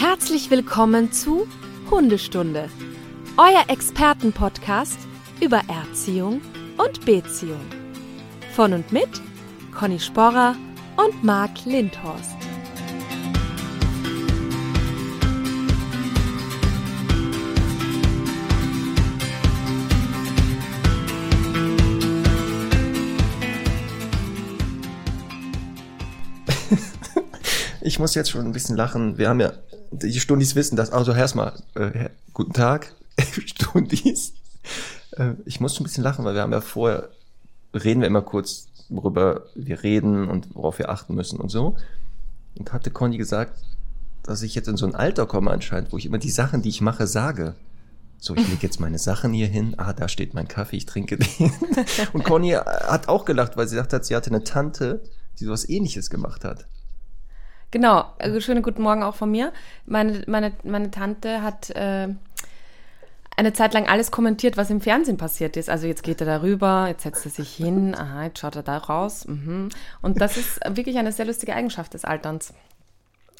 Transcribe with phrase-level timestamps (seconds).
[0.00, 1.48] Herzlich willkommen zu
[1.90, 2.70] Hundestunde,
[3.36, 4.96] euer Expertenpodcast
[5.40, 6.40] über Erziehung
[6.76, 7.66] und Beziehung.
[8.54, 9.08] Von und mit
[9.76, 10.54] Conny Sporrer
[10.96, 12.36] und Marc Lindhorst.
[27.80, 29.16] Ich muss jetzt schon ein bisschen lachen.
[29.16, 29.52] Wir haben ja,
[29.90, 30.90] die Stundis wissen das.
[30.90, 32.94] Also erstmal, äh, guten Tag,
[33.46, 34.32] Stundis.
[35.12, 37.08] Äh, ich muss schon ein bisschen lachen, weil wir haben ja vorher,
[37.74, 41.76] reden wir immer kurz, worüber wir reden und worauf wir achten müssen und so.
[42.58, 43.58] Und hatte Conny gesagt,
[44.22, 46.68] dass ich jetzt in so ein Alter komme anscheinend, wo ich immer die Sachen, die
[46.68, 47.54] ich mache, sage.
[48.20, 49.74] So, ich lege jetzt meine Sachen hier hin.
[49.76, 51.52] Ah, da steht mein Kaffee, ich trinke den.
[52.12, 55.02] Und Conny hat auch gelacht, weil sie gesagt hat, sie hatte eine Tante,
[55.38, 56.66] die sowas ähnliches gemacht hat.
[57.70, 59.52] Genau, also schönen guten Morgen auch von mir.
[59.84, 62.08] Meine, meine, meine Tante hat äh,
[63.36, 65.68] eine Zeit lang alles kommentiert, was im Fernsehen passiert ist.
[65.68, 68.78] Also jetzt geht er darüber, jetzt setzt er sich hin, aha, jetzt schaut er da
[68.78, 69.26] raus.
[69.28, 69.68] Mhm.
[70.00, 72.54] Und das ist wirklich eine sehr lustige Eigenschaft des Alterns.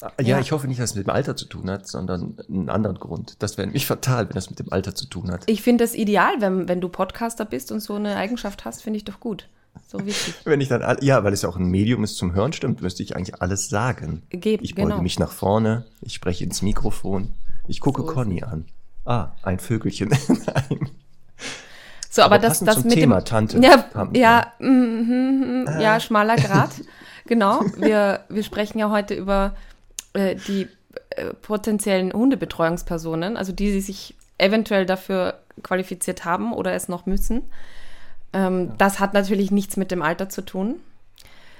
[0.01, 2.69] Ja, ja, ich hoffe nicht, dass es mit dem Alter zu tun hat, sondern einen
[2.69, 3.35] anderen Grund.
[3.39, 5.43] Das wäre nämlich fatal, wenn das mit dem Alter zu tun hat.
[5.47, 8.97] Ich finde das ideal, wenn, wenn du Podcaster bist und so eine Eigenschaft hast, finde
[8.97, 9.49] ich doch gut.
[9.87, 10.35] So wichtig.
[10.45, 13.03] Wenn ich dann, ja, weil es ja auch ein Medium ist zum Hören, stimmt, müsste
[13.03, 14.23] ich eigentlich alles sagen.
[14.29, 15.01] Geben, ich beuge genau.
[15.01, 17.33] mich nach vorne, ich spreche ins Mikrofon,
[17.67, 18.65] ich gucke So Conny an.
[19.05, 20.09] Ah, ein Vögelchen.
[20.27, 20.89] Nein.
[22.09, 23.59] So, aber, Aber das, das zum mit Thema, dem, Tante.
[23.59, 25.79] Ja, ja, mhm, Ah.
[25.79, 26.71] ja, schmaler Grad.
[27.25, 27.61] genau.
[27.77, 29.55] Wir, wir sprechen ja heute über
[30.13, 30.67] äh, die
[31.11, 37.43] äh, potenziellen Hundebetreuungspersonen, also die, die sich eventuell dafür qualifiziert haben oder es noch müssen.
[38.33, 40.75] Ähm, Das hat natürlich nichts mit dem Alter zu tun,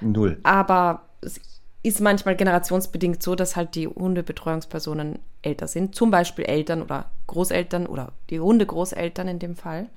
[0.02, 0.40] Null.
[0.44, 1.40] aber es
[1.82, 5.96] ist manchmal generationsbedingt so, dass halt die Hundebetreuungspersonen älter sind.
[5.96, 9.88] Zum Beispiel Eltern oder Großeltern oder die Hundegroßeltern in dem Fall.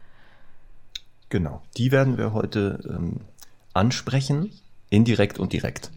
[1.29, 1.63] Genau.
[1.77, 3.20] Die werden wir heute ähm,
[3.75, 4.52] ansprechen,
[4.91, 5.91] indirekt und direkt.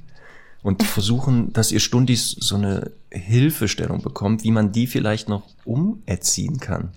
[0.63, 6.59] Und versuchen, dass ihr Stundis so eine Hilfestellung bekommt, wie man die vielleicht noch umerziehen
[6.59, 6.89] kann.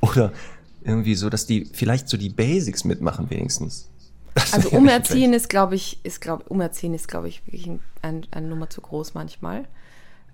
[0.00, 0.32] Oder
[0.82, 3.88] irgendwie so, dass die vielleicht so die Basics mitmachen wenigstens.
[4.34, 8.26] Das Also umerziehen ist, glaube ich, ist glaube umerziehen ist, glaube ich, wirklich ein, ein,
[8.30, 9.66] eine Nummer zu groß manchmal.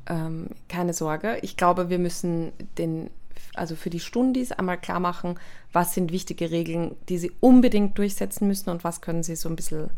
[0.06, 1.38] Ähm, keine Sorge.
[1.42, 3.10] Ich glaube, wir müssen den,
[3.54, 5.38] also für die Stundis einmal klar machen,
[5.72, 9.56] was sind wichtige Regeln, die sie unbedingt durchsetzen müssen und was können sie so ein
[9.56, 9.90] bisschen,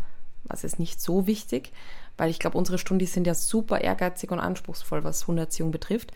[0.45, 1.73] was ist nicht so wichtig.
[2.17, 6.13] Weil ich glaube, unsere Stundis sind ja super ehrgeizig und anspruchsvoll, was Hunderziehung betrifft.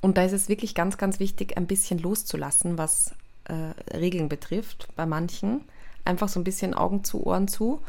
[0.00, 3.12] Und da ist es wirklich ganz, ganz wichtig, ein bisschen loszulassen, was
[3.44, 5.62] äh, Regeln betrifft, bei manchen.
[6.04, 7.80] Einfach so ein bisschen Augen zu, Ohren zu.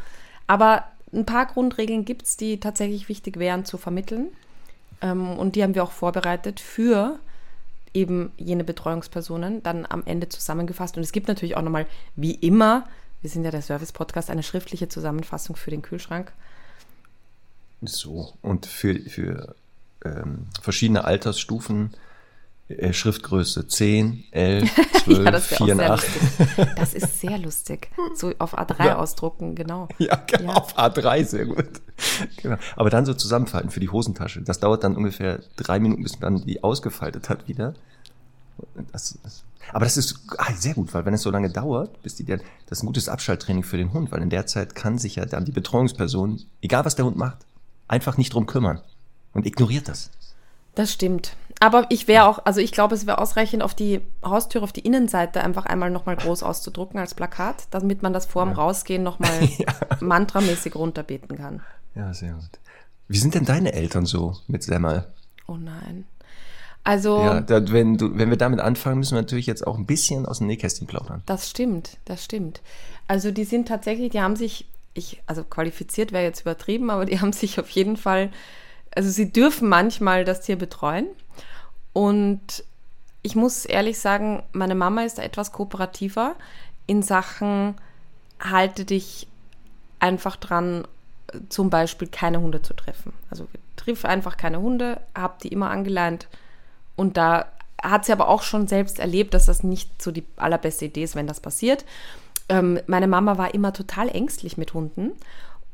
[0.47, 4.27] Aber ein paar Grundregeln gibt es, die tatsächlich wichtig wären zu vermitteln.
[5.01, 7.19] Ähm, und die haben wir auch vorbereitet für
[7.94, 10.97] eben jene Betreuungspersonen dann am Ende zusammengefasst.
[10.97, 12.88] Und es gibt natürlich auch nochmal, wie immer,
[13.21, 16.31] wir sind ja der Service-Podcast, eine schriftliche Zusammenfassung für den Kühlschrank.
[17.81, 18.33] So.
[18.41, 19.55] Und für, für
[20.03, 21.94] ähm, verschiedene Altersstufen,
[22.91, 24.71] Schriftgröße 10, 11,
[25.03, 26.03] 12, ja, das wäre 4 auch sehr 8.
[26.15, 26.67] lustig.
[26.75, 27.91] Das ist sehr lustig.
[28.15, 28.95] So auf A3 Ja.
[28.97, 29.87] ausdrucken, genau.
[29.99, 30.57] Ja, genau, Ja.
[30.57, 31.67] auf A3, sehr gut.
[32.41, 32.57] Genau.
[32.75, 34.41] Aber dann so zusammenfalten für die Hosentasche.
[34.41, 37.75] Das dauert dann ungefähr drei Minuten, bis man die ausgefaltet hat wieder.
[38.91, 42.15] Das, das, aber das ist ah, sehr gut, weil wenn es so lange dauert, bis
[42.15, 44.97] die dann, das ist ein gutes Abschalttraining für den Hund, weil in der Zeit kann
[44.97, 47.37] sich ja dann die Betreuungsperson, egal was der Hund macht,
[47.87, 48.81] einfach nicht drum kümmern
[49.33, 50.09] und ignoriert das.
[50.73, 51.35] Das stimmt.
[51.59, 54.81] Aber ich wäre auch, also ich glaube, es wäre ausreichend, auf die Haustüre, auf die
[54.81, 59.73] Innenseite einfach einmal nochmal groß auszudrucken als Plakat, damit man das vorm Rausgehen nochmal Ja.
[60.01, 61.61] mantramäßig runterbeten kann.
[61.95, 62.49] Ja, sehr gut.
[63.07, 65.05] Wie sind denn deine Eltern so mit Semmel?
[65.47, 66.05] Oh nein.
[66.83, 69.85] Also, Ja, da, wenn, du, wenn wir damit anfangen, müssen wir natürlich jetzt auch ein
[69.85, 71.23] bisschen aus dem Nähkästchen plaudern.
[71.25, 72.61] das stimmt, das stimmt.
[73.07, 77.19] Also die sind tatsächlich, die haben sich, ich, also qualifiziert wäre jetzt übertrieben, aber die
[77.21, 78.29] haben sich auf jeden Fall,
[78.95, 81.07] also sie dürfen manchmal das Tier betreuen.
[81.95, 82.65] Und
[83.21, 86.36] ich muss ehrlich sagen, meine Mama ist etwas kooperativer
[86.88, 87.75] in Sachen,
[88.38, 89.27] halte dich
[90.01, 90.86] einfach dran,
[91.47, 93.13] zum Beispiel keine Hunde zu treffen.
[93.31, 93.47] Also
[93.77, 96.27] triff einfach keine Hunde, hab die immer angeleint.
[96.97, 97.45] Und da
[97.81, 101.15] hat sie aber auch schon selbst erlebt, dass das nicht so die allerbeste Idee ist,
[101.15, 101.86] wenn das passiert.
[102.50, 105.13] Ähm, meine Mama war immer total ängstlich mit Hunden.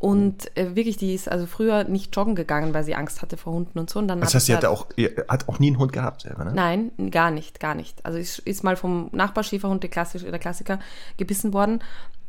[0.02, 3.54] Und äh, wirklich, die ist also früher nicht joggen gegangen, weil sie Angst hatte vor
[3.54, 4.00] Hunden und so.
[4.00, 6.44] Und dann Das heißt, sie hatte auch, ihr hat auch nie einen Hund gehabt selber,
[6.44, 6.54] ne?
[6.56, 8.04] Nein, gar nicht, gar nicht.
[8.04, 10.80] Also ist, ist mal vom Nachbarschäferhund, der, Klassisch, der Klassiker,
[11.18, 11.84] gebissen worden.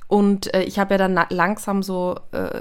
[0.06, 2.60] Und äh, ich habe ja dann langsam so äh,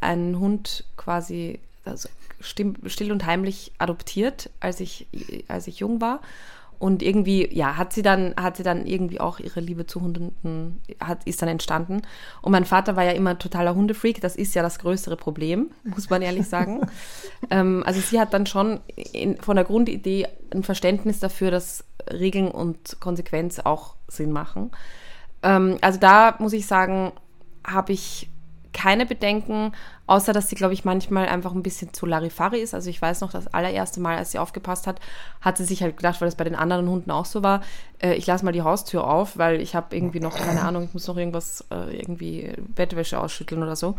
[0.00, 2.08] einen Hund quasi also
[2.40, 5.08] still und heimlich adoptiert, als ich,
[5.48, 6.20] als ich jung war.
[6.78, 10.80] Und irgendwie, ja, hat sie dann, hat sie dann irgendwie auch ihre Liebe zu Hunden,
[11.00, 12.02] hat, ist dann entstanden.
[12.42, 14.20] Und mein Vater war ja immer totaler Hundefreak.
[14.20, 16.86] Das ist ja das größere Problem, muss man ehrlich sagen.
[17.50, 18.80] ähm, also sie hat dann schon
[19.12, 24.70] in, von der Grundidee ein Verständnis dafür, dass Regeln und Konsequenz auch Sinn machen.
[25.42, 27.12] Ähm, also da muss ich sagen,
[27.64, 28.28] habe ich
[28.76, 29.72] keine Bedenken,
[30.06, 32.74] außer dass sie, glaube ich, manchmal einfach ein bisschen zu Larifari ist.
[32.74, 35.00] Also ich weiß noch, das allererste Mal, als sie aufgepasst hat,
[35.40, 37.62] hat sie sich halt gedacht, weil das bei den anderen Hunden auch so war,
[38.02, 40.92] äh, ich lasse mal die Haustür auf, weil ich habe irgendwie noch, keine Ahnung, ich
[40.92, 43.96] muss noch irgendwas, äh, irgendwie Bettwäsche ausschütteln oder so.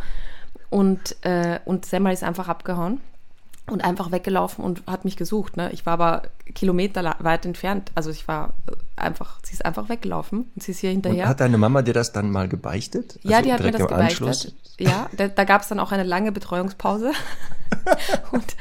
[0.69, 3.01] Und, äh, und Semmel ist einfach abgehauen
[3.69, 5.57] und einfach weggelaufen und hat mich gesucht.
[5.57, 5.69] Ne?
[5.73, 6.23] Ich war aber
[6.55, 7.91] Kilometer weit entfernt.
[7.95, 11.25] Also ich war äh, einfach, sie ist einfach weggelaufen und sie ist hier hinterher.
[11.25, 13.17] Und hat deine Mama dir das dann mal gebeichtet?
[13.17, 14.27] Also ja, die hat mir das gebeichtet.
[14.27, 14.53] Anschluss?
[14.79, 17.11] Ja, da, da gab es dann auch eine lange Betreuungspause.
[18.31, 18.55] und,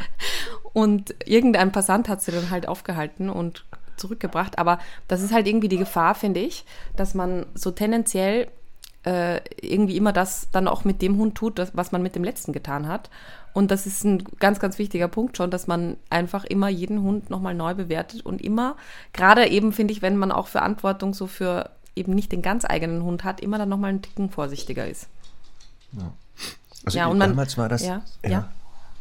[0.73, 3.65] und irgendein Passant hat sie dann halt aufgehalten und
[3.97, 4.59] zurückgebracht.
[4.59, 6.65] Aber das ist halt irgendwie die Gefahr, finde ich,
[6.97, 8.49] dass man so tendenziell
[9.05, 12.25] äh, irgendwie immer das dann auch mit dem Hund tut, das, was man mit dem
[12.25, 13.09] letzten getan hat.
[13.57, 17.31] Und das ist ein ganz, ganz wichtiger Punkt schon, dass man einfach immer jeden Hund
[17.31, 18.77] nochmal neu bewertet und immer,
[19.15, 23.03] gerade eben finde ich, wenn man auch Verantwortung so für eben nicht den ganz eigenen
[23.03, 25.07] Hund hat, immer dann nochmal einen Ticken vorsichtiger ist.
[25.93, 26.13] Ja.
[26.85, 28.31] Also ja, und man, damals war das, ja, ja.
[28.31, 28.49] ja.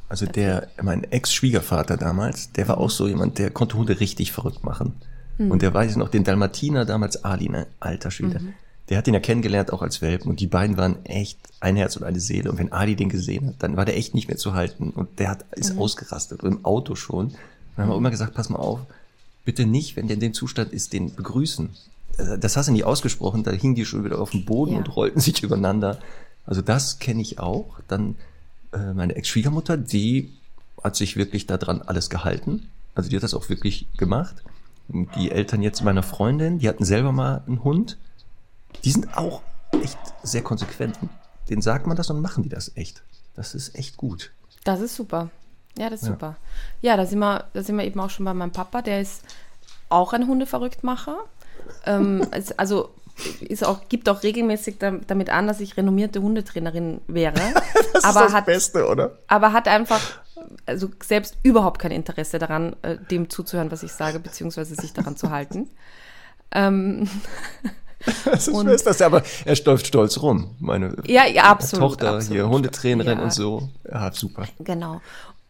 [0.07, 4.63] Also der, mein Ex-Schwiegervater damals, der war auch so jemand, der konnte Hunde richtig verrückt
[4.63, 4.93] machen.
[5.37, 5.51] Mhm.
[5.51, 7.67] Und der weiß noch, den Dalmatiner damals Ali, ne?
[7.81, 8.39] Alter Schwede.
[8.39, 8.53] Mhm
[8.89, 11.95] der hat ihn ja kennengelernt auch als Welpen und die beiden waren echt ein Herz
[11.95, 12.51] und eine Seele.
[12.51, 15.19] Und wenn Adi den gesehen hat, dann war der echt nicht mehr zu halten und
[15.19, 15.81] der hat, ist mhm.
[15.81, 17.27] ausgerastet und im Auto schon.
[17.27, 17.35] Und
[17.75, 18.79] dann haben wir immer gesagt, pass mal auf,
[19.43, 21.69] bitte nicht, wenn der in dem Zustand ist, den begrüßen.
[22.39, 24.77] Das hast du nicht ausgesprochen, da hingen die schon wieder auf dem Boden ja.
[24.77, 25.99] und rollten sich übereinander.
[26.45, 27.79] Also das kenne ich auch.
[27.87, 28.15] Dann
[28.71, 30.31] äh, meine Ex-Schwiegermutter, die
[30.83, 32.69] hat sich wirklich daran alles gehalten.
[32.93, 34.35] Also die hat das auch wirklich gemacht.
[34.87, 37.97] Und die Eltern jetzt meiner Freundin, die hatten selber mal einen Hund
[38.83, 39.41] die sind auch
[39.81, 40.97] echt sehr konsequent.
[41.49, 43.03] Den sagt man das und machen die das echt.
[43.35, 44.31] Das ist echt gut.
[44.63, 45.29] Das ist super.
[45.77, 46.13] Ja, das ist ja.
[46.13, 46.35] super.
[46.81, 49.23] Ja, da sind, wir, da sind wir eben auch schon bei meinem Papa, der ist
[49.89, 51.17] auch ein Hundeverrücktmacher.
[51.85, 52.25] ähm,
[52.57, 52.89] also
[53.41, 57.33] ist auch, gibt auch regelmäßig damit an, dass ich renommierte Hundetrainerin wäre.
[57.93, 59.17] das aber ist das hat, Beste, oder?
[59.27, 60.01] Aber hat einfach
[60.65, 65.15] also selbst überhaupt kein Interesse daran, äh, dem zuzuhören, was ich sage, beziehungsweise sich daran
[65.15, 65.69] zu halten.
[66.51, 67.09] Ähm,
[68.25, 70.55] Das ist das, aber er läuft stolz rum.
[70.59, 72.33] Meine ja, ja, absolut, Tochter absolut.
[72.33, 73.23] hier, Hundetrainerin ja.
[73.23, 73.69] und so.
[73.89, 74.45] Ja, super.
[74.59, 75.01] Genau.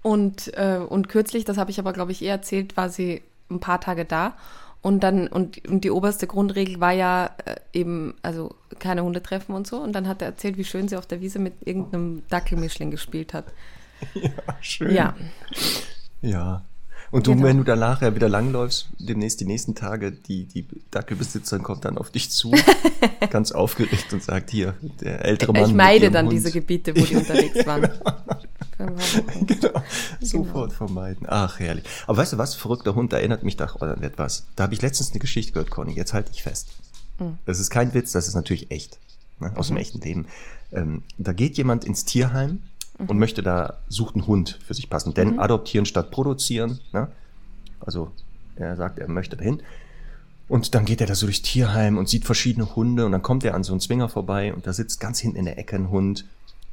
[0.02, 3.60] Und, äh, und kürzlich, das habe ich aber, glaube ich, eh erzählt, war sie ein
[3.60, 4.34] paar Tage da.
[4.82, 9.56] Und dann, und, und die oberste Grundregel war ja äh, eben, also keine Hunde treffen
[9.56, 9.78] und so.
[9.78, 13.34] Und dann hat er erzählt, wie schön sie auf der Wiese mit irgendeinem Dackelmischling gespielt
[13.34, 13.46] hat.
[14.14, 14.30] Ja,
[14.60, 14.94] schön.
[14.94, 15.16] Ja.
[16.22, 16.64] Ja,
[17.16, 17.46] und du, genau.
[17.46, 21.98] wenn du dann nachher wieder langläufst, demnächst die nächsten Tage, die, die Dackelbesitzerin kommt dann
[21.98, 22.52] auf dich zu,
[23.30, 25.70] ganz aufgeregt und sagt, hier, der ältere Mann.
[25.70, 26.34] Ich meide dann Hund.
[26.34, 27.84] diese Gebiete, wo die unterwegs waren.
[28.78, 29.46] genau.
[29.48, 29.84] genau.
[30.20, 31.26] Sofort vermeiden.
[31.30, 31.86] Ach, herrlich.
[32.06, 34.48] Aber weißt du was, verrückter Hund, da erinnert mich doch an etwas.
[34.58, 36.68] Da habe ich letztens eine Geschichte gehört, Conny, jetzt halte ich fest.
[37.20, 37.38] Mhm.
[37.46, 39.00] Das ist kein Witz, das ist natürlich echt.
[39.40, 39.76] Ne, aus mhm.
[39.76, 40.26] dem echten Leben.
[40.74, 42.62] Ähm, da geht jemand ins Tierheim
[43.00, 43.10] mhm.
[43.10, 45.14] und möchte da, sucht einen Hund für sich passen.
[45.14, 45.40] Denn mhm.
[45.40, 47.10] adoptieren statt produzieren, ne?
[47.80, 48.12] also
[48.56, 49.62] er sagt, er möchte dahin.
[50.48, 53.44] Und dann geht er da so durchs Tierheim und sieht verschiedene Hunde und dann kommt
[53.44, 55.90] er an so einen Zwinger vorbei und da sitzt ganz hinten in der Ecke ein
[55.90, 56.26] Hund,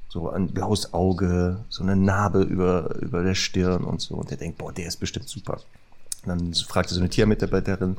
[0.08, 4.16] so ein blaues Auge, so eine Narbe über, über der Stirn und so.
[4.16, 5.60] Und er denkt, boah, der ist bestimmt super.
[6.22, 7.96] Und dann fragt er so eine Tiermitarbeiterin,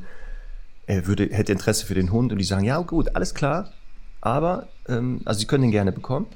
[0.86, 3.72] er würde, hätte Interesse für den Hund und die sagen, ja gut, alles klar,
[4.20, 6.26] aber, ähm, also sie können den gerne bekommen,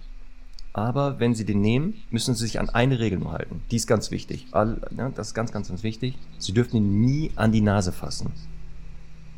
[0.78, 3.62] aber wenn Sie den nehmen, müssen Sie sich an eine Regel nur halten.
[3.70, 4.46] Die ist ganz wichtig.
[4.52, 6.16] All, ja, das ist ganz, ganz, ganz wichtig.
[6.38, 8.32] Sie dürfen ihn nie an die Nase fassen.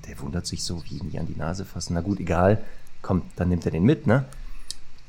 [0.09, 1.95] Der wundert sich so, wie nie an die Nase fassen.
[1.95, 2.63] Na gut, egal.
[3.03, 4.25] Komm, dann nimmt er den mit, ne?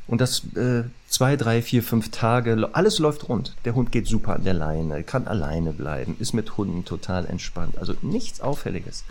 [0.08, 3.56] Und das äh, zwei, drei, vier, fünf Tage, alles läuft rund.
[3.66, 7.78] Der Hund geht super an der Leine, kann alleine bleiben, ist mit Hunden total entspannt.
[7.78, 9.06] Also nichts Auffälliges.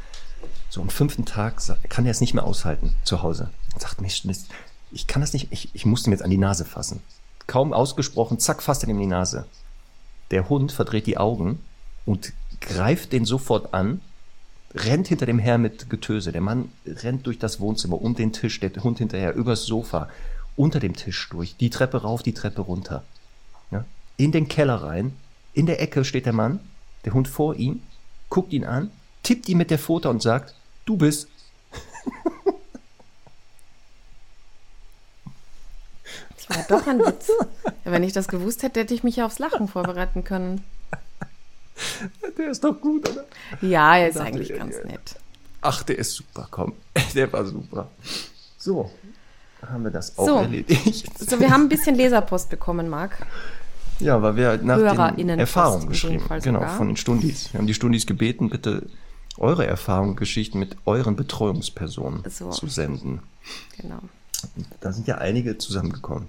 [0.69, 3.51] So am fünften Tag kann er es nicht mehr aushalten zu Hause.
[3.79, 4.49] Sagt, Mist, Mist,
[4.93, 7.01] ich kann das nicht, ich, ich musste ihm jetzt an die Nase fassen.
[7.47, 9.47] Kaum ausgesprochen, zack, fasst er ihm in die Nase.
[10.31, 11.61] Der Hund verdreht die Augen
[12.07, 14.01] und greift den sofort an,
[14.75, 16.33] rennt hinter dem Herr mit Getöse.
[16.33, 20.09] Der Mann rennt durch das Wohnzimmer, um den Tisch, der Hund hinterher, übers Sofa,
[20.57, 23.05] unter dem Tisch durch, die Treppe rauf, die Treppe runter.
[23.71, 23.85] Ja?
[24.17, 25.17] In den Keller rein,
[25.55, 26.61] in der Ecke steht der Mann,
[27.05, 27.83] der Hund vor ihm,
[28.29, 28.91] guckt ihn an,
[29.23, 30.55] tippt ihn mit der Pfote und sagt,
[30.85, 31.29] du bist.
[36.51, 37.31] War doch ein Witz.
[37.85, 40.63] Ja, wenn ich das gewusst hätte, hätte ich mich ja aufs Lachen vorbereiten können.
[42.37, 43.25] Der ist doch gut, oder?
[43.63, 45.17] Ja, er ist eigentlich ganz nett.
[45.63, 46.75] Ach, der ist super, komm.
[47.15, 47.89] Der war super.
[48.59, 48.91] So,
[49.67, 50.37] haben wir das auch so.
[50.37, 51.11] erledigt.
[51.19, 53.27] So, wir haben ein bisschen Leserpost bekommen, Marc.
[53.99, 56.25] Ja, weil wir nach den Erfahrungen geschrieben.
[56.43, 57.53] Genau, von den Stundis.
[57.53, 58.87] Wir haben die Stundis gebeten, bitte
[59.39, 62.51] eure Erfahrungen, Geschichten mit euren Betreuungspersonen so.
[62.51, 63.21] zu senden.
[63.79, 64.01] Genau.
[64.81, 66.29] Da sind ja einige zusammengekommen.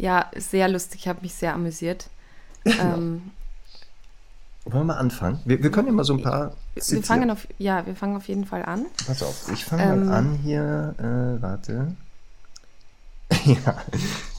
[0.00, 1.00] Ja, sehr lustig.
[1.02, 2.08] Ich habe mich sehr amüsiert.
[2.64, 3.32] ähm,
[4.64, 5.40] wollen wir mal anfangen?
[5.44, 6.54] Wir, wir können ja mal so ein paar.
[6.74, 8.86] Wir fangen auf, ja, wir fangen auf jeden Fall an.
[9.06, 10.94] Pass auf, ich fange ähm, mal an hier.
[10.98, 11.96] Äh, warte.
[13.44, 13.76] ja.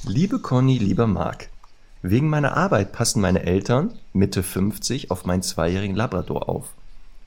[0.04, 1.50] Liebe Conny, lieber Marc,
[2.02, 6.74] wegen meiner Arbeit passen meine Eltern, Mitte 50, auf meinen zweijährigen Labrador auf.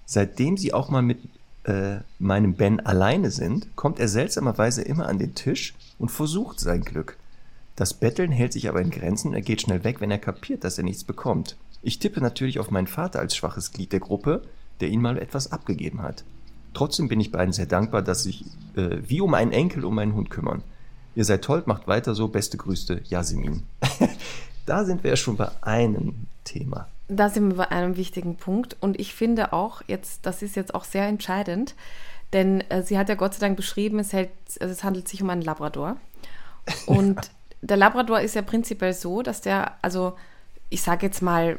[0.06, 1.20] Seitdem sie auch mal mit
[1.64, 6.82] äh, meinem Ben alleine sind, kommt er seltsamerweise immer an den Tisch und versucht sein
[6.82, 7.16] Glück.
[7.76, 10.64] Das Betteln hält sich aber in Grenzen und er geht schnell weg, wenn er kapiert,
[10.64, 11.56] dass er nichts bekommt.
[11.82, 14.42] Ich tippe natürlich auf meinen Vater als schwaches Glied der Gruppe,
[14.80, 16.24] der ihn mal etwas abgegeben hat.
[16.72, 18.44] Trotzdem bin ich beiden sehr dankbar, dass sich
[18.76, 20.62] äh, wie um einen Enkel um meinen Hund kümmern.
[21.14, 22.28] Ihr seid toll, macht weiter so.
[22.28, 23.62] Beste Grüße, Jasmin.
[24.66, 26.88] da sind wir ja schon bei einem Thema.
[27.08, 28.76] Da sind wir bei einem wichtigen Punkt.
[28.80, 31.74] Und ich finde auch, jetzt, das ist jetzt auch sehr entscheidend,
[32.32, 35.22] denn äh, sie hat ja Gott sei Dank beschrieben, es, hält, also es handelt sich
[35.22, 35.96] um einen Labrador.
[36.86, 37.18] Und.
[37.64, 40.14] der Labrador ist ja prinzipiell so, dass der, also
[40.68, 41.58] ich sage jetzt mal,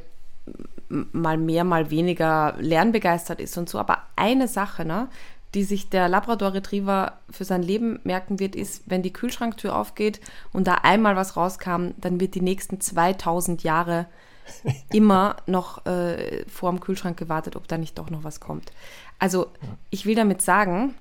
[0.88, 3.80] mal mehr, mal weniger lernbegeistert ist und so.
[3.80, 5.08] Aber eine Sache, ne,
[5.56, 10.20] die sich der Labrador Retriever für sein Leben merken wird, ist, wenn die Kühlschranktür aufgeht
[10.54, 14.06] und da einmal was rauskam, dann wird die nächsten 2000 Jahre
[14.94, 18.72] immer noch äh, vor dem Kühlschrank gewartet, ob da nicht doch noch was kommt.
[19.18, 19.48] Also
[19.90, 20.94] ich will damit sagen,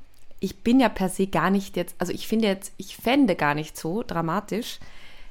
[0.44, 3.54] ich bin ja per se gar nicht jetzt, also ich finde jetzt, ich fände gar
[3.54, 4.78] nicht so dramatisch,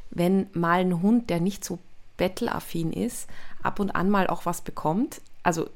[0.10, 1.78] wenn mal ein Hund, der nicht so
[2.18, 3.30] bettelaffin ist,
[3.62, 5.22] ab und an mal auch was bekommt.
[5.44, 5.70] Also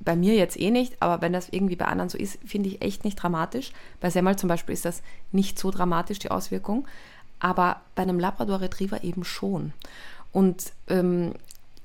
[0.00, 2.82] bei mir jetzt eh nicht, aber wenn das irgendwie bei anderen so ist, finde ich
[2.82, 3.72] echt nicht dramatisch.
[4.00, 6.86] Bei Semmel zum Beispiel ist das nicht so dramatisch, die Auswirkung.
[7.40, 9.72] Aber bei einem Labrador Retriever eben schon.
[10.30, 11.32] Und ähm,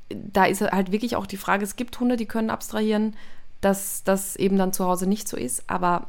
[0.10, 3.16] da ist halt wirklich auch die Frage, es gibt Hunde, die können abstrahieren,
[3.62, 5.64] dass das eben dann zu Hause nicht so ist.
[5.68, 6.08] Aber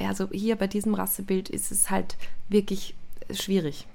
[0.00, 2.16] also hier bei diesem Rassebild ist es halt
[2.48, 2.94] wirklich
[3.30, 3.86] schwierig.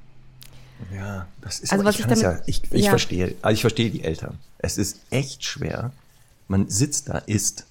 [0.94, 2.90] Ja, das ist also, was ich, ich, damit, ja, ich, ich ja.
[2.90, 4.40] verstehe, also ich verstehe die Eltern.
[4.58, 5.92] Es ist echt schwer.
[6.48, 7.66] Man sitzt da, isst.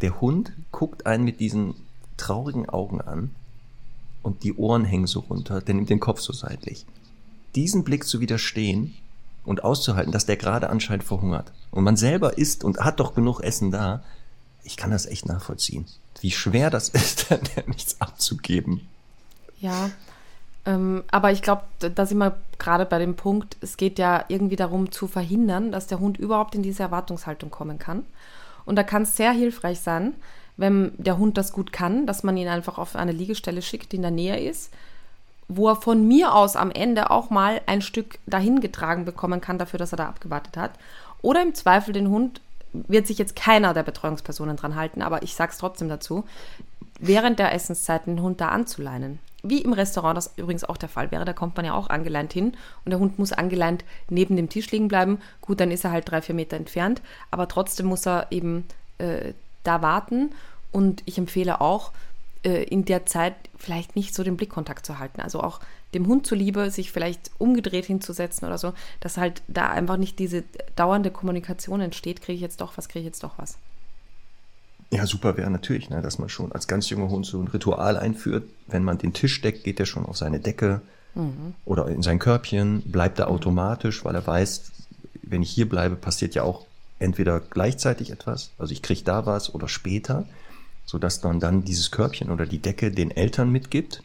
[0.00, 1.74] Der Hund guckt einen mit diesen
[2.16, 3.34] traurigen Augen an
[4.22, 6.86] und die Ohren hängen so runter, der nimmt den Kopf so seitlich.
[7.54, 8.94] Diesen Blick zu widerstehen
[9.44, 11.52] und auszuhalten, dass der gerade anscheinend verhungert.
[11.70, 14.04] Und man selber isst und hat doch genug Essen da.
[14.62, 15.86] Ich kann das echt nachvollziehen.
[16.22, 17.26] Wie schwer das ist,
[17.66, 18.86] nichts abzugeben.
[19.60, 19.90] Ja,
[20.66, 24.56] ähm, aber ich glaube, da sind wir gerade bei dem Punkt, es geht ja irgendwie
[24.56, 28.04] darum zu verhindern, dass der Hund überhaupt in diese Erwartungshaltung kommen kann.
[28.64, 30.14] Und da kann es sehr hilfreich sein,
[30.58, 33.96] wenn der Hund das gut kann, dass man ihn einfach auf eine Liegestelle schickt, die
[33.96, 34.70] in der Nähe ist,
[35.48, 39.58] wo er von mir aus am Ende auch mal ein Stück dahin getragen bekommen kann,
[39.58, 40.72] dafür, dass er da abgewartet hat.
[41.22, 45.34] Oder im Zweifel den Hund, wird sich jetzt keiner der Betreuungspersonen dran halten, aber ich
[45.34, 46.24] sage es trotzdem dazu,
[47.00, 51.10] während der Essenszeit den Hund da anzuleinen wie im Restaurant das übrigens auch der Fall
[51.10, 54.48] wäre, da kommt man ja auch angeleint hin und der Hund muss angeleint neben dem
[54.48, 55.20] Tisch liegen bleiben.
[55.40, 58.64] Gut, dann ist er halt drei, vier Meter entfernt, aber trotzdem muss er eben
[58.98, 59.32] äh,
[59.62, 60.30] da warten
[60.72, 61.92] und ich empfehle auch,
[62.44, 65.20] äh, in der Zeit vielleicht nicht so den Blickkontakt zu halten.
[65.20, 65.60] Also auch
[65.94, 70.44] dem Hund zuliebe, sich vielleicht umgedreht hinzusetzen oder so, dass halt da einfach nicht diese
[70.76, 73.56] dauernde Kommunikation entsteht, kriege ich jetzt doch was, kriege ich jetzt doch was.
[74.90, 77.96] Ja, super wäre natürlich, ne, dass man schon als ganz junger Hund so ein Ritual
[77.96, 78.44] einführt.
[78.66, 80.80] Wenn man den Tisch deckt, geht er schon auf seine Decke
[81.14, 81.54] mhm.
[81.64, 83.34] oder in sein Körbchen, bleibt er mhm.
[83.34, 84.72] automatisch, weil er weiß,
[85.22, 86.64] wenn ich hier bleibe, passiert ja auch
[86.98, 90.26] entweder gleichzeitig etwas, also ich kriege da was oder später,
[90.88, 94.02] sodass man dann dieses Körbchen oder die Decke den Eltern mitgibt.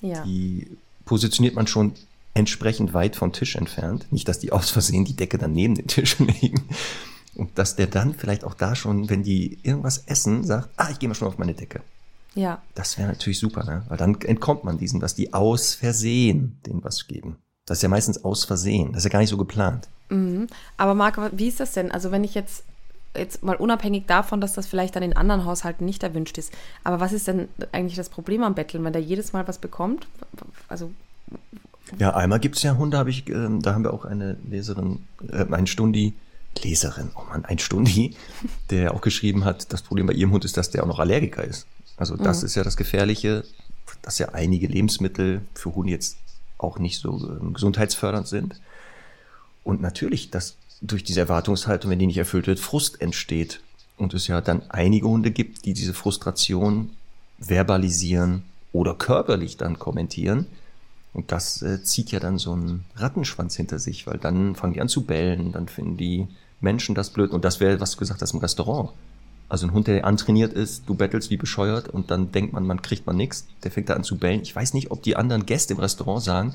[0.00, 0.24] Ja.
[0.24, 0.66] Die
[1.04, 1.92] positioniert man schon
[2.34, 4.06] entsprechend weit vom Tisch entfernt.
[4.10, 6.68] Nicht, dass die aus Versehen die Decke dann neben den Tisch legen.
[7.36, 10.98] Und dass der dann vielleicht auch da schon, wenn die irgendwas essen, sagt, ah, ich
[10.98, 11.80] gehe mal schon auf meine Decke.
[12.34, 12.60] Ja.
[12.74, 13.84] Das wäre natürlich super, ne?
[13.88, 17.36] Weil dann entkommt man diesem, dass die aus Versehen denen was geben.
[17.66, 18.92] Das ist ja meistens aus Versehen.
[18.92, 19.88] Das ist ja gar nicht so geplant.
[20.08, 20.48] Mhm.
[20.76, 21.92] Aber Marc, wie ist das denn?
[21.92, 22.64] Also wenn ich jetzt
[23.18, 26.52] jetzt mal unabhängig davon, dass das vielleicht dann in anderen Haushalten nicht erwünscht ist.
[26.84, 30.06] Aber was ist denn eigentlich das Problem am Betteln, wenn der jedes Mal was bekommt?
[30.68, 30.90] Also
[31.98, 35.04] ja, einmal gibt es ja Hunde, habe ich, äh, da haben wir auch eine Leserin,
[35.30, 36.14] äh, ein Stundi,
[36.62, 38.16] Leserin, oh Mann, ein Stundi,
[38.70, 41.44] der auch geschrieben hat, das Problem bei ihrem Hund ist, dass der auch noch Allergiker
[41.44, 41.66] ist.
[41.96, 42.46] Also das mhm.
[42.46, 43.44] ist ja das Gefährliche,
[44.02, 46.16] dass ja einige Lebensmittel für Hunde jetzt
[46.58, 48.60] auch nicht so äh, gesundheitsfördernd sind.
[49.62, 53.60] Und natürlich, dass durch diese Erwartungshaltung, wenn die nicht erfüllt wird, Frust entsteht.
[53.96, 56.90] Und es ja dann einige Hunde gibt, die diese Frustration
[57.38, 58.42] verbalisieren
[58.72, 60.46] oder körperlich dann kommentieren.
[61.14, 64.82] Und das äh, zieht ja dann so einen Rattenschwanz hinter sich, weil dann fangen die
[64.82, 66.26] an zu bellen, dann finden die
[66.60, 67.30] Menschen das blöd.
[67.30, 68.90] Und das wäre, was du gesagt hast, im Restaurant.
[69.48, 72.82] Also ein Hund, der antrainiert ist, du bettelst wie bescheuert und dann denkt man, man
[72.82, 74.42] kriegt man nichts, der fängt da an zu bellen.
[74.42, 76.54] Ich weiß nicht, ob die anderen Gäste im Restaurant sagen,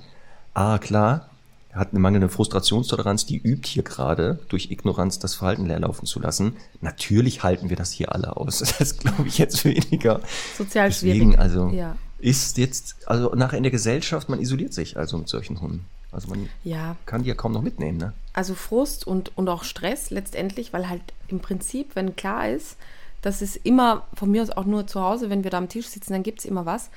[0.54, 1.31] ah klar,
[1.74, 6.58] hat eine mangelnde Frustrationstoleranz, die übt hier gerade durch Ignoranz das Verhalten leerlaufen zu lassen.
[6.82, 8.60] Natürlich halten wir das hier alle aus.
[8.80, 10.22] Das glaube ich jetzt weniger.
[10.58, 11.40] Sozial Deswegen, schwierig.
[11.40, 11.96] also Ja.
[12.20, 15.86] ist jetzt, also nachher in der Gesellschaft, man isoliert sich also mit solchen Hunden.
[16.12, 18.14] Also man Ja, kann die ja kaum noch mitnehmen, ne?
[18.34, 22.76] also Frust und, und auch Stress letztendlich, weil halt im Prinzip, wenn klar ist,
[23.22, 25.88] dass es immer, von mir aus auch nur zu Hause, wenn wir da am Tisch
[25.88, 26.90] sitzen, dann gibt es immer was.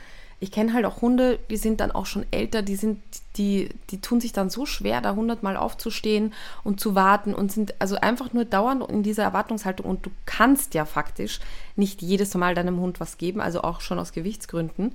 [0.44, 3.00] Ich kenne halt auch Hunde, die sind dann auch schon älter, die sind,
[3.38, 6.34] die, die tun sich dann so schwer, da hundertmal aufzustehen
[6.64, 10.74] und zu warten und sind also einfach nur dauernd in dieser Erwartungshaltung und du kannst
[10.74, 11.40] ja faktisch
[11.76, 14.94] nicht jedes Mal deinem Hund was geben, also auch schon aus Gewichtsgründen.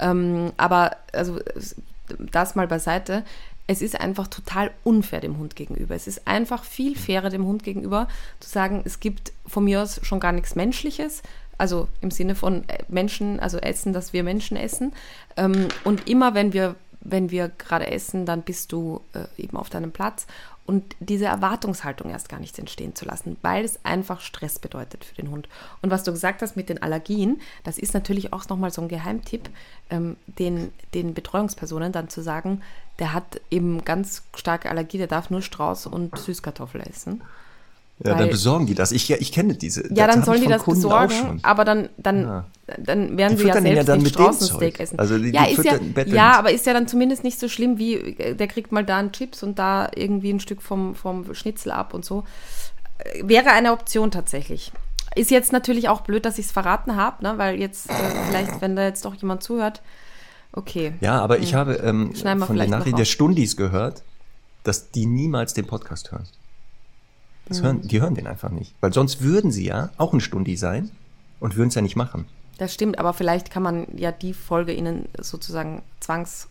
[0.00, 1.38] Ähm, aber also
[2.32, 3.22] das mal beiseite.
[3.68, 5.94] Es ist einfach total unfair dem Hund gegenüber.
[5.94, 8.08] Es ist einfach viel fairer dem Hund gegenüber
[8.40, 11.22] zu sagen, es gibt von mir aus schon gar nichts Menschliches,
[11.58, 14.92] also im Sinne von äh, Menschen, also Essen, dass wir Menschen essen.
[15.36, 19.68] Ähm, und immer wenn wir, wenn wir gerade essen, dann bist du äh, eben auf
[19.68, 20.26] deinem Platz
[20.68, 25.14] und diese Erwartungshaltung erst gar nicht entstehen zu lassen, weil es einfach Stress bedeutet für
[25.14, 25.48] den Hund.
[25.80, 28.88] Und was du gesagt hast mit den Allergien, das ist natürlich auch nochmal so ein
[28.88, 29.48] Geheimtipp,
[29.88, 32.60] ähm, den, den Betreuungspersonen dann zu sagen,
[32.98, 37.22] der hat eben ganz starke Allergie, der darf nur Strauß und Süßkartoffel essen.
[38.00, 38.92] Ja, dann Weil- besorgen die das.
[38.92, 39.92] Ich, ich kenne diese.
[39.92, 42.44] Ja, dann sollen die das Kunden besorgen, aber dann, dann, Ja.
[42.78, 44.98] dann werden Die sie ja ihn ja selbst dann nicht mit dem Straußensteak essen.
[45.00, 47.78] Also die- ja, die ist ja, ja, aber ist ja dann zumindest nicht so schlimm
[47.78, 51.34] wie, äh, der kriegt mal da einen Chips und da irgendwie ein Stück vom, vom
[51.34, 52.22] Schnitzel ab und so.
[52.98, 54.70] Äh, Wäre eine Option tatsächlich.
[55.16, 57.34] Ist jetzt natürlich auch blöd, dass ich es verraten habe, ne?
[57.36, 57.94] weil jetzt äh,
[58.28, 59.82] vielleicht, wenn da jetzt doch jemand zuhört,
[60.52, 60.92] okay.
[61.00, 63.04] Ja, aber ich habe ähm, von noch Nachrichten der.
[63.06, 64.02] Stundis gehört,
[64.62, 66.28] dass die niemals den Podcast hören.
[67.48, 67.82] Das hören.
[67.82, 68.74] Die hören den einfach nicht.
[68.80, 70.90] Weil sonst würden sie ja auch ein Stundi sein
[71.40, 72.26] und würden es ja nicht machen.
[72.58, 76.48] Das stimmt, aber vielleicht kann man ja die Folge ihnen sozusagen zwangs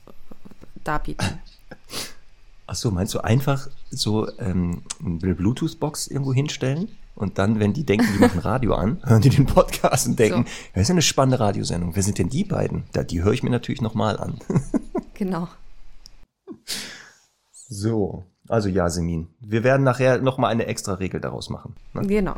[0.84, 1.40] darbieten.
[2.66, 7.84] Ach so, meinst du einfach so ähm, eine Bluetooth-Box irgendwo hinstellen und dann, wenn die
[7.84, 10.52] denken, die machen Radio an, hören die den Podcast und denken, So.
[10.74, 11.96] das ist ja eine spannende Radiosendung.
[11.96, 12.84] Wer sind denn die beiden?
[12.94, 14.40] Da, die höre ich mir natürlich nochmal an.
[15.14, 15.48] Genau.
[17.52, 21.76] So, also Yasemin, wir werden nachher nochmal eine extra Regel daraus machen.
[21.94, 22.02] Ne?
[22.08, 22.36] Genau.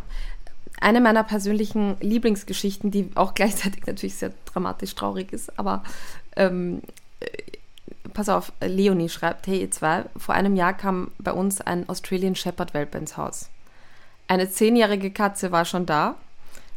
[0.81, 5.83] Eine meiner persönlichen Lieblingsgeschichten, die auch gleichzeitig natürlich sehr dramatisch traurig ist, aber
[6.35, 6.81] ähm,
[7.19, 7.27] äh,
[8.13, 12.35] pass auf, Leonie schreibt, hey ihr zwei, vor einem Jahr kam bei uns ein Australian
[12.35, 13.49] Shepherd Welpe ins Haus.
[14.27, 16.15] Eine zehnjährige Katze war schon da.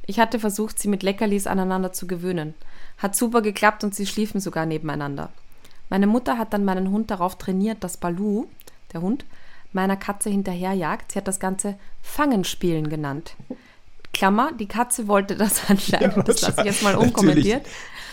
[0.06, 2.54] Ich hatte versucht, sie mit Leckerlis aneinander zu gewöhnen.
[2.98, 5.30] Hat super geklappt und sie schliefen sogar nebeneinander.
[5.90, 8.46] Meine Mutter hat dann meinen Hund darauf trainiert, dass Balu,
[8.92, 9.24] der Hund,
[9.72, 11.12] meiner Katze hinterherjagt.
[11.12, 13.34] Sie hat das Ganze Fangenspielen genannt.
[14.12, 16.28] Klammer, die Katze wollte das anscheinend.
[16.28, 17.66] das lasse ich jetzt mal unkommentiert.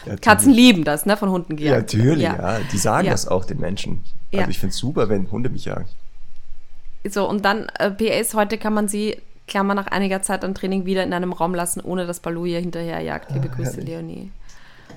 [0.06, 0.22] Natürlich.
[0.22, 1.94] Katzen lieben das, ne, von Hunden Ja, gejagt.
[1.94, 2.60] natürlich, ja.
[2.72, 3.12] Die sagen Ja.
[3.12, 4.04] das auch den Menschen.
[4.32, 4.50] Also Ja.
[4.50, 5.88] ich finde es super, wenn Hunde mich jagen.
[7.10, 10.86] So, und dann äh, PS, heute kann man sie, Klammer, nach einiger Zeit am Training
[10.86, 13.32] wieder in einem Raum lassen, ohne dass Balu ihr hinterherjagt.
[13.32, 13.90] Liebe Grüße, Ah, herrlich.
[13.90, 14.32] Leonie.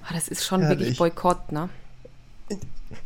[0.08, 0.78] Ah, das ist schon Herrlich.
[0.80, 1.68] wirklich Boykott, ne?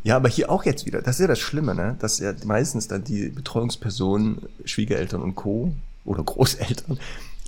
[0.05, 1.03] Ja, aber hier auch jetzt wieder.
[1.03, 1.97] Das ist ja das Schlimme, ne?
[1.99, 5.73] Dass ja meistens dann die Betreuungspersonen, Schwiegereltern und Co.
[6.05, 6.99] oder Großeltern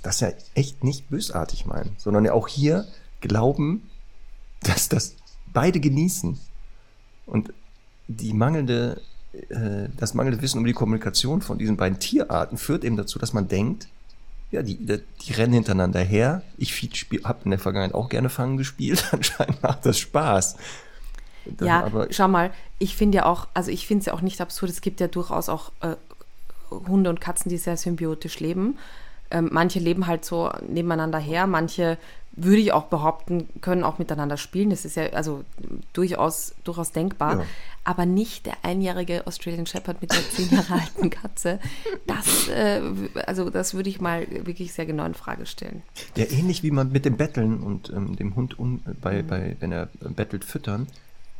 [0.03, 2.85] das ja echt nicht bösartig meinen, sondern ja auch hier
[3.21, 3.89] glauben,
[4.61, 5.15] dass das
[5.53, 6.39] beide genießen.
[7.25, 7.53] Und
[8.07, 9.01] die mangelnde,
[9.49, 13.33] äh, das mangelnde Wissen um die Kommunikation von diesen beiden Tierarten führt eben dazu, dass
[13.33, 13.87] man denkt,
[14.51, 16.41] ja, die, die, die rennen hintereinander her.
[16.57, 16.73] Ich
[17.23, 19.07] habe in der Vergangenheit auch gerne Fangen gespielt.
[19.11, 20.55] Anscheinend macht das Spaß.
[21.45, 24.21] Dann ja, aber- schau mal, ich finde ja auch, also ich finde es ja auch
[24.21, 25.95] nicht absurd, es gibt ja durchaus auch äh,
[26.71, 28.77] Hunde und Katzen, die sehr symbiotisch leben.
[29.31, 31.97] Ähm, manche leben halt so nebeneinander her, manche
[32.31, 34.69] würde ich auch behaupten, können auch miteinander spielen.
[34.69, 35.43] Das ist ja also
[35.93, 37.39] durchaus, durchaus denkbar.
[37.39, 37.45] Ja.
[37.83, 41.59] Aber nicht der einjährige Australian Shepherd mit der zehn Jahre alten Katze.
[42.07, 42.81] Das, äh,
[43.25, 45.81] also das würde ich mal wirklich sehr genau in Frage stellen.
[46.15, 48.95] Ja, ähnlich wie man mit dem Betteln und ähm, dem Hund, un, Mhm.
[49.01, 50.87] bei, bei, wenn er äh, bettelt, füttern,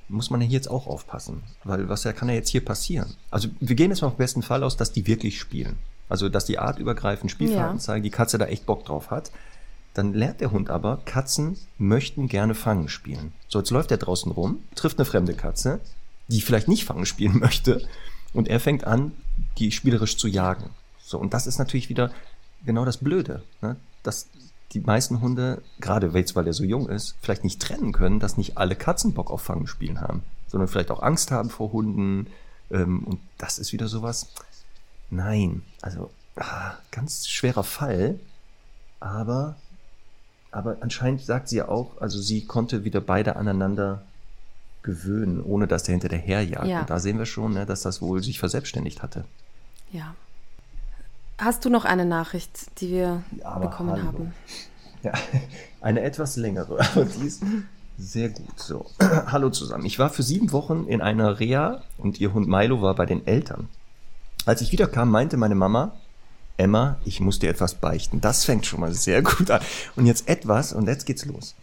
[0.09, 1.43] muss man ja hier jetzt auch aufpassen.
[1.63, 3.15] Weil was ja kann ja jetzt hier passieren?
[3.31, 5.77] Also wir gehen jetzt mal vom besten Fall aus, dass die wirklich spielen.
[6.09, 7.83] Also dass die artübergreifend Spielverhalten Ja.
[7.83, 9.31] zeigen, die Katze da echt Bock drauf hat.
[9.93, 13.33] Dann lernt der Hund aber, Katzen möchten gerne Fangen spielen.
[13.47, 15.79] So, jetzt läuft er draußen rum, trifft eine fremde Katze,
[16.27, 17.87] die vielleicht nicht fangen spielen möchte.
[18.33, 19.11] Und er fängt an,
[19.57, 20.69] die spielerisch zu jagen.
[21.03, 22.11] So, und das ist natürlich wieder
[22.65, 23.77] genau das Blöde, ne?
[24.03, 24.27] dass
[24.73, 28.37] die meisten Hunde, gerade jetzt, weil er so jung ist, vielleicht nicht trennen können, dass
[28.37, 32.27] nicht alle Katzen Bock auf Fangen spielen haben, sondern vielleicht auch Angst haben vor Hunden.
[32.71, 34.27] Ähm, und das ist wieder sowas.
[35.09, 38.19] Nein, also ah, ganz schwerer Fall,
[38.99, 39.55] aber,
[40.51, 44.03] aber anscheinend sagt sie ja auch, also sie konnte wieder beide aneinander
[44.83, 46.67] gewöhnen, ohne dass der hinter der herjagt.
[46.67, 46.81] Ja.
[46.81, 49.25] Und da sehen wir schon, ne, dass das wohl sich verselbstständigt hatte.
[49.91, 50.15] Ja.
[51.39, 54.03] Hast du noch eine Nachricht, die wir ja, bekommen hallo.
[54.03, 54.33] haben?
[55.03, 55.13] Ja,
[55.81, 57.41] eine etwas längere, aber die ist
[57.97, 58.59] sehr gut.
[58.59, 59.85] So, hallo zusammen.
[59.85, 63.25] Ich war für sieben Wochen in einer Reha und ihr Hund Milo war bei den
[63.25, 63.69] Eltern.
[64.45, 65.93] Als ich wiederkam, meinte meine Mama,
[66.57, 68.19] Emma, ich muss dir etwas beichten.
[68.19, 69.61] Das fängt schon mal sehr gut an.
[69.95, 71.55] Und jetzt etwas, und jetzt geht's los.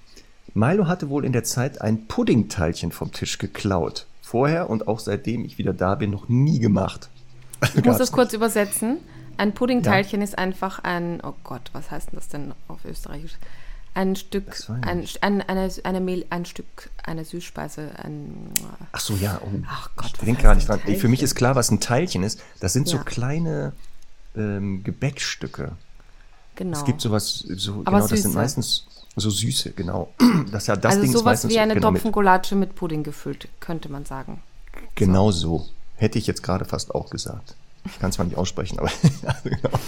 [0.55, 4.07] Milo hatte wohl in der Zeit ein Puddingteilchen vom Tisch geklaut.
[4.23, 7.11] Vorher und auch seitdem ich wieder da bin, noch nie gemacht.
[7.75, 8.99] Ich muss das kurz übersetzen.
[9.37, 10.25] Ein Puddingteilchen ja.
[10.25, 13.37] ist einfach ein, oh Gott, was heißt das denn auf Österreichisch?
[13.94, 18.51] Ein Stück, ein, ein, eine, eine Mehl, ein Stück, eine Süßspeise, ein.
[18.92, 19.40] Ach so, ja.
[19.42, 19.49] Oh.
[19.68, 20.81] Ach Gott, ich denke gar nicht dran.
[20.81, 22.42] Für mich ist klar, was ein Teilchen ist.
[22.61, 22.99] Das sind ja.
[22.99, 23.72] so kleine
[24.37, 25.72] ähm, Gebäckstücke.
[26.57, 26.77] Genau.
[26.77, 28.14] Es gibt sowas, so, Aber genau, süße.
[28.14, 30.12] das sind meistens so süße, genau.
[30.53, 33.03] Das ja das also Ding sowas ist meistens wie eine genau Topfengulatsche mit, mit Pudding
[33.03, 34.42] gefüllt, könnte man sagen.
[34.94, 35.59] Genau so.
[35.59, 35.68] so.
[35.96, 37.55] Hätte ich jetzt gerade fast auch gesagt.
[37.87, 38.90] Ich kann es zwar nicht aussprechen, aber
[39.44, 39.79] genau.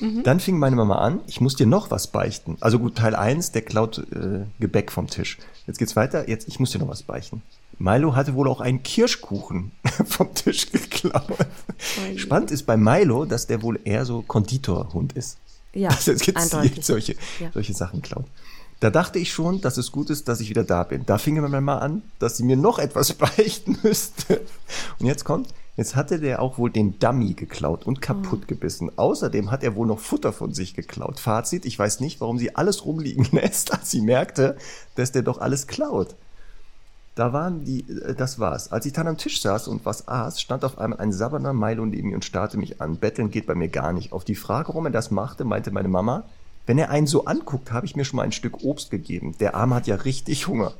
[0.00, 0.22] mhm.
[0.22, 2.56] Dann fing meine Mama an, ich muss dir noch was beichten.
[2.60, 5.38] Also gut, Teil 1, der klaut äh, Gebäck vom Tisch.
[5.66, 7.42] Jetzt geht's weiter, jetzt ich muss dir noch was beichten.
[7.78, 9.72] Milo hatte wohl auch einen Kirschkuchen
[10.04, 11.24] vom Tisch geklaut.
[11.30, 15.38] Oh Spannend ist bei Milo, dass der wohl eher so Konditorhund ist.
[15.72, 17.50] Ja, also jetzt gezielt solche, ja.
[17.52, 18.26] solche Sachen klaut.
[18.80, 21.04] Da dachte ich schon, dass es gut ist, dass ich wieder da bin.
[21.04, 24.40] Da fing mir mal an, dass sie mir noch etwas beichten müsste.
[24.98, 25.48] Und jetzt kommt,
[25.80, 28.90] jetzt hatte der auch wohl den Dummy geklaut und kaputt gebissen.
[28.96, 31.18] Außerdem hat er wohl noch Futter von sich geklaut.
[31.18, 34.56] Fazit, ich weiß nicht, warum sie alles rumliegen lässt, als sie merkte,
[34.94, 36.16] dass der doch alles klaut.
[37.14, 38.70] Da waren die, äh, das war's.
[38.70, 41.86] Als ich dann am Tisch saß und was aß, stand auf einmal ein sabberner Milo
[41.86, 42.98] neben mir und starrte mich an.
[42.98, 44.12] Betteln geht bei mir gar nicht.
[44.12, 46.24] Auf die Frage, warum er das machte, meinte meine Mama,
[46.66, 49.34] wenn er einen so anguckt, habe ich mir schon mal ein Stück Obst gegeben.
[49.40, 50.74] Der Arm hat ja richtig Hunger.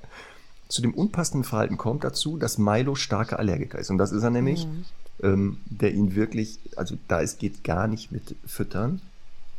[0.71, 3.91] Zu dem unpassenden Verhalten kommt dazu, dass Milo starker Allergiker ist.
[3.91, 4.85] Und das ist er nämlich, mhm.
[5.23, 9.03] ähm, der ihn wirklich, also da es geht gar nicht mit Füttern.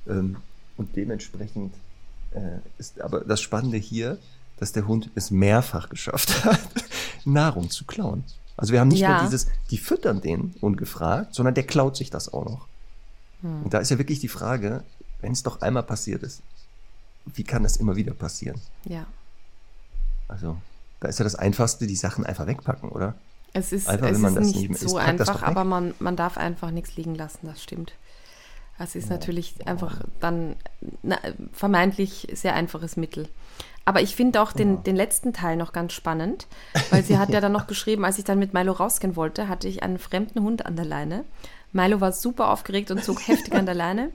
[0.07, 0.37] Ähm,
[0.77, 1.73] und dementsprechend
[2.31, 4.17] äh, ist aber das Spannende hier,
[4.57, 6.59] dass der Hund es mehrfach geschafft hat,
[7.25, 8.23] Nahrung zu klauen.
[8.55, 9.17] Also wir haben nicht ja.
[9.17, 12.67] nur dieses, die füttern den ungefragt, sondern der klaut sich das auch noch.
[13.41, 13.63] Hm.
[13.63, 14.83] Und da ist ja wirklich die Frage,
[15.19, 16.41] wenn es doch einmal passiert ist,
[17.25, 18.59] wie kann das immer wieder passieren?
[18.85, 19.05] Ja.
[20.27, 20.57] Also,
[21.01, 23.15] da ist ja das Einfachste, die Sachen einfach wegpacken, oder?
[23.53, 26.95] Es ist, einfach, es ist nicht so isst, einfach, aber man, man darf einfach nichts
[26.95, 27.93] liegen lassen, das stimmt.
[28.77, 29.15] Das ist ja.
[29.15, 30.55] natürlich einfach dann
[31.03, 31.19] na,
[31.51, 33.27] vermeintlich sehr einfaches Mittel.
[33.83, 34.81] Aber ich finde auch den, ja.
[34.81, 36.47] den letzten Teil noch ganz spannend,
[36.91, 39.67] weil sie hat ja dann noch geschrieben, als ich dann mit Milo rausgehen wollte, hatte
[39.67, 41.25] ich einen fremden Hund an der Leine.
[41.73, 44.11] Milo war super aufgeregt und zog heftig an der Leine.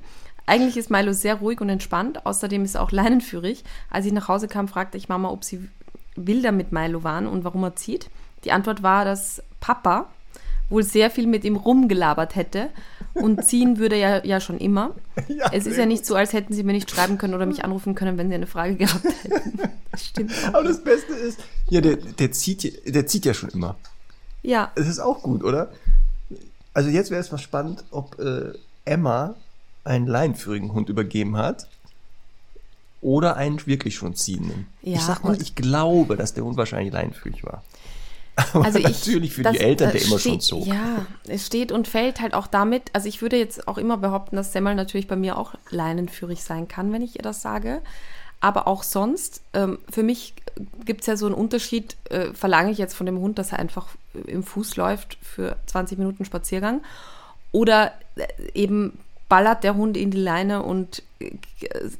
[0.46, 2.24] Eigentlich ist Milo sehr ruhig und entspannt.
[2.24, 3.64] Außerdem ist er auch leinenführig.
[3.90, 5.68] Als ich nach Hause kam, fragte ich Mama, ob sie
[6.16, 8.10] wilder mit Milo waren und warum er zieht.
[8.44, 10.06] Die Antwort war, dass Papa
[10.68, 12.68] wohl sehr viel mit ihm rumgelabert hätte
[13.14, 14.94] und ziehen würde ja, ja schon immer.
[15.28, 17.64] Ja, es ist ja nicht so, als hätten sie mir nicht schreiben können oder mich
[17.64, 19.58] anrufen können, wenn sie eine Frage gehabt hätten.
[19.92, 20.32] Das stimmt.
[20.48, 20.54] Auch.
[20.54, 23.76] Aber das Beste ist, ja, der, der, zieht, der zieht ja schon immer.
[24.42, 24.70] Ja.
[24.74, 25.70] Das ist auch gut, oder?
[26.74, 28.52] Also jetzt wäre es mal spannend, ob äh,
[28.84, 29.34] Emma
[29.84, 31.68] einen leinenführigen Hund übergeben hat
[33.06, 34.66] oder einen wirklich schon ziehenden.
[34.82, 37.62] Ja, ich sag mal, ich glaube, dass der Hund wahrscheinlich leinenführig war.
[38.52, 40.66] Aber also natürlich für das, die Eltern der immer schon zog.
[40.66, 44.34] Ja, es steht und fällt halt auch damit, also ich würde jetzt auch immer behaupten,
[44.34, 47.80] dass Semmel natürlich bei mir auch leinenführig sein kann, wenn ich ihr das sage.
[48.40, 50.34] Aber auch sonst, ähm, für mich
[50.84, 53.60] gibt es ja so einen Unterschied, äh, verlange ich jetzt von dem Hund, dass er
[53.60, 53.86] einfach
[54.26, 56.82] im Fuß läuft für 20 Minuten Spaziergang
[57.52, 61.32] oder äh, eben ballert der Hund in die Leine und äh,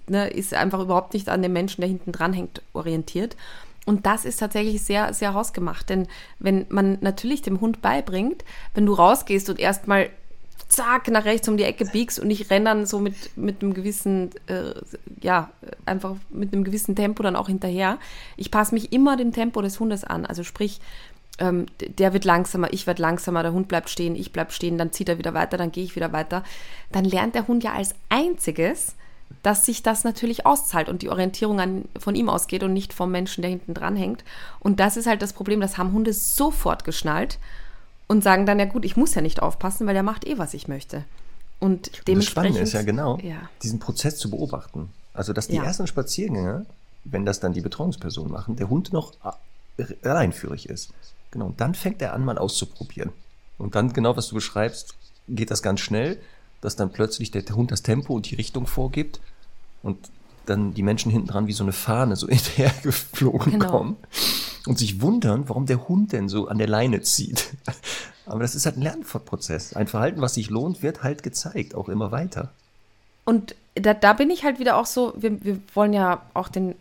[0.08, 3.36] ne, ist einfach überhaupt nicht an dem Menschen, der hinten dran hängt, orientiert.
[3.84, 5.88] Und das ist tatsächlich sehr, sehr hausgemacht.
[5.88, 6.08] Denn
[6.40, 10.10] wenn man natürlich dem Hund beibringt, wenn du rausgehst und erstmal
[10.68, 13.72] zack nach rechts um die Ecke biegst und ich renne dann so mit, mit einem
[13.72, 14.74] gewissen, äh,
[15.22, 15.50] ja,
[15.84, 17.98] einfach mit einem gewissen Tempo dann auch hinterher.
[18.36, 20.26] Ich passe mich immer dem Tempo des Hundes an.
[20.26, 20.80] Also sprich,
[21.38, 24.92] ähm, der wird langsamer, ich werde langsamer, der Hund bleibt stehen, ich bleibe stehen, dann
[24.92, 26.42] zieht er wieder weiter, dann gehe ich wieder weiter.
[26.92, 28.94] Dann lernt der Hund ja als einziges,
[29.42, 33.10] dass sich das natürlich auszahlt und die Orientierung an, von ihm ausgeht und nicht vom
[33.10, 34.24] Menschen, der hinten dran hängt.
[34.60, 37.38] Und das ist halt das Problem, das haben Hunde sofort geschnallt.
[38.08, 40.54] und sagen dann, ja gut, ich muss ja nicht aufpassen, weil der macht eh, was
[40.54, 41.04] ich möchte.
[41.58, 42.16] Und dementsprechend.
[42.16, 43.48] Das Spannende ist ja genau, ja.
[43.62, 44.90] diesen Prozess zu beobachten.
[45.12, 45.64] Also, dass die ja.
[45.64, 46.66] ersten Spaziergänge,
[47.04, 49.14] wenn das dann die Betreuungspersonen machen, der Hund noch
[50.02, 50.92] alleinführig ist.
[51.36, 51.48] Genau.
[51.48, 53.12] Und dann fängt er an, mal auszuprobieren.
[53.58, 54.94] Und dann, genau was du beschreibst,
[55.28, 56.18] geht das ganz schnell,
[56.62, 59.20] dass dann plötzlich der Hund das Tempo und die Richtung vorgibt
[59.82, 59.98] und
[60.46, 63.70] dann die Menschen hinten dran wie so eine Fahne so hinterher geflogen genau.
[63.70, 63.96] kommen
[64.66, 67.54] und sich wundern, warum der Hund denn so an der Leine zieht.
[68.24, 69.74] Aber das ist halt ein Lernprozess.
[69.74, 72.50] Ein Verhalten, was sich lohnt, wird halt gezeigt, auch immer weiter.
[73.26, 76.76] Und da, da bin ich halt wieder auch so, wir, wir wollen ja auch den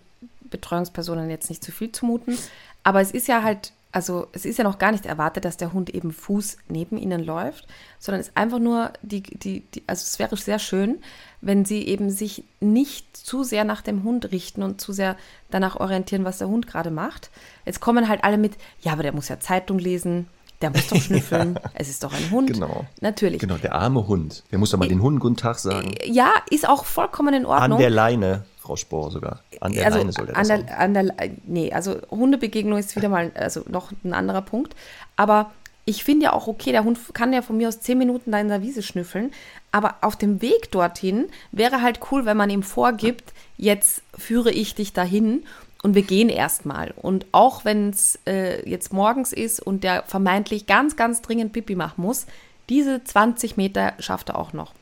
[0.50, 2.38] Betreuungspersonen jetzt nicht zu viel zumuten,
[2.84, 5.72] aber es ist ja halt also es ist ja noch gar nicht erwartet, dass der
[5.72, 7.66] Hund eben Fuß neben ihnen läuft,
[7.98, 10.98] sondern es ist einfach nur die, die, die, also es wäre sehr schön,
[11.40, 15.16] wenn sie eben sich nicht zu sehr nach dem Hund richten und zu sehr
[15.50, 17.32] danach orientieren, was der Hund gerade macht.
[17.66, 20.28] Jetzt kommen halt alle mit, ja, aber der muss ja Zeitung lesen,
[20.62, 21.56] der muss doch schnüffeln.
[21.56, 21.70] ja.
[21.76, 22.52] Es ist doch ein Hund.
[22.52, 22.86] Genau.
[23.00, 23.40] Natürlich.
[23.40, 24.44] Genau, der arme Hund.
[24.52, 25.96] Der muss doch mal den Hunden guten Tag sagen.
[26.04, 27.78] Ja, ist auch vollkommen in Ordnung.
[27.78, 28.44] An der Leine.
[28.66, 29.42] Frau Spohr sogar.
[29.62, 31.14] An der also Leine soll der an der, an der,
[31.46, 34.76] Nee, also Hundebegegnung ist wieder mal also noch ein anderer Punkt.
[35.16, 35.52] Aber
[35.86, 38.40] ich finde ja auch okay, der Hund kann ja von mir aus zehn Minuten da
[38.40, 39.32] in der Wiese schnüffeln.
[39.72, 44.74] Aber auf dem Weg dorthin wäre halt cool, wenn man ihm vorgibt, jetzt führe ich
[44.74, 45.44] dich dahin
[45.84, 46.92] und wir gehen erstmal.
[46.98, 51.76] Und auch wenn es äh, jetzt morgens ist und der vermeintlich ganz, ganz dringend Pipi
[51.76, 52.26] machen muss,
[52.70, 54.74] diese 20 Meter schafft er auch noch.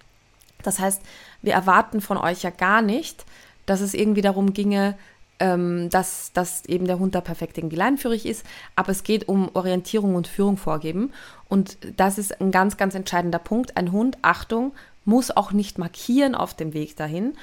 [0.63, 1.01] Das heißt,
[1.41, 3.25] wir erwarten von euch ja gar nicht,
[3.65, 4.95] dass es irgendwie darum ginge,
[5.39, 8.45] ähm, dass, dass eben der Hund da perfekt irgendwie leinführig ist.
[8.75, 11.11] Aber es geht um Orientierung und Führung vorgeben.
[11.49, 13.77] Und das ist ein ganz, ganz entscheidender Punkt.
[13.77, 14.73] Ein Hund, Achtung,
[15.05, 17.33] muss auch nicht markieren auf dem Weg dahin.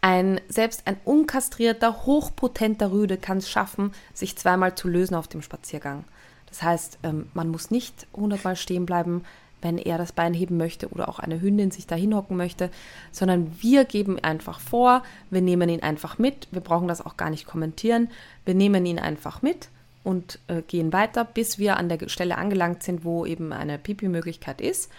[0.00, 5.42] Ein, selbst ein unkastrierter, hochpotenter Rüde kann es schaffen, sich zweimal zu lösen auf dem
[5.42, 6.04] Spaziergang.
[6.48, 9.24] Das heißt, ähm, man muss nicht hundertmal stehen bleiben,
[9.62, 12.70] wenn er das Bein heben möchte oder auch eine Hündin sich da hinhocken möchte,
[13.10, 17.30] sondern wir geben einfach vor, wir nehmen ihn einfach mit, wir brauchen das auch gar
[17.30, 18.10] nicht kommentieren,
[18.44, 19.68] wir nehmen ihn einfach mit
[20.04, 24.60] und äh, gehen weiter, bis wir an der Stelle angelangt sind, wo eben eine Pipi-Möglichkeit
[24.60, 24.90] ist.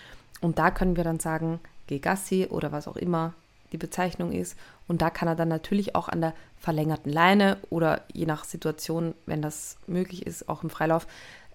[0.41, 3.33] Und da können wir dann sagen, geh Gassi oder was auch immer
[3.73, 4.57] die Bezeichnung ist.
[4.87, 9.15] Und da kann er dann natürlich auch an der verlängerten Leine oder je nach Situation,
[9.25, 11.07] wenn das möglich ist, auch im Freilauf,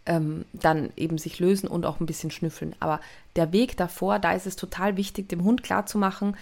[0.09, 2.75] ähm, dann eben sich lösen und auch ein bisschen schnüffeln.
[2.81, 3.01] Aber
[3.37, 6.37] der Weg davor, da ist es total wichtig, dem Hund klarzumachen,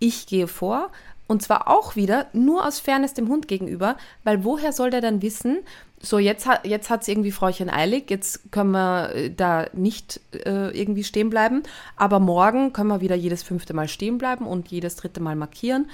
[0.00, 0.90] ich gehe vor
[1.30, 5.22] und zwar auch wieder nur aus Fairness dem Hund gegenüber, weil woher soll der dann
[5.22, 5.58] wissen,
[6.00, 10.76] so jetzt hat jetzt hat's irgendwie Fräuchen eilig, jetzt können wir äh, da nicht äh,
[10.76, 11.62] irgendwie stehen bleiben,
[11.94, 15.88] aber morgen können wir wieder jedes fünfte Mal stehen bleiben und jedes dritte Mal markieren.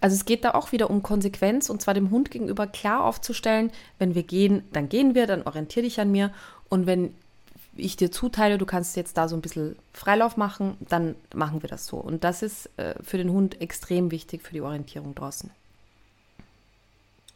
[0.00, 3.70] Also es geht da auch wieder um Konsequenz und zwar dem Hund gegenüber klar aufzustellen,
[3.98, 6.32] wenn wir gehen, dann gehen wir, dann orientiere dich an mir
[6.70, 7.12] und wenn
[7.76, 11.68] ich dir zuteile, du kannst jetzt da so ein bisschen Freilauf machen, dann machen wir
[11.68, 11.98] das so.
[11.98, 15.50] Und das ist äh, für den Hund extrem wichtig für die Orientierung draußen.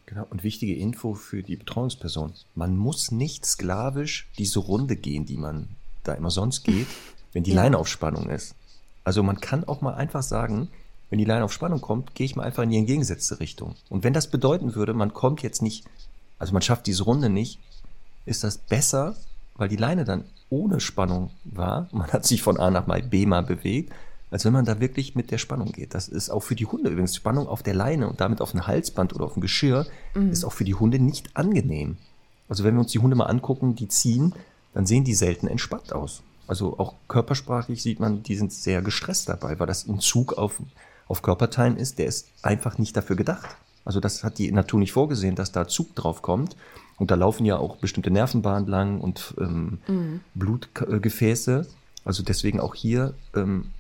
[0.07, 2.35] Genau, und wichtige Info für die Betreuungsperson.
[2.55, 5.69] Man muss nicht sklavisch diese Runde gehen, die man
[6.03, 6.87] da immer sonst geht,
[7.33, 7.63] wenn die ja.
[7.63, 8.55] Leine auf Spannung ist.
[9.03, 10.69] Also man kann auch mal einfach sagen,
[11.11, 13.77] wenn die Leine auf Spannung kommt, gehe ich mal einfach in die entgegengesetzte Richtung.
[13.89, 15.85] Und wenn das bedeuten würde, man kommt jetzt nicht,
[16.39, 17.61] also man schafft diese Runde nicht,
[18.27, 19.17] ist das besser,
[19.57, 21.89] weil die Leine dann ohne Spannung war.
[21.93, 23.93] Man hat sich von A nach B mal bewegt,
[24.31, 25.95] als wenn man da wirklich mit der Spannung geht.
[25.95, 27.17] Das ist auch für die Hunde übrigens.
[27.17, 30.31] Spannung auf der Leine und damit auf ein Halsband oder auf dem Geschirr mhm.
[30.31, 31.97] ist auch für die Hunde nicht angenehm.
[32.49, 34.35] Also wenn wir uns die Hunde mal angucken, die ziehen,
[34.75, 36.23] dann sehen die selten entspannt aus.
[36.47, 40.61] Also auch körpersprachlich sieht man, die sind sehr gestresst dabei, weil das ein Zug auf,
[41.09, 43.57] auf Körperteilen ist, der ist einfach nicht dafür gedacht.
[43.85, 46.57] Also das hat die Natur nicht vorgesehen, dass da Zug drauf kommt.
[46.99, 50.21] Und da laufen ja auch bestimmte Nervenbahnen lang und ähm, mhm.
[50.35, 51.67] Blutgefäße.
[52.05, 53.71] Also deswegen auch hier ähm,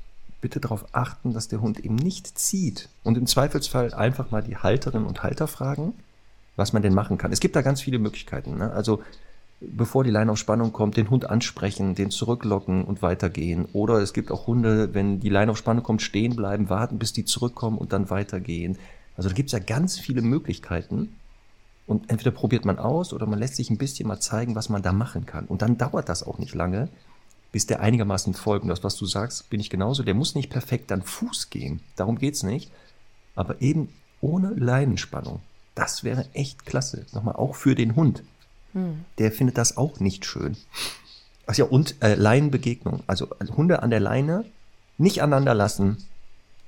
[0.40, 2.88] bitte darauf achten, dass der Hund eben nicht zieht.
[3.02, 5.94] Und im Zweifelsfall einfach mal die Halterinnen und Halter fragen,
[6.56, 7.32] was man denn machen kann.
[7.32, 8.58] Es gibt da ganz viele Möglichkeiten.
[8.58, 8.70] Ne?
[8.72, 9.02] Also
[9.60, 13.66] bevor die Leine auf Spannung kommt, den Hund ansprechen, den zurücklocken und weitergehen.
[13.72, 17.12] Oder es gibt auch Hunde, wenn die Leine auf Spannung kommt, stehen bleiben, warten, bis
[17.12, 18.78] die zurückkommen und dann weitergehen.
[19.16, 21.16] Also da gibt es ja ganz viele Möglichkeiten.
[21.86, 24.82] Und entweder probiert man aus oder man lässt sich ein bisschen mal zeigen, was man
[24.82, 25.46] da machen kann.
[25.46, 26.88] Und dann dauert das auch nicht lange,
[27.52, 28.62] bis der einigermaßen folgt.
[28.62, 30.02] Und das, was du sagst, bin ich genauso.
[30.02, 31.80] Der muss nicht perfekt an Fuß gehen.
[31.96, 32.70] Darum geht's nicht.
[33.34, 33.88] Aber eben
[34.20, 35.40] ohne Leinenspannung.
[35.74, 37.04] Das wäre echt klasse.
[37.12, 38.22] Nochmal auch für den Hund.
[38.72, 39.04] Hm.
[39.18, 40.56] Der findet das auch nicht schön.
[41.46, 43.02] Ach ja, und äh, Leinenbegegnung.
[43.06, 44.44] Also, also Hunde an der Leine
[44.96, 45.98] nicht aneinander lassen.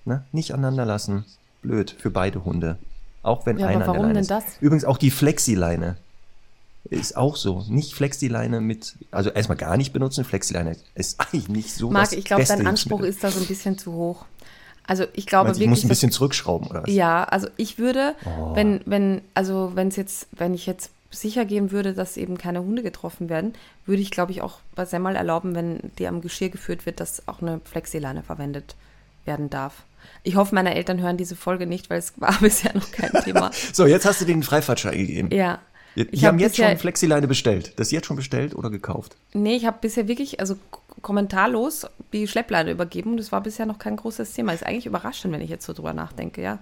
[0.05, 0.25] Ne?
[0.33, 1.25] Nicht aneinander lassen.
[1.63, 2.79] Blöd für beide Hunde.
[3.27, 4.45] Auch wenn ja, einer warum an der Leine denn das?
[4.61, 5.97] Übrigens auch die Flexileine.
[6.89, 7.65] ist auch so.
[7.69, 10.25] Nicht Flexileine mit, also erstmal gar nicht benutzen.
[10.25, 11.91] Flexileine ist eigentlich nicht so.
[11.91, 14.25] Marc, ich glaube, dein Anspruch ist da so ein bisschen zu hoch.
[14.87, 15.67] Also ich glaube Meinst, wirklich.
[15.67, 16.91] Ich muss ein bisschen zurückschrauben, oder was?
[16.91, 18.55] Ja, also ich würde, oh.
[18.55, 22.61] wenn, wenn, also wenn es jetzt, wenn ich jetzt sicher gehen würde, dass eben keine
[22.61, 26.51] Hunde getroffen werden, würde ich, glaube ich, auch bei Semmel erlauben, wenn die am Geschirr
[26.51, 28.77] geführt wird, dass auch eine Flexileine verwendet
[29.25, 29.83] werden darf.
[30.27, 33.53] Ich hoffe, meine Eltern hören diese Folge nicht, weil es war bisher noch kein Thema.
[33.73, 35.31] so, jetzt hast du den Freifahrtschein gegeben.
[35.31, 35.61] Ja.
[35.95, 37.73] Die ich haben hab jetzt schon Flexileine bestellt.
[37.77, 39.17] Das ist jetzt schon bestellt oder gekauft?
[39.33, 40.57] Nee, ich habe bisher wirklich, also
[41.01, 43.17] kommentarlos die Schleppleine übergeben.
[43.17, 44.53] Das war bisher noch kein großes Thema.
[44.53, 46.59] Ist eigentlich überraschend, wenn ich jetzt so drüber nachdenke, ja.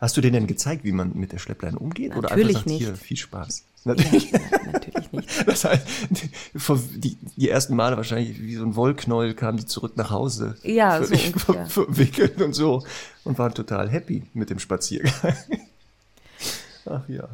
[0.00, 2.10] Hast du denen denn gezeigt, wie man mit der Schleppleine umgeht?
[2.10, 2.78] Natürlich oder einfach sagt, nicht.
[2.78, 3.64] hier, viel Spaß?
[3.84, 5.28] Natürlich, natürlich nicht.
[5.46, 5.86] Das heißt,
[6.96, 10.56] die, die, ersten Male wahrscheinlich wie so ein Wollknäuel kamen die zurück nach Hause.
[10.62, 12.84] Ja, so ver verwickelt und so.
[13.24, 15.12] Und waren total happy mit dem Spaziergang.
[16.86, 17.28] Ach ja.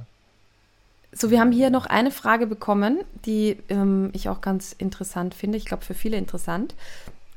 [1.12, 5.58] So, wir haben hier noch eine Frage bekommen, die ähm, ich auch ganz interessant finde.
[5.58, 6.74] Ich glaube, für viele interessant.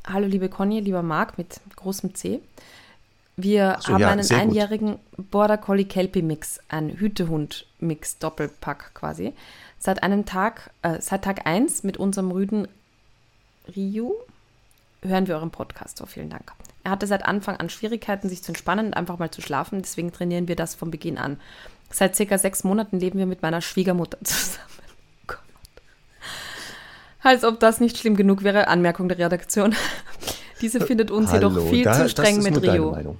[0.05, 2.41] Hallo, liebe Conny, lieber Marc mit großem C.
[3.37, 5.31] Wir so, haben ja, einen einjährigen gut.
[5.31, 9.33] Border Collie Kelpie Mix, ein Hütehund Mix Doppelpack quasi.
[9.79, 12.67] Seit einem Tag, äh, seit Tag 1 mit unserem Rüden
[13.75, 14.13] Ryu
[15.03, 15.97] hören wir euren Podcast.
[15.97, 16.51] So, vielen Dank.
[16.83, 19.81] Er hatte seit Anfang an Schwierigkeiten, sich zu entspannen und einfach mal zu schlafen.
[19.81, 21.39] Deswegen trainieren wir das von Beginn an.
[21.91, 24.67] Seit circa sechs Monaten leben wir mit meiner Schwiegermutter zusammen.
[25.27, 25.39] Gott.
[27.21, 28.67] Als ob das nicht schlimm genug wäre.
[28.67, 29.75] Anmerkung der Redaktion.
[30.61, 33.17] Diese findet uns Hallo, jedoch viel da, zu streng mit Rio.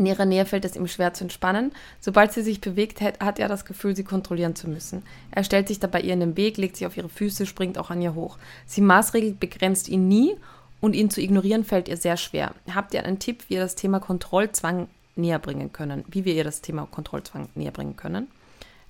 [0.00, 1.72] In ihrer Nähe fällt es ihm schwer zu entspannen.
[2.00, 5.02] Sobald sie sich bewegt, hat er das Gefühl, sie kontrollieren zu müssen.
[5.30, 7.90] Er stellt sich dabei ihr in den Weg, legt sich auf ihre Füße, springt auch
[7.90, 8.38] an ihr hoch.
[8.64, 10.38] Sie maßregelt begrenzt ihn nie
[10.80, 12.54] und ihn zu ignorieren fällt ihr sehr schwer.
[12.74, 16.06] Habt ihr einen Tipp, wie ihr das Thema Kontrollzwang näher bringen können?
[16.08, 18.28] Wie wir ihr das Thema Kontrollzwang näher bringen können?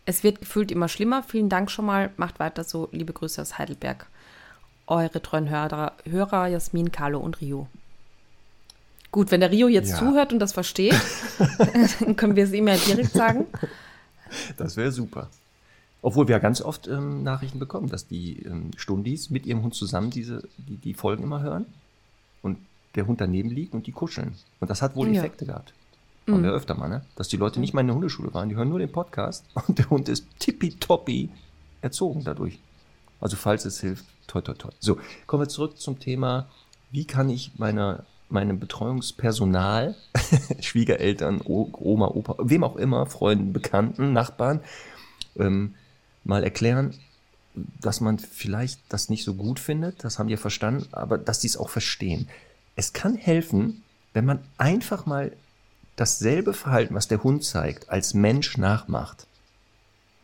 [0.05, 1.25] Es wird gefühlt immer schlimmer.
[1.25, 2.13] Vielen Dank schon mal.
[2.19, 2.89] Macht weiter so.
[2.93, 4.07] Liebe Grüße aus Heidelberg.
[4.87, 7.67] Eure treuen Hörer, Hörer Jasmin, Carlo und Rio.
[9.13, 9.99] Gut, wenn der Rio jetzt ja.
[9.99, 10.95] zuhört und das versteht,
[11.99, 13.47] dann können wir es ihm ja direkt sagen.
[14.57, 15.29] Das wäre super.
[16.03, 19.75] Obwohl wir ja ganz oft ähm, Nachrichten bekommen, dass die ähm, Stundis mit ihrem Hund
[19.75, 21.67] zusammen diese, die, die Folgen immer hören
[22.43, 22.59] und
[22.95, 24.35] der Hund daneben liegt und die kuscheln.
[24.61, 25.21] Und das hat wohl ja.
[25.21, 25.75] Effekte gehabt.
[26.27, 26.45] Haben mhm.
[26.45, 27.05] wir öfter mal, ne?
[27.17, 29.79] Dass die Leute nicht mal in der Hundeschule waren, die hören nur den Podcast und
[29.79, 31.31] der Hund ist tippitoppi
[31.83, 32.59] erzogen dadurch.
[33.21, 34.71] Also falls es hilft, toi toi toi.
[34.79, 36.49] So, kommen wir zurück zum Thema,
[36.91, 39.95] wie kann ich meiner meinem Betreuungspersonal,
[40.61, 44.61] Schwiegereltern, Oma, Opa, wem auch immer, Freunden, Bekannten, Nachbarn,
[45.39, 45.75] ähm,
[46.25, 46.95] mal erklären,
[47.81, 51.49] dass man vielleicht das nicht so gut findet, das haben die verstanden, aber dass die
[51.49, 52.29] es auch verstehen.
[52.77, 55.33] Es kann helfen, wenn man einfach mal
[55.97, 59.27] dasselbe Verhalten, was der Hund zeigt, als Mensch nachmacht.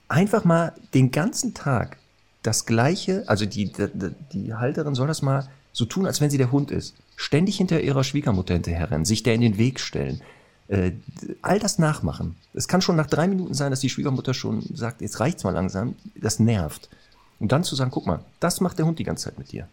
[0.08, 1.98] Einfach mal den ganzen Tag
[2.42, 6.38] das gleiche, also die, die, die Halterin soll das mal so tun, als wenn sie
[6.38, 10.20] der Hund ist ständig hinter ihrer Schwiegermutter hinterherrennen, sich der in den Weg stellen,
[10.68, 10.92] äh,
[11.42, 12.36] all das nachmachen.
[12.52, 15.52] Es kann schon nach drei Minuten sein, dass die Schwiegermutter schon sagt, jetzt reicht's mal
[15.52, 16.88] langsam, das nervt.
[17.38, 19.68] Und dann zu sagen, guck mal, das macht der Hund die ganze Zeit mit dir.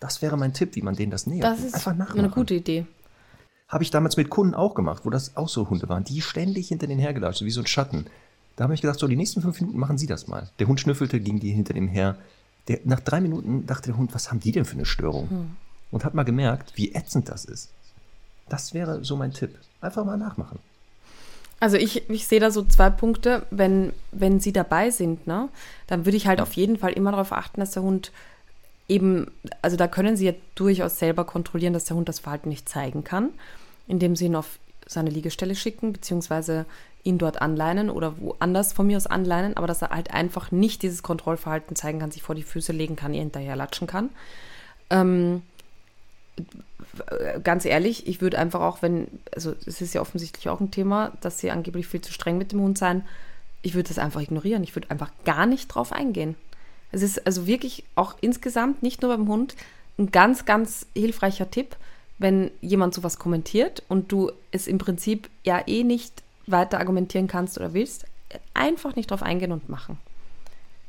[0.00, 1.44] Das wäre mein Tipp, wie man denen das nähert.
[1.44, 2.20] Das ist Einfach nachmachen.
[2.20, 2.86] eine gute Idee.
[3.68, 6.68] Habe ich damals mit Kunden auch gemacht, wo das auch so Hunde waren, die ständig
[6.68, 8.06] hinter den hergelatscht, wie so ein Schatten.
[8.56, 10.50] Da habe ich gedacht, so, die nächsten fünf Minuten machen Sie das mal.
[10.58, 12.16] Der Hund schnüffelte, ging die hinter dem her.
[12.68, 15.30] Der, nach drei Minuten dachte der Hund, was haben die denn für eine Störung?
[15.30, 15.56] Hm
[15.90, 17.70] und hat mal gemerkt, wie ätzend das ist.
[18.48, 19.54] Das wäre so mein Tipp.
[19.80, 20.58] Einfach mal nachmachen.
[21.60, 23.46] Also ich, ich sehe da so zwei Punkte.
[23.50, 25.48] Wenn, wenn sie dabei sind, ne,
[25.86, 28.12] dann würde ich halt auf jeden Fall immer darauf achten, dass der Hund
[28.88, 32.68] eben, also da können sie ja durchaus selber kontrollieren, dass der Hund das Verhalten nicht
[32.68, 33.30] zeigen kann,
[33.86, 36.64] indem sie ihn auf seine Liegestelle schicken, beziehungsweise
[37.04, 40.82] ihn dort anleinen oder woanders von mir aus anleinen, aber dass er halt einfach nicht
[40.82, 44.10] dieses Kontrollverhalten zeigen kann, sich vor die Füße legen kann, ihr hinterher latschen kann.
[44.90, 45.42] Ähm,
[47.42, 51.12] ganz ehrlich, ich würde einfach auch, wenn, also es ist ja offensichtlich auch ein Thema,
[51.20, 53.04] dass sie angeblich viel zu streng mit dem Hund sein,
[53.62, 54.62] ich würde das einfach ignorieren.
[54.62, 56.36] Ich würde einfach gar nicht drauf eingehen.
[56.92, 59.56] Es ist also wirklich auch insgesamt, nicht nur beim Hund,
[59.98, 61.76] ein ganz, ganz hilfreicher Tipp,
[62.18, 67.58] wenn jemand sowas kommentiert und du es im Prinzip ja eh nicht weiter argumentieren kannst
[67.58, 68.06] oder willst,
[68.54, 69.98] einfach nicht drauf eingehen und machen.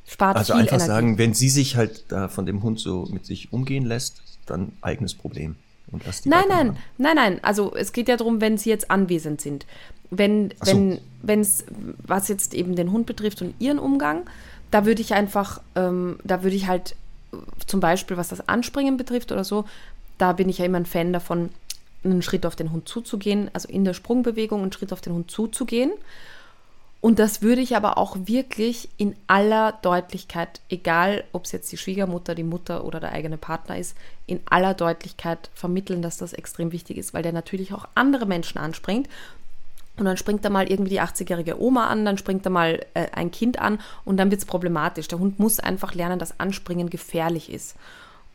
[0.07, 0.87] Spart also einfach Energie.
[0.87, 4.71] sagen, wenn sie sich halt da von dem Hund so mit sich umgehen lässt, dann
[4.81, 5.55] eigenes Problem.
[5.91, 7.39] Und lass die nein, nein, nein, nein.
[7.43, 9.65] Also es geht ja darum, wenn sie jetzt anwesend sind.
[10.11, 10.97] Wenn, so.
[11.21, 11.65] wenn, es,
[12.03, 14.23] was jetzt eben den Hund betrifft und ihren Umgang,
[14.71, 16.95] da würde ich einfach, ähm, da würde ich halt
[17.67, 19.65] zum Beispiel, was das Anspringen betrifft oder so,
[20.17, 21.49] da bin ich ja immer ein Fan davon,
[22.03, 25.29] einen Schritt auf den Hund zuzugehen, also in der Sprungbewegung einen Schritt auf den Hund
[25.29, 25.91] zuzugehen
[27.01, 31.77] Und das würde ich aber auch wirklich in aller Deutlichkeit, egal ob es jetzt die
[31.77, 33.95] Schwiegermutter, die Mutter oder der eigene Partner ist,
[34.27, 38.57] in aller Deutlichkeit vermitteln, dass das extrem wichtig ist, weil der natürlich auch andere Menschen
[38.57, 39.07] anspringt.
[39.95, 43.07] Und dann springt da mal irgendwie die 80-jährige Oma an, dann springt da mal äh,
[43.11, 45.07] ein Kind an und dann wird es problematisch.
[45.07, 47.75] Der Hund muss einfach lernen, dass Anspringen gefährlich ist.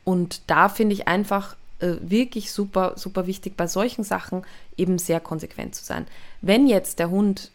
[0.05, 4.43] Und da finde ich einfach äh, wirklich super, super wichtig, bei solchen Sachen
[4.77, 6.07] eben sehr konsequent zu sein.
[6.43, 7.51] Wenn jetzt der Hund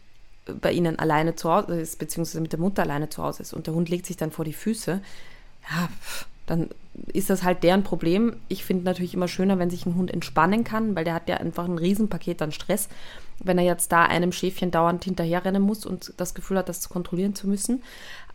[0.60, 3.66] bei ihnen alleine zu Hause ist, beziehungsweise mit der Mutter alleine zu Hause ist und
[3.66, 5.00] der Hund legt sich dann vor die Füße,
[5.70, 5.88] ja,
[6.46, 6.68] dann
[7.12, 8.34] ist das halt deren Problem.
[8.48, 11.36] Ich finde natürlich immer schöner, wenn sich ein Hund entspannen kann, weil der hat ja
[11.36, 12.88] einfach ein Riesenpaket an Stress,
[13.38, 17.36] wenn er jetzt da einem Schäfchen dauernd hinterherrennen muss und das Gefühl hat, das kontrollieren
[17.36, 17.82] zu müssen.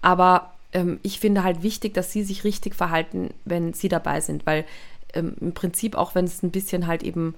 [0.01, 4.45] Aber ähm, ich finde halt wichtig, dass sie sich richtig verhalten, wenn sie dabei sind,
[4.45, 4.66] weil
[5.14, 7.36] ähm, im Prinzip, auch wenn es ein bisschen halt eben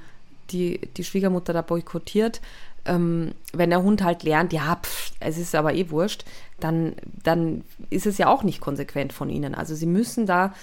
[0.52, 2.42] die, die Schwiegermutter da boykottiert,
[2.88, 6.26] ähm, wenn der Hund halt lernt, ja, pff, es ist aber eh wurscht,
[6.60, 9.56] dann, dann ist es ja auch nicht konsequent von ihnen.
[9.56, 10.54] Also sie müssen da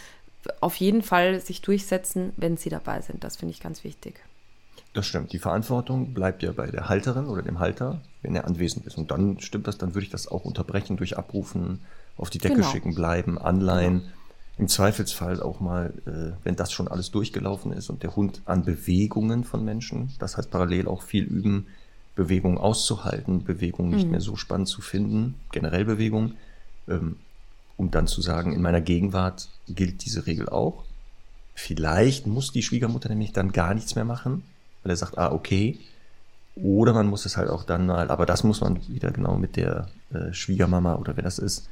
[0.61, 3.25] auf jeden Fall sich durchsetzen, wenn sie dabei sind.
[3.25, 4.21] Das finde ich ganz wichtig.
[4.93, 5.33] Das stimmt.
[5.33, 8.97] Die Verantwortung bleibt ja bei der Halterin oder dem Halter, wenn er anwesend ist.
[8.97, 11.81] Und dann stimmt das, dann würde ich das auch unterbrechen durch Abrufen,
[12.17, 12.69] auf die Decke genau.
[12.69, 14.01] schicken, bleiben, anleihen.
[14.01, 14.13] Genau.
[14.57, 18.65] Im Zweifelsfall auch mal, äh, wenn das schon alles durchgelaufen ist und der Hund an
[18.65, 21.67] Bewegungen von Menschen, das heißt parallel auch viel üben,
[22.15, 24.13] Bewegung auszuhalten, Bewegung nicht mhm.
[24.13, 26.35] mehr so spannend zu finden, generell Bewegung,
[26.89, 27.17] ähm,
[27.77, 30.85] um dann zu sagen, in meiner Gegenwart gilt diese Regel auch.
[31.55, 34.43] Vielleicht muss die Schwiegermutter nämlich dann gar nichts mehr machen,
[34.83, 35.79] weil er sagt, ah, okay.
[36.57, 39.57] Oder man muss es halt auch dann mal, aber das muss man wieder genau mit
[39.57, 41.69] der äh, Schwiegermama oder wer das ist,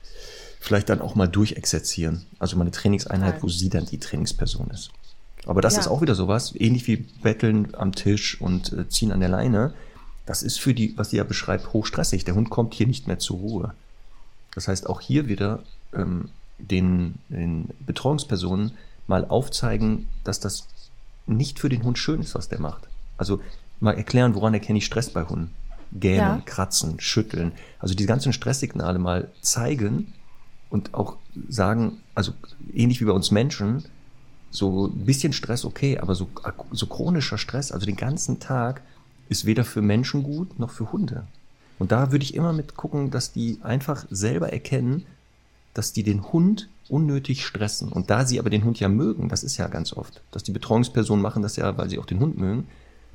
[0.58, 2.26] vielleicht dann auch mal durchexerzieren.
[2.40, 3.42] Also mal eine Trainingseinheit, Total.
[3.42, 4.90] wo sie dann die Trainingsperson ist.
[5.46, 5.80] Aber das ja.
[5.80, 9.74] ist auch wieder sowas, ähnlich wie Betteln am Tisch und äh, Ziehen an der Leine
[10.32, 12.24] das ist für die, was sie ja beschreibt, hochstressig.
[12.24, 13.74] Der Hund kommt hier nicht mehr zur Ruhe.
[14.54, 15.62] Das heißt, auch hier wieder
[15.92, 18.72] ähm, den, den Betreuungspersonen
[19.06, 20.68] mal aufzeigen, dass das
[21.26, 22.88] nicht für den Hund schön ist, was der macht.
[23.18, 23.42] Also
[23.78, 25.52] mal erklären, woran erkenne ich Stress bei Hunden.
[25.92, 26.42] Gähnen, ja.
[26.46, 27.52] kratzen, schütteln.
[27.78, 30.14] Also die ganzen Stresssignale mal zeigen
[30.70, 31.18] und auch
[31.50, 32.32] sagen, also
[32.72, 33.84] ähnlich wie bei uns Menschen,
[34.50, 36.30] so ein bisschen Stress okay, aber so,
[36.70, 38.80] so chronischer Stress, also den ganzen Tag,
[39.28, 41.26] ist weder für Menschen gut noch für Hunde.
[41.78, 45.04] Und da würde ich immer mit gucken, dass die einfach selber erkennen,
[45.74, 47.88] dass die den Hund unnötig stressen.
[47.88, 50.52] Und da sie aber den Hund ja mögen, das ist ja ganz oft, dass die
[50.52, 52.66] Betreuungspersonen machen das ja, weil sie auch den Hund mögen,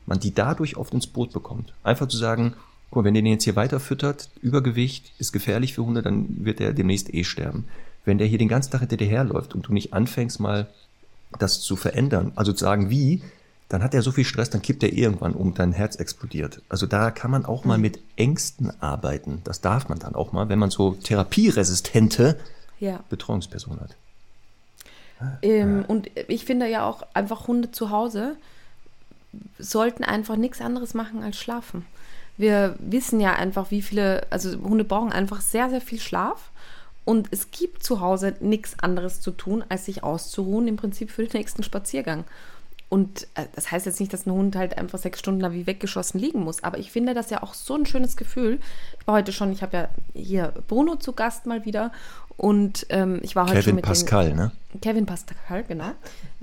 [0.06, 1.74] man die dadurch oft ins Boot bekommt.
[1.84, 2.54] Einfach zu sagen,
[2.90, 6.44] guck mal, wenn ihr den jetzt hier weiter füttert, Übergewicht ist gefährlich für Hunde, dann
[6.46, 7.66] wird er demnächst eh sterben.
[8.06, 10.68] Wenn der hier den ganzen Tag hinter dir herläuft und du nicht anfängst mal
[11.40, 13.22] das zu verändern, also zu sagen, wie,
[13.70, 16.62] dann hat er so viel Stress, dann kippt er irgendwann um, dein Herz explodiert.
[16.70, 17.82] Also da kann man auch mal mhm.
[17.82, 19.42] mit Ängsten arbeiten.
[19.44, 22.40] Das darf man dann auch mal, wenn man so therapieresistente
[22.80, 23.04] ja.
[23.10, 23.96] Betreuungsperson hat.
[25.42, 28.38] Ähm, und ich finde ja auch einfach Hunde zu Hause
[29.60, 31.86] sollten einfach nichts anderes machen als schlafen.
[32.38, 36.52] Wir wissen ja einfach, wie viele, also Hunde brauchen einfach sehr, sehr viel Schlaf.
[37.04, 41.24] Und es gibt zu Hause nichts anderes zu tun, als sich auszuruhen, im Prinzip für
[41.24, 42.26] den nächsten Spaziergang.
[42.90, 45.68] Und äh, das heißt jetzt nicht, dass ein Hund halt einfach sechs Stunden da wie
[45.68, 46.64] weggeschossen liegen muss.
[46.64, 48.60] Aber ich finde das ja auch so ein schönes Gefühl.
[49.00, 51.92] Ich war heute schon, ich habe ja hier Bruno zu Gast mal wieder.
[52.38, 54.52] Und ähm, ich war heute Kevin mit Pascal, ne?
[54.80, 55.92] Kevin Pascal, genau.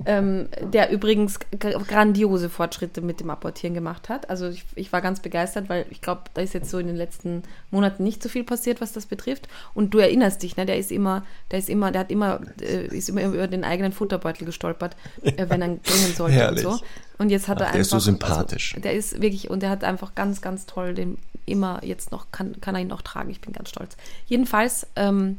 [0.07, 4.29] ähm, der übrigens grandiose Fortschritte mit dem Apportieren gemacht hat.
[4.29, 6.97] Also ich, ich war ganz begeistert, weil ich glaube, da ist jetzt so in den
[6.97, 9.47] letzten Monaten nicht so viel passiert, was das betrifft.
[9.73, 10.67] Und du erinnerst dich, ne?
[10.67, 13.93] Der ist immer, der ist immer, der hat immer, äh, ist immer über den eigenen
[13.93, 16.67] Futterbeutel gestolpert, äh, wenn er bringen sollte Herrlich.
[16.67, 16.85] und so.
[17.19, 17.73] Und jetzt hat Ach, er einfach.
[17.75, 18.75] Der ist so sympathisch.
[18.75, 22.33] Also, der ist wirklich, und der hat einfach ganz, ganz toll den immer jetzt noch,
[22.33, 23.31] kann, kann er ihn noch tragen.
[23.31, 23.97] Ich bin ganz stolz.
[24.27, 25.39] Jedenfalls, ähm,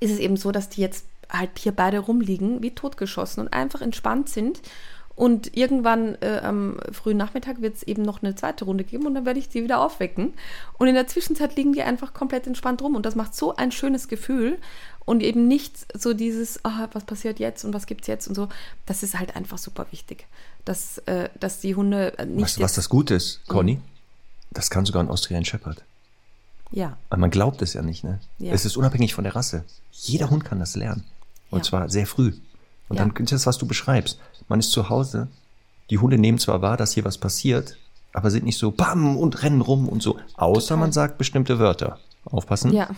[0.00, 3.80] ist es eben so, dass die jetzt halt hier beide rumliegen, wie totgeschossen und einfach
[3.80, 4.60] entspannt sind.
[5.14, 9.16] Und irgendwann äh, am frühen Nachmittag wird es eben noch eine zweite Runde geben und
[9.16, 10.32] dann werde ich die wieder aufwecken.
[10.78, 13.72] Und in der Zwischenzeit liegen die einfach komplett entspannt rum und das macht so ein
[13.72, 14.58] schönes Gefühl
[15.04, 18.36] und eben nicht so dieses, oh, was passiert jetzt und was gibt es jetzt und
[18.36, 18.48] so.
[18.86, 20.26] Das ist halt einfach super wichtig,
[20.64, 22.44] dass, äh, dass die Hunde nicht.
[22.44, 23.74] Weißt du, was das Gute ist, Conny?
[23.74, 23.82] Mhm.
[24.52, 25.82] Das kann sogar ein Austrian Shepherd.
[26.70, 26.96] Ja.
[27.10, 28.20] Aber man glaubt es ja nicht, ne?
[28.38, 28.52] Ja.
[28.52, 29.64] Es ist unabhängig von der Rasse.
[29.92, 30.30] Jeder.
[30.30, 31.04] Hund kann das lernen.
[31.50, 31.64] Und ja.
[31.64, 32.32] zwar sehr früh.
[32.88, 33.04] Und ja.
[33.04, 34.18] dann ist das, was du beschreibst.
[34.48, 35.28] Man ist zu Hause,
[35.90, 37.76] die Hunde nehmen zwar wahr, dass hier was passiert,
[38.12, 40.18] aber sind nicht so bam und rennen rum und so.
[40.36, 40.76] Außer Total.
[40.78, 41.98] man sagt bestimmte Wörter.
[42.24, 42.72] Aufpassen.
[42.72, 42.90] Ja.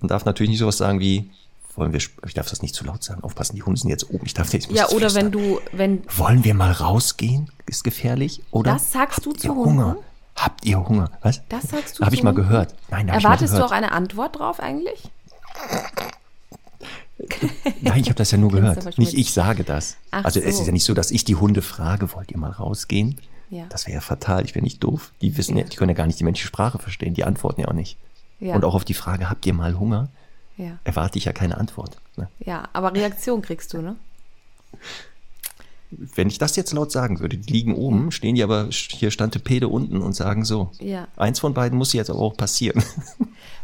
[0.00, 1.30] Man darf natürlich nicht sowas sagen wie,
[1.76, 4.24] wollen wir, ich darf das nicht zu laut sagen, aufpassen, die Hunde sind jetzt oben,
[4.24, 4.70] ich darf nicht.
[4.70, 6.02] Ja, oder wenn du, wenn.
[6.16, 7.50] Wollen wir mal rausgehen?
[7.66, 8.42] Ist gefährlich?
[8.50, 8.74] Oder?
[8.74, 9.96] Das sagst du zu Hunger?
[10.36, 11.10] Habt ihr Hunger?
[11.22, 11.42] Was?
[11.48, 12.74] Das sagst du Habe ich mal gehört.
[12.90, 13.84] Nein, Erwartest mal du auch gehört.
[13.84, 15.10] eine Antwort drauf eigentlich?
[17.80, 18.98] Nein, ich habe das ja nur gehört.
[18.98, 19.96] Nicht ich sage das.
[20.10, 20.62] Ach also es so.
[20.62, 23.20] ist ja nicht so, dass ich die Hunde frage, wollt ihr mal rausgehen?
[23.50, 23.66] Ja.
[23.68, 25.12] Das wäre ja fatal, ich wäre nicht doof.
[25.20, 25.56] Die wissen.
[25.56, 25.64] Ja.
[25.64, 27.96] die können ja gar nicht die menschliche Sprache verstehen, die antworten ja auch nicht.
[28.40, 28.54] Ja.
[28.56, 30.08] Und auch auf die Frage, habt ihr mal Hunger,
[30.56, 30.78] Ja.
[30.82, 31.98] erwarte ich ja keine Antwort.
[32.16, 32.28] Ne?
[32.40, 33.96] ja, aber Reaktion kriegst du, ne?
[35.98, 39.68] Wenn ich das jetzt laut sagen würde, die liegen oben, stehen die aber hier Stantepede
[39.68, 40.70] unten und sagen so.
[40.80, 41.08] Ja.
[41.16, 42.82] Eins von beiden muss jetzt aber auch passieren.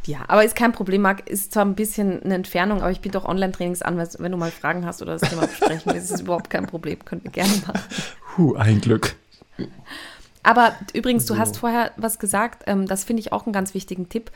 [0.06, 1.28] Ja, aber ist kein Problem, Marc.
[1.28, 4.50] Ist zwar ein bisschen eine Entfernung, aber ich biete auch Online-Trainings an, wenn du mal
[4.50, 6.10] Fragen hast oder das Thema besprechen willst.
[6.10, 7.04] ist überhaupt kein Problem.
[7.04, 7.80] Können wir gerne machen.
[8.34, 9.16] Puh, ein Glück.
[10.42, 14.08] Aber übrigens, du hast vorher was gesagt, ähm, das finde ich auch einen ganz wichtigen
[14.08, 14.30] Tipp.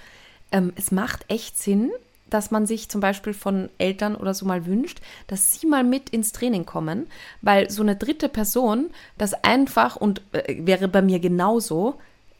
[0.52, 1.90] Ähm, es macht echt Sinn,
[2.30, 6.10] dass man sich zum Beispiel von Eltern oder so mal wünscht, dass sie mal mit
[6.10, 7.06] ins Training kommen,
[7.42, 11.98] weil so eine dritte Person das einfach und äh, wäre bei mir genauso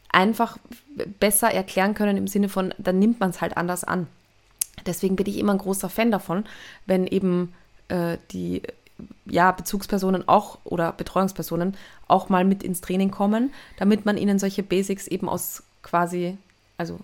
[0.09, 0.57] einfach
[1.19, 4.07] besser erklären können im Sinne von, dann nimmt man es halt anders an.
[4.85, 6.45] Deswegen bin ich immer ein großer Fan davon,
[6.85, 7.53] wenn eben
[7.89, 8.61] äh, die
[9.25, 11.75] ja, Bezugspersonen auch oder Betreuungspersonen
[12.07, 16.37] auch mal mit ins Training kommen, damit man ihnen solche Basics eben aus quasi,
[16.77, 16.99] also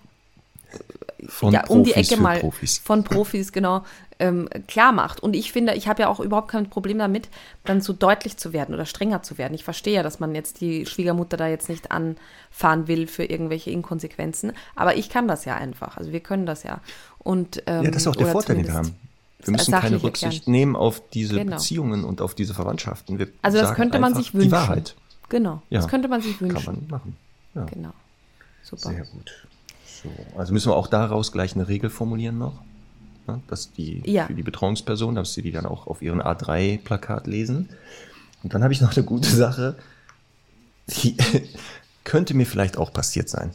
[1.28, 2.78] Von ja, um die Profis Ecke für mal Profis.
[2.80, 3.84] von Profis, genau,
[4.18, 5.20] ähm, klar macht.
[5.22, 7.30] Und ich finde, ich habe ja auch überhaupt kein Problem damit,
[7.64, 9.54] dann so deutlich zu werden oder strenger zu werden.
[9.54, 13.70] Ich verstehe ja, dass man jetzt die Schwiegermutter da jetzt nicht anfahren will für irgendwelche
[13.70, 15.98] Inkonsequenzen, aber ich kann das ja einfach.
[15.98, 16.82] Also wir können das ja.
[17.20, 18.96] Und, ähm, Ja, das ist auch der oder Vorteil, den wir haben.
[19.44, 20.52] Wir müssen keine Rücksicht erklären.
[20.52, 21.56] nehmen auf diese Genau.
[21.58, 23.18] Beziehungen und auf diese Verwandtschaften.
[23.20, 24.50] Wir Also das sagen könnte man sich wünschen.
[24.50, 24.96] Die Wahrheit
[25.30, 25.80] Genau, Ja.
[25.82, 26.66] das könnte man sich kann wünschen.
[26.90, 27.18] man machen.
[27.56, 27.92] Ja, Genau.
[28.64, 28.90] Super.
[28.90, 29.48] sehr gut.
[30.04, 32.54] So, also müssen wir auch daraus gleich eine Regel formulieren noch,
[33.28, 34.26] ne, dass die Ja.
[34.28, 37.70] für die Betreuungsperson, dass sie die dann auch auf ihren A3-Plakat lesen.
[38.44, 39.76] Und dann habe ich noch eine gute Sache,
[40.88, 41.16] die
[42.04, 43.52] könnte mir vielleicht auch passiert sein.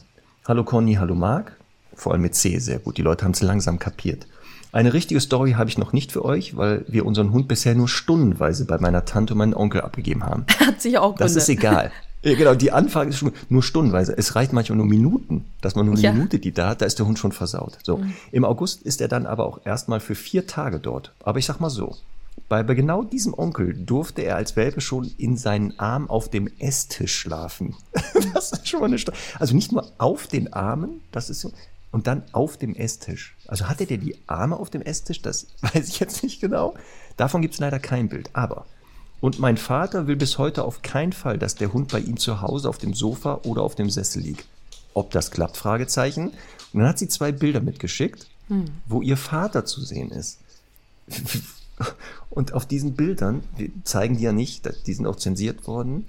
[0.46, 1.52] Hallo Conny, hallo Marc.
[1.94, 2.98] Vor allem mit C, sehr gut.
[2.98, 4.26] Die Leute haben es langsam kapiert.
[4.70, 7.88] Eine richtige Story habe ich noch nicht für euch, weil wir unseren Hund bisher nur
[7.88, 10.44] stundenweise bei meiner Tante und meinem Onkel abgegeben haben.
[10.60, 11.38] Hat sich auch Das Gründe.
[11.40, 11.92] ist egal.
[12.26, 14.16] Ja, genau, die Anfrage ist schon nur stundenweise.
[14.18, 16.10] Es reicht manchmal nur Minuten, dass man nur eine Ja.
[16.10, 16.18] Mhm.
[16.18, 17.78] Minute die da hat, da ist der Hund schon versaut.
[17.84, 18.00] So.
[18.32, 21.12] Im August ist er dann aber auch erstmal für vier Tage dort.
[21.22, 21.94] Aber ich sag mal so,
[22.48, 26.50] bei, bei genau diesem Onkel durfte er als Welpe schon in seinen Arm auf dem
[26.58, 27.76] Esstisch schlafen.
[28.34, 31.52] das ist schon mal eine Sto Also nicht nur auf den Armen, das ist so,
[31.92, 33.36] und dann auf dem Esstisch.
[33.46, 35.22] Also hatte der die Arme auf dem Esstisch?
[35.22, 36.74] Das weiß ich jetzt nicht genau.
[37.16, 38.30] Davon gibt es leider kein Bild.
[38.32, 38.66] Aber
[39.20, 42.42] und mein Vater will bis heute auf keinen Fall, dass der Hund bei ihm zu
[42.42, 44.46] Hause auf dem Sofa oder auf dem Sessel liegt.
[44.94, 45.56] Ob das klappt?
[45.56, 46.28] Fragezeichen.
[46.72, 48.26] Und dann hat sie zwei Bilder mitgeschickt,
[48.86, 50.38] wo ihr Vater zu sehen ist.
[52.30, 56.06] Und auf diesen Bildern, wir zeigen die ja nicht, die sind auch zensiert worden,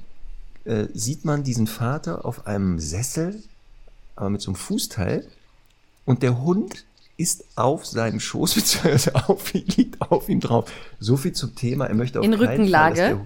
[0.63, 3.43] äh, sieht man diesen Vater auf einem Sessel,
[4.15, 5.27] aber mit so einem Fußteil.
[6.05, 6.85] Und der Hund
[7.17, 10.71] ist auf seinem Schoß, beziehungsweise auf, liegt auf ihm drauf.
[10.99, 11.85] So viel zum Thema.
[11.85, 12.95] Er möchte auf In Fall, Rückenlage?
[12.95, 13.25] dass der,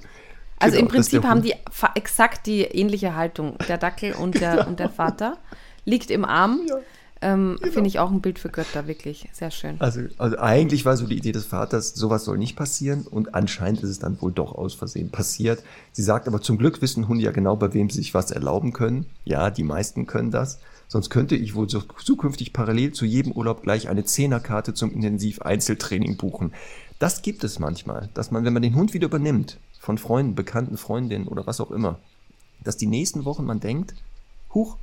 [0.60, 1.56] Also Genau, im der Prinzip haben die
[1.96, 3.58] exakt die ähnliche Haltung.
[3.68, 5.38] Der Dackel und der, und der Vater
[5.86, 6.62] liegt im Arm.
[6.68, 6.78] Ja,
[7.22, 7.74] ähm, genau.
[7.74, 9.30] Finde ich auch ein Bild für Götter, wirklich.
[9.32, 9.76] Sehr schön.
[9.80, 13.84] Also, also eigentlich war so die Idee des Vaters, sowas soll nicht passieren und anscheinend
[13.84, 15.64] ist es dann wohl doch aus Versehen passiert.
[15.92, 18.74] Sie sagt aber, zum Glück wissen Hunde ja genau, bei wem sie sich was erlauben
[18.74, 19.06] können.
[19.24, 20.60] Ja, die meisten können das.
[20.92, 26.18] Sonst könnte ich wohl so zukünftig parallel zu jedem Urlaub gleich eine Zehnerkarte zum Intensiv-Einzeltraining
[26.18, 26.52] buchen.
[27.00, 30.76] Das gibt es manchmal, dass man, wenn man den Hund wieder übernimmt, von Freunden, bekannten
[30.76, 31.98] Freundinnen oder was auch immer,
[32.62, 33.94] dass die nächsten Wochen man denkt,
[34.54, 34.76] huch,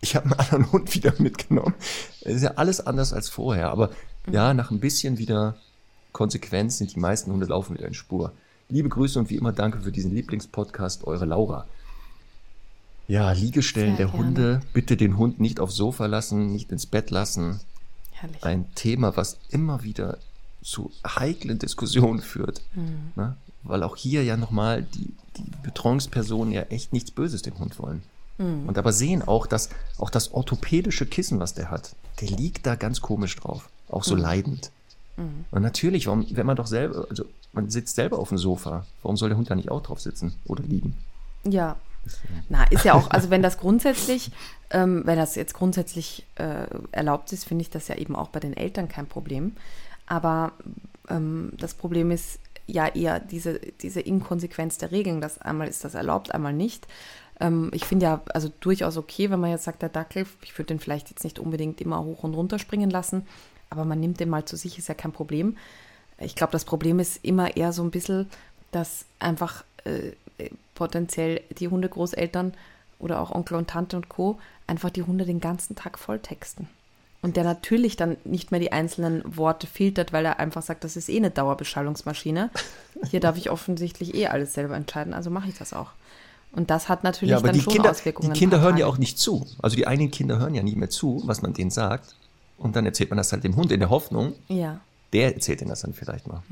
[0.00, 1.74] ich habe einen anderen Hund wieder mitgenommen.
[2.22, 3.90] Es ist ja alles anders als vorher, aber
[4.28, 5.54] ja, nach ein bisschen wieder
[6.10, 8.32] Konsequenz sind die meisten Hunde laufen wieder in Spur.
[8.68, 11.66] Liebe Grüße und wie immer danke für diesen Lieblingspodcast, eure Laura.
[13.12, 14.26] Ja, Liegestellen Sehr der gerne.
[14.26, 17.60] Hunde, bitte den Hund nicht aufs Sofa lassen, nicht ins Bett lassen.
[18.10, 18.42] Herrlich.
[18.42, 20.16] Ein Thema, was immer wieder
[20.62, 22.62] zu heiklen Diskussionen führt.
[22.74, 23.12] Mhm.
[23.14, 23.36] Ne?
[23.64, 28.02] Weil auch hier ja nochmal die, die Betreuungspersonen ja echt nichts Böses dem Hund wollen.
[28.38, 28.66] Mhm.
[28.66, 32.76] Und aber sehen auch, dass auch das orthopädische Kissen, was der hat, der liegt da
[32.76, 33.68] ganz komisch drauf.
[33.90, 34.08] Auch Mhm.
[34.08, 34.70] so leidend.
[35.50, 39.18] Und natürlich, warum, wenn man doch selber, also man sitzt selber auf dem Sofa, warum
[39.18, 40.96] soll der Hund da nicht auch drauf sitzen oder liegen?
[41.44, 41.76] Ja.
[42.48, 44.32] Na, ist ja auch, also wenn das grundsätzlich,
[44.70, 48.40] ähm, wenn das jetzt grundsätzlich äh, erlaubt ist, finde ich das ja eben auch bei
[48.40, 49.56] den Eltern kein Problem.
[50.06, 50.52] Aber
[51.08, 55.94] ähm, das Problem ist ja eher diese, diese Inkonsequenz der Regeln, dass einmal ist das
[55.94, 56.86] erlaubt, einmal nicht.
[57.40, 60.68] Ähm, ich finde ja also durchaus okay, wenn man jetzt sagt, der Dackel, ich würde
[60.68, 63.26] den vielleicht jetzt nicht unbedingt immer hoch und runter springen lassen,
[63.70, 65.56] aber man nimmt den mal zu sich, ist ja kein Problem.
[66.18, 68.28] Ich glaube, das Problem ist immer eher so ein bisschen,
[68.70, 70.12] dass einfach äh,
[70.82, 72.54] potenziell die Hundegroßeltern
[72.98, 74.38] oder auch Onkel und Tante und Co.
[74.66, 76.68] einfach die Hunde den ganzen Tag volltexten.
[77.20, 80.96] Und der natürlich dann nicht mehr die einzelnen Worte filtert, weil er einfach sagt, das
[80.96, 82.50] ist eh eine Dauerbeschallungsmaschine.
[83.10, 85.90] Hier darf ich offensichtlich eh alles selber entscheiden, also mache ich das auch.
[86.50, 88.32] Und das hat natürlich Ja, aber dann die schon Kinder, Auswirkungen.
[88.32, 88.94] die Kinder hören ja Tage.
[88.94, 89.46] auch nicht zu.
[89.62, 92.16] Also die eigenen Kinder hören ja nicht mehr zu, was man denen sagt.
[92.58, 94.80] Und dann erzählt man das halt dem Hund in der Hoffnung, Ja.
[95.12, 96.42] der erzählt ihnen das dann vielleicht mal.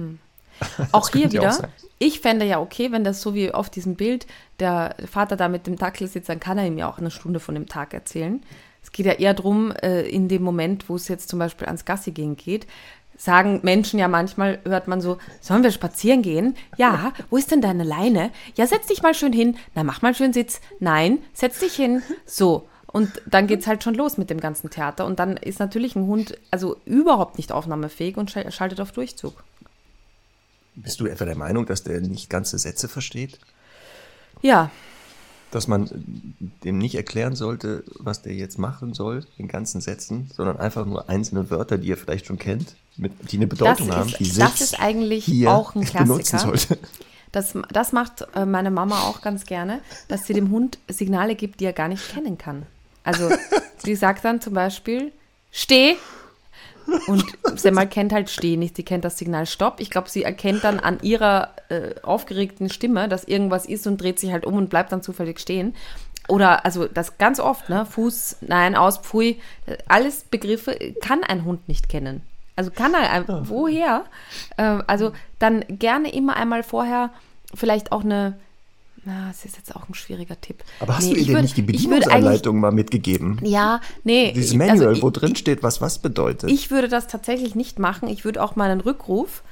[0.92, 4.26] Auch hier auch wieder, ich fände ja okay, wenn das so wie auf diesem Bild
[4.58, 7.40] der Vater da mit dem Dackel sitzt, dann kann er ihm ja auch eine Stunde
[7.40, 8.42] von dem Tag erzählen.
[8.82, 11.84] Es geht ja eher darum, äh, in dem Moment, wo es jetzt zum Beispiel ans
[11.84, 12.66] Gassi gehen geht,
[13.16, 16.56] sagen Menschen ja manchmal, hört man so, sollen wir spazieren gehen?
[16.78, 18.30] Ja, wo ist denn deine Leine?
[18.54, 19.58] Ja, setz dich mal schön hin.
[19.74, 20.62] Na, mach mal schön Sitz.
[20.78, 22.02] Nein, setz dich hin.
[22.24, 22.66] So.
[22.86, 25.04] Und dann geht's halt schon los mit dem ganzen Theater.
[25.04, 29.44] Und dann ist natürlich ein Hund also überhaupt nicht aufnahmefähig und schal- schaltet auf Durchzug.
[30.74, 33.38] Bist du etwa der Meinung, dass der nicht ganze Sätze versteht?
[34.42, 34.70] Ja,
[35.50, 35.90] Dass man äh,
[36.64, 41.08] dem nicht erklären sollte, was der jetzt machen soll, in ganzen Sätzen, sondern einfach nur
[41.10, 44.32] einzelne Wörter, die er vielleicht schon kennt, mit, die eine Bedeutung Das haben, ist- die
[44.38, 46.38] das Sitz ist eigentlich hier auch ein benutzen Klassiker.
[46.38, 46.78] sollte.
[47.32, 51.60] Das, das macht äh, meine Mama auch ganz gerne, dass sie dem Hund Signale gibt,
[51.60, 52.66] die er gar nicht kennen kann.
[53.04, 53.30] Also
[53.84, 55.12] sie sagt dann zum Beispiel,
[55.52, 55.96] steh.
[57.06, 57.24] Und
[57.56, 59.80] Semmel kennt halt steh nicht, sie kennt das Signal stopp.
[59.80, 64.18] Ich glaube, sie erkennt dann an ihrer äh, aufgeregten Stimme, dass irgendwas ist und dreht
[64.18, 65.74] sich halt um und bleibt dann zufällig stehen.
[66.28, 67.86] Oder, also das ganz oft, ne?
[67.86, 69.40] Fuß, nein, aus, pfui.
[69.66, 72.22] äh, Alles Begriffe kann ein Hund nicht kennen.
[72.56, 74.04] Also kann er, ein- woher?
[74.58, 77.10] Ähm, also dann gerne immer einmal vorher
[77.54, 78.38] vielleicht auch eine,
[79.04, 80.62] na, es ist jetzt auch ein schwieriger Tipp.
[80.80, 83.38] Aber hast Nee, du ihr denn nicht die Bedienungsanleitung mal mitgegeben?
[83.42, 84.32] Ja, nee.
[84.32, 86.50] Dieses ich- Manual, also wo ich- drin steht, was was bedeutet.
[86.50, 88.08] ich würde das tatsächlich nicht machen.
[88.08, 89.42] Ich würde auch meinen Rückruf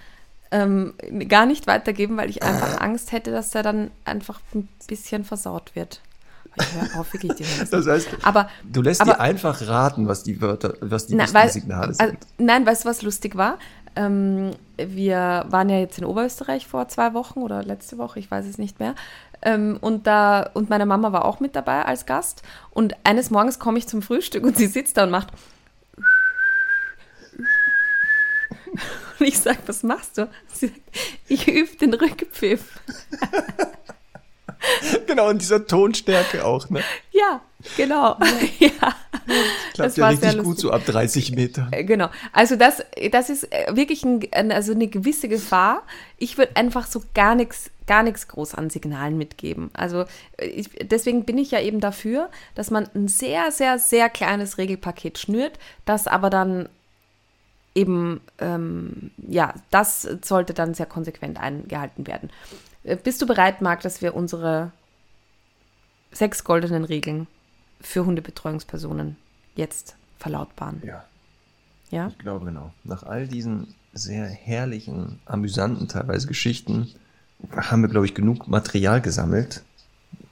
[0.50, 0.94] ähm,
[1.28, 5.74] gar nicht weitergeben, weil ich einfach Angst hätte, dass der dann einfach ein bisschen versaut
[5.74, 6.00] wird.
[6.96, 7.32] Auf, wirklich,
[7.70, 11.32] das heißt, Aber, du lässt aber dir einfach raten, was die Wörter, was die Na,
[11.32, 12.18] weil, Signale also, sind.
[12.38, 13.58] nein, weißt du, was lustig war?
[13.94, 18.46] Ähm, wir waren ja jetzt in Oberösterreich vor zwei Wochen oder letzte Woche, ich weiß
[18.46, 18.94] es nicht mehr.
[19.42, 22.42] Ähm, und da und meine Mama war auch mit dabei als Gast.
[22.70, 25.28] Und eines Morgens komme ich zum Frühstück und sie sitzt da und macht.
[29.18, 30.28] Und ich sage, was machst du?
[30.52, 30.80] Sie sagt,
[31.28, 32.80] ich übe den Rückpfiff.
[35.06, 36.82] Genau, in dieser Tonstärke auch, ne?
[37.12, 37.40] Ja,
[37.76, 38.16] genau.
[38.58, 38.68] ja.
[39.74, 41.68] Klappt Das ja richtig gut so ab 30 Meter.
[41.70, 42.08] Äh, Genau.
[42.32, 45.82] Also das, das ist äh, wirklich ein, also eine gewisse Gefahr.
[46.16, 49.70] Ich würde einfach so gar nichts, gar nichts groß an Signalen mitgeben.
[49.72, 50.04] Also
[50.36, 54.58] äh, ich, deswegen bin ich ja eben dafür, dass man ein sehr, sehr, sehr kleines
[54.58, 56.68] Regelpaket schnürt, das aber dann
[57.74, 62.30] eben, ähm, ja, das sollte dann sehr konsequent eingehalten werden.
[62.84, 64.70] Äh, Bist du bereit, Marc, dass wir unsere
[66.12, 67.26] sechs goldenen Regeln
[67.80, 69.16] für Hundebetreuungspersonen
[69.54, 70.82] jetzt verlautbaren?
[70.84, 71.04] Ja,
[71.90, 72.08] Ja?
[72.08, 72.72] ich glaube genau.
[72.84, 76.92] Nach all diesen sehr herrlichen, amüsanten teilweise Geschichten
[77.56, 79.62] haben wir, glaube ich, genug Material gesammelt,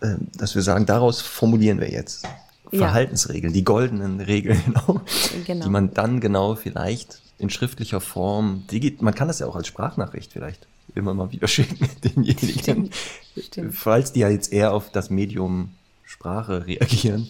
[0.00, 2.24] äh, dass wir sagen, daraus formulieren wir jetzt
[2.72, 2.78] Ja.
[2.80, 5.00] Verhaltensregeln, die goldenen Regeln, genau,
[5.46, 5.64] Genau.
[5.64, 8.64] die man dann genau vielleicht in schriftlicher Form,
[9.00, 12.94] man kann das ja auch als Sprachnachricht vielleicht immer mal wieder schicken, denjenigen, Stimmt,
[13.38, 13.74] stimmt.
[13.74, 15.70] falls die ja jetzt eher auf das Medium
[16.04, 17.28] Sprache reagieren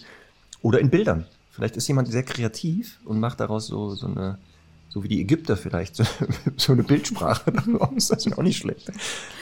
[0.61, 1.25] oder in Bildern.
[1.51, 4.37] Vielleicht ist jemand sehr kreativ und macht daraus so, so eine,
[4.89, 6.03] so wie die Ägypter vielleicht, so,
[6.57, 8.07] so eine Bildsprache daraus.
[8.09, 8.91] Das ist auch nicht schlecht.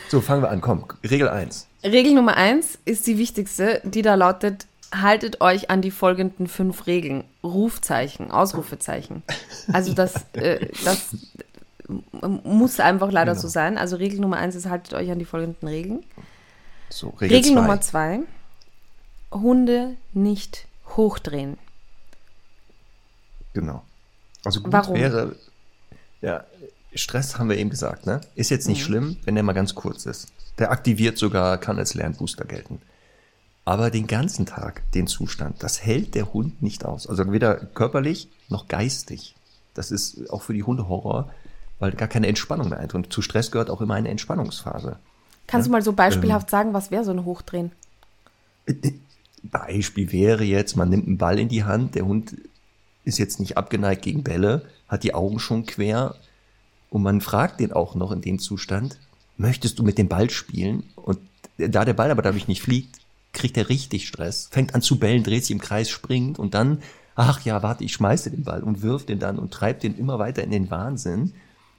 [0.09, 0.61] So, fangen wir an.
[0.61, 1.67] Komm, Regel 1.
[1.83, 6.87] Regel Nummer eins ist die wichtigste, die da lautet, haltet euch an die folgenden fünf
[6.87, 7.23] Regeln.
[7.43, 9.23] Rufzeichen, Ausrufezeichen.
[9.71, 11.15] Also das, äh, das
[11.87, 13.41] m- muss einfach leider Genau.
[13.41, 13.77] so sein.
[13.77, 16.03] Also Regel Nummer eins ist, haltet euch an die folgenden Regeln.
[16.89, 17.61] So, Regel, Regel zwei.
[17.61, 18.19] Nummer zwei,
[19.31, 21.57] Hunde nicht hochdrehen.
[23.53, 23.83] Genau.
[24.45, 24.95] Also gut Warum?
[24.95, 25.35] wäre,
[26.21, 26.43] ja,
[26.93, 28.21] Stress haben wir eben gesagt, ne?
[28.35, 28.73] Ist jetzt Mhm.
[28.73, 30.27] nicht schlimm, wenn der mal ganz kurz ist.
[30.59, 32.81] Der aktiviert sogar, kann als Lernbooster gelten.
[33.65, 37.07] Aber den ganzen Tag, den Zustand, das hält der Hund nicht aus.
[37.07, 39.35] Also weder körperlich noch geistig.
[39.73, 41.31] Das ist auch für die Hunde Horror,
[41.79, 43.05] weil gar keine Entspannung mehr eintritt.
[43.07, 44.97] Und zu Stress gehört auch immer eine Entspannungsphase.
[45.47, 45.95] Kannst du mal so Ähm.
[45.97, 47.71] beispielhaft sagen, was wäre so ein Hochdrehen?
[49.43, 52.35] Beispiel wäre jetzt, man nimmt einen Ball in die Hand, der Hund
[53.05, 56.15] ist jetzt nicht abgeneigt gegen Bälle, hat die Augen schon quer
[56.89, 58.99] und man fragt den auch noch in dem Zustand,
[59.37, 60.83] möchtest du mit dem Ball spielen?
[60.95, 61.19] Und
[61.57, 62.99] da der Ball aber dadurch nicht fliegt,
[63.33, 66.81] kriegt er richtig Stress, fängt an zu bellen, dreht sich im Kreis, springt und dann,
[67.15, 70.19] ach ja, warte, ich schmeiße den Ball und wirft den dann und treibt den immer
[70.19, 71.33] weiter in den Wahnsinn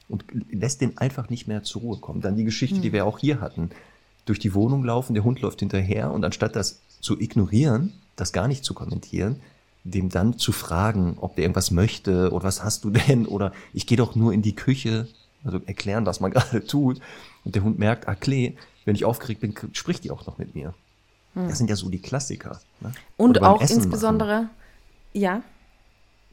[0.09, 2.21] und lässt den einfach nicht mehr zur Ruhe kommen.
[2.21, 3.71] Dann die Geschichte, die wir auch hier hatten.
[4.27, 8.49] Durch die Wohnung laufen, der Hund läuft hinterher und anstatt das zu ignorieren, das gar
[8.49, 9.41] nicht zu kommentieren,
[9.91, 13.87] dem dann zu fragen, ob der irgendwas möchte oder was hast du denn oder ich
[13.87, 15.09] gehe doch nur in die Küche,
[15.45, 17.01] also erklären, was man gerade tut.
[17.45, 20.55] Und der Hund merkt, ah Klee, wenn ich aufgeregt bin, spricht die auch noch mit
[20.55, 20.75] mir.
[21.35, 21.49] Hm.
[21.49, 22.61] Das sind ja so die Klassiker.
[22.81, 22.93] Ne?
[23.17, 24.51] Und auch Essen insbesondere, machen.
[25.13, 25.43] ja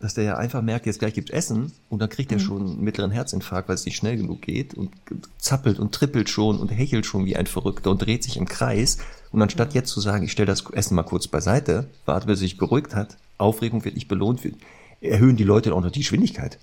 [0.03, 2.43] dass der ja einfach merkt, jetzt gleich gibt's Essen und dann kriegt er mhm.
[2.43, 4.91] schon einen mittleren Herzinfarkt, weil es nicht schnell genug geht und
[5.37, 8.97] zappelt und trippelt schon und hechelt schon wie ein Verrückter und dreht sich im Kreis.
[9.31, 9.75] Und anstatt mhm.
[9.75, 12.93] jetzt zu sagen, ich stelle das Essen mal kurz beiseite, warte, bis er sich beruhigt
[12.93, 14.55] hat, Aufregung wird nicht belohnt, wird,
[15.01, 16.59] erhöhen die Leute auch noch die Geschwindigkeit.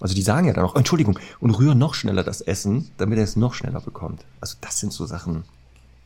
[0.00, 3.24] Also die sagen ja dann auch, Entschuldigung, und rühren noch schneller das Essen, damit er
[3.24, 4.24] es noch schneller bekommt.
[4.40, 5.44] Also das sind so Sachen.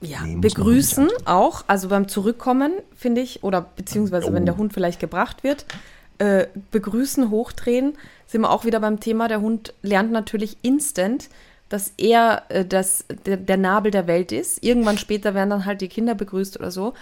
[0.03, 4.34] Ja, nee, begrüßen auch, also beim Zurückkommen, finde ich, oder beziehungsweise oh.
[4.34, 5.64] wenn der Hund vielleicht gebracht wird,
[6.18, 7.95] äh, begrüßen, hochdrehen,
[8.26, 9.28] sind wir auch wieder beim Thema.
[9.28, 11.30] Der Hund lernt natürlich instant,
[11.70, 14.62] dass er äh, das, der, der Nabel der Welt ist.
[14.62, 16.93] Irgendwann später werden dann halt die Kinder begrüßt oder so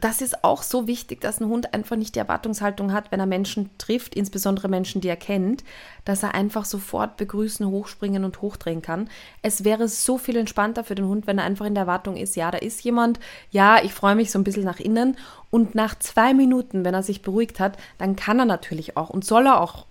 [0.00, 3.26] das ist auch so wichtig, dass ein Hund einfach nicht die Erwartungshaltung hat, wenn er
[3.26, 5.64] Menschen trifft, insbesondere Menschen, die er kennt,
[6.04, 9.10] dass er einfach sofort begrüßen, hochspringen und hochdrehen kann.
[9.42, 12.36] Es wäre so viel entspannter für den Hund, wenn er einfach in der Erwartung ist,
[12.36, 13.20] ja, da ist jemand,
[13.50, 15.16] ja, ich freue mich so ein bisschen nach innen
[15.50, 19.26] und nach zwei Minuten, wenn er sich beruhigt hat, dann kann er natürlich auch und
[19.26, 19.86] soll er auch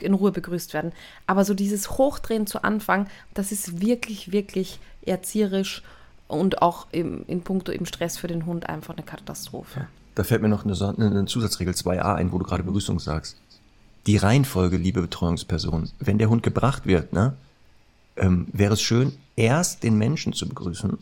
[0.00, 0.92] in Ruhe begrüßt werden.
[1.26, 5.82] Aber so dieses Hochdrehen zu Anfang, das ist wirklich, wirklich erzieherisch
[6.28, 9.86] und auch im, in puncto eben Stress für den Hund einfach eine Katastrophe.
[10.14, 13.36] Da fällt mir noch eine, eine Zusatzregel 2a ein, wo du gerade Begrüßung sagst.
[14.06, 17.34] Die Reihenfolge, liebe Betreuungsperson, wenn der Hund gebracht wird, ne,
[18.16, 20.98] ähm, wäre es schön, erst den Menschen zu begrüßen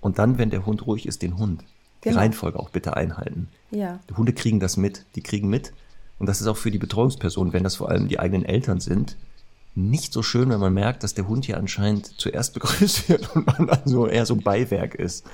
[0.00, 1.64] und dann, wenn der Hund ruhig ist, den Hund.
[2.00, 2.14] Genau.
[2.14, 3.48] Die Reihenfolge auch bitte einhalten.
[3.70, 3.98] Ja.
[4.08, 5.72] Die Hunde kriegen das mit, die kriegen mit.
[6.18, 9.16] Und das ist auch für die Betreuungsperson, wenn das vor allem die eigenen Eltern sind,
[9.78, 13.46] nicht so schön, wenn man merkt, dass der Hund hier anscheinend zuerst begrüßt wird und
[13.46, 15.24] man dann so eher so Beiwerk ist.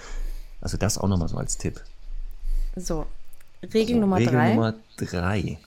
[0.60, 1.80] Also das auch nochmal so als Tipp.
[2.76, 3.06] So,
[3.62, 4.54] Regel so, Nummer Regel drei.
[4.54, 5.58] Nummer drei.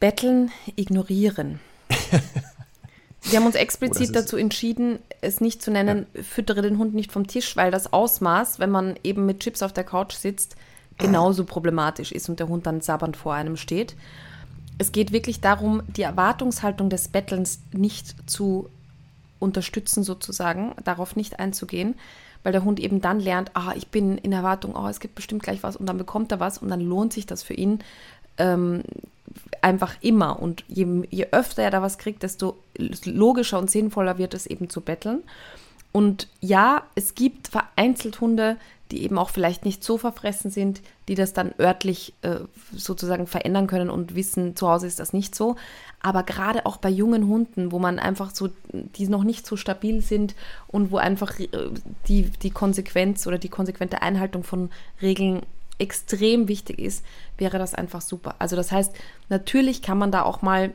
[0.00, 1.60] Betteln, ignorieren.
[3.22, 6.22] Wir haben uns explizit oh, dazu entschieden, es nicht zu nennen, ja.
[6.22, 9.72] füttere den Hund nicht vom Tisch, weil das Ausmaß, wenn man eben mit Chips auf
[9.72, 10.56] der Couch sitzt,
[10.98, 13.96] genauso problematisch ist und der Hund dann sabbernd vor einem steht
[14.78, 18.68] es geht wirklich darum, die Erwartungshaltung des Bettelns nicht zu
[19.38, 21.94] unterstützen, sozusagen, darauf nicht einzugehen,
[22.42, 25.42] weil der Hund eben dann lernt, ah, ich bin in Erwartung, oh, es gibt bestimmt
[25.42, 27.80] gleich was und dann bekommt er was und dann lohnt sich das für ihn
[28.38, 28.82] ähm,
[29.62, 30.40] einfach immer.
[30.40, 32.56] Und je, je öfter er da was kriegt, desto
[33.04, 35.22] logischer und sinnvoller wird es eben zu betteln.
[35.92, 38.56] Und ja, es gibt vereinzelt Hunde,
[38.90, 42.40] die eben auch vielleicht nicht so verfressen sind, die das dann örtlich äh,
[42.72, 45.56] sozusagen verändern können und wissen, zu Hause ist das nicht so.
[46.00, 50.02] Aber gerade auch bei jungen Hunden, wo man einfach so, die noch nicht so stabil
[50.02, 50.34] sind
[50.66, 51.48] und wo einfach äh,
[52.08, 54.70] die, die Konsequenz oder die konsequente Einhaltung von
[55.00, 55.40] Regeln
[55.78, 57.04] extrem wichtig ist,
[57.38, 58.36] wäre das einfach super.
[58.38, 58.94] Also das heißt,
[59.28, 60.72] natürlich kann man da auch mal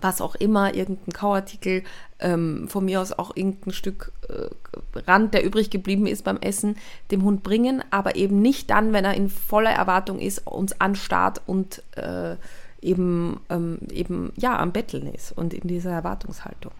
[0.00, 1.82] was auch immer, irgendein Kauartikel,
[2.20, 6.76] ähm, von mir aus auch irgendein Stück äh, Rand, der übrig geblieben ist beim Essen,
[7.10, 11.42] dem Hund bringen, aber eben nicht dann, wenn er in voller Erwartung ist, uns anstarrt
[11.46, 12.36] und äh,
[12.82, 16.72] eben, ähm, eben ja am Betteln ist und in dieser Erwartungshaltung.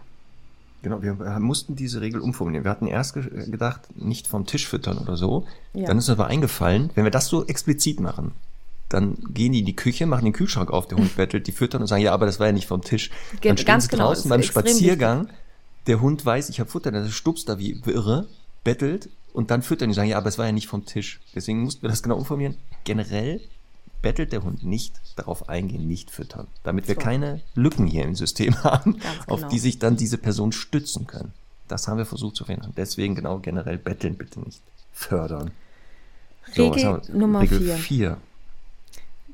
[0.83, 2.63] Genau, wir mussten diese Regel umformulieren.
[2.63, 5.45] Wir hatten erst gedacht, nicht vom Tisch füttern oder so.
[5.73, 5.85] Ja.
[5.85, 8.31] Dann ist uns aber eingefallen, wenn wir das so explizit machen,
[8.93, 11.81] dann gehen die in die Küche, machen den Kühlschrank auf, der Hund bettelt, die füttern
[11.81, 13.09] und sagen, ja, aber das war ja nicht vom Tisch.
[13.41, 15.37] Dann stehen Ganz sie genau, draußen beim Spaziergang, wichtig.
[15.87, 18.27] der Hund weiß, ich habe Futter, der stupst da wie irre,
[18.63, 21.21] bettelt und dann füttern die sagen, ja, aber es war ja nicht vom Tisch.
[21.33, 22.57] Deswegen mussten wir das genau informieren.
[22.83, 23.39] Generell
[24.01, 27.01] bettelt der Hund nicht darauf eingehen, nicht füttern, damit wir so.
[27.01, 29.05] keine Lücken hier im System haben, genau.
[29.27, 31.31] auf die sich dann diese Person stützen können.
[31.67, 32.73] Das haben wir versucht zu verhindern.
[32.75, 34.61] Deswegen genau generell betteln bitte nicht
[34.91, 35.51] fördern.
[36.53, 38.17] So, Regel Nummer 4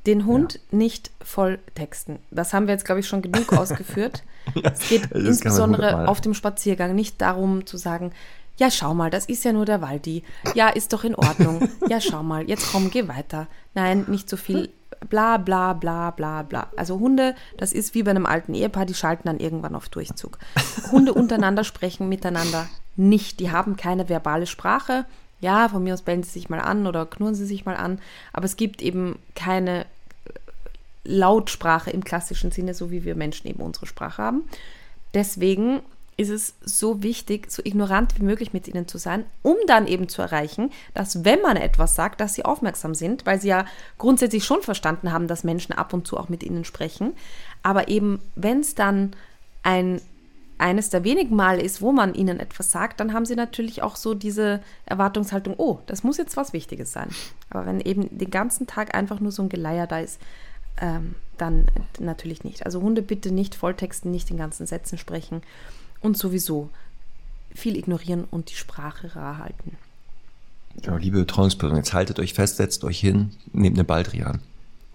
[0.08, 0.78] den Hund ja.
[0.78, 2.20] nicht voll texten.
[2.32, 4.24] Das haben wir jetzt, glaube ich, schon genug ausgeführt.
[4.55, 8.12] ja, es geht insbesondere auf dem Spaziergang nicht darum zu sagen,
[8.58, 10.24] ja, schau mal, das ist ja nur der Waldi.
[10.55, 11.70] Ja, ist doch in Ordnung.
[11.89, 13.47] Ja, schau mal, jetzt komm, geh weiter.
[13.76, 14.70] Nein, nicht so viel.
[15.10, 16.68] Bla, bla, bla, bla, bla.
[16.76, 20.39] Also Hunde, das ist wie bei einem alten Ehepaar, die schalten dann irgendwann auf Durchzug.
[20.91, 23.39] Hunde untereinander sprechen miteinander nicht.
[23.39, 25.05] Die haben keine verbale Sprache.
[25.39, 27.99] Ja, von mir aus bellen sie sich mal an oder knurren sie sich mal an.
[28.34, 29.86] Aber es gibt eben keine
[31.08, 34.43] Lautsprache im klassischen Sinne, so wie wir Menschen eben unsere Sprache haben.
[35.14, 35.82] Deswegen
[36.18, 40.10] ist es so wichtig, so ignorant wie möglich mit ihnen zu sein, um dann eben
[40.10, 43.66] zu erreichen, dass wenn man etwas sagt, dass sie aufmerksam sind, weil sie ja
[43.99, 47.14] grundsätzlich schon verstanden haben, dass Menschen ab und zu auch mit ihnen sprechen.
[47.62, 49.16] Aber eben, wenn es dann
[49.62, 50.01] ein
[50.60, 53.95] eines der wenigen Male ist, wo man ihnen etwas sagt, dann haben sie natürlich auch
[53.95, 57.10] so diese Erwartungshaltung, oh, das muss jetzt was Wichtiges sein.
[57.49, 60.20] Aber wenn eben den ganzen Tag einfach nur so ein Geleier da ist,
[60.80, 61.67] ähm, dann
[61.99, 62.65] natürlich nicht.
[62.65, 65.41] Also Hunde bitte nicht volltexten, nicht in ganzen Sätzen sprechen
[66.01, 66.69] und sowieso
[67.53, 69.78] viel ignorieren und die Sprache rar halten.
[70.82, 74.41] Genau, liebe Betreuungsperson, jetzt haltet euch fest, setzt euch hin, nehmt eine Baldrian.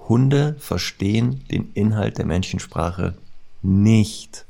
[0.08, 3.14] Hunde verstehen den Inhalt der Menschensprache
[3.62, 4.44] nicht.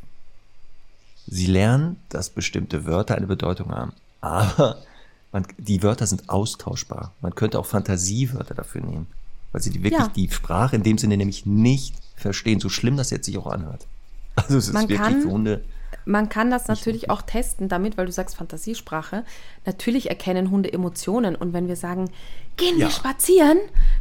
[1.26, 3.92] Sie lernen, dass bestimmte Wörter eine Bedeutung haben.
[4.20, 4.82] Aber
[5.30, 7.14] man, die Wörter sind austauschbar.
[7.20, 9.06] Man könnte auch Fantasiewörter dafür nehmen.
[9.52, 10.08] Weil sie die wirklich ja.
[10.08, 12.60] die Sprache in dem Sinne nämlich nicht verstehen.
[12.60, 13.86] So schlimm das jetzt sich auch anhört.
[14.34, 15.64] Also es ist man wirklich kann, für Hunde.
[16.04, 19.24] Man kann das natürlich auch testen damit, weil du sagst Fantasiesprache.
[19.66, 22.10] Natürlich erkennen Hunde Emotionen und wenn wir sagen,
[22.56, 22.86] gehen ja.
[22.86, 23.58] wir spazieren,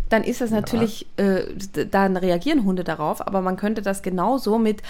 [0.09, 1.25] dann ist das natürlich, ja.
[1.25, 4.81] äh, dann reagieren Hunde darauf, aber man könnte das genauso mit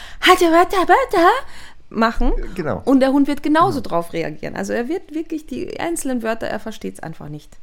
[1.89, 2.81] machen genau.
[2.85, 3.89] und der Hund wird genauso genau.
[3.89, 4.55] drauf reagieren.
[4.55, 7.57] Also er wird wirklich die einzelnen Wörter, er versteht es einfach nicht.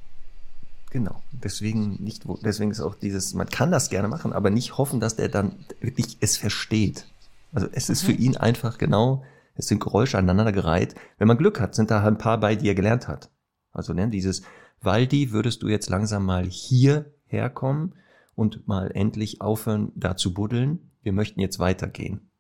[0.91, 1.23] Genau.
[1.33, 5.17] Deswegen nicht, deswegen ist auch dieses, man kann das gerne machen, aber nicht hoffen, dass
[5.17, 7.07] der dann wirklich es versteht.
[7.53, 8.07] Also es ist mhm.
[8.07, 9.23] für ihn einfach genau
[9.59, 10.95] es sind Geräusche aneinandergereiht.
[11.19, 13.29] Wenn man Glück hat, sind da ein paar bei, die er gelernt hat.
[13.73, 14.43] Also ne, dieses
[14.81, 17.95] Waldi, würdest du jetzt langsam mal hier herkommen
[18.37, 20.93] und mal endlich aufhören, da zu buddeln.
[21.03, 22.31] Wir möchten jetzt weitergehen.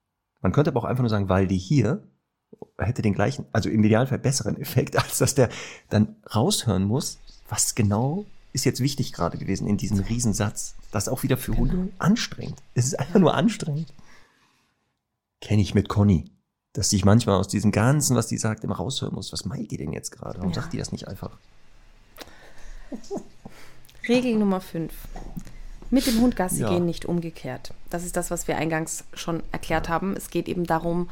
[0.41, 2.05] Man könnte aber auch einfach nur sagen, Waldi hier
[2.79, 5.49] hätte den gleichen, also im Idealfall besseren Effekt, als dass der
[5.91, 7.19] dann raushören muss,
[7.49, 10.75] was genau ist jetzt wichtig gerade gewesen in diesem Riesensatz.
[10.91, 11.93] Das ist auch wieder für Hunde genau.
[11.99, 12.63] anstrengend.
[12.75, 13.93] Es ist einfach nur anstrengend.
[15.41, 16.31] Kenne ich mit Conny
[16.79, 19.33] dass ich manchmal aus diesem Ganzen, was die sagt, immer raushören muss.
[19.33, 20.39] Was meint die denn jetzt gerade?
[20.39, 20.61] Warum ja.
[20.61, 21.37] sagt die das nicht einfach?
[24.09, 24.93] Regel Nummer 5.
[25.91, 26.69] Mit dem Hund Gassi ja.
[26.69, 27.75] gehen, nicht umgekehrt.
[27.91, 30.15] Das ist das, was wir eingangs schon erklärt haben.
[30.17, 31.09] Es geht eben darum,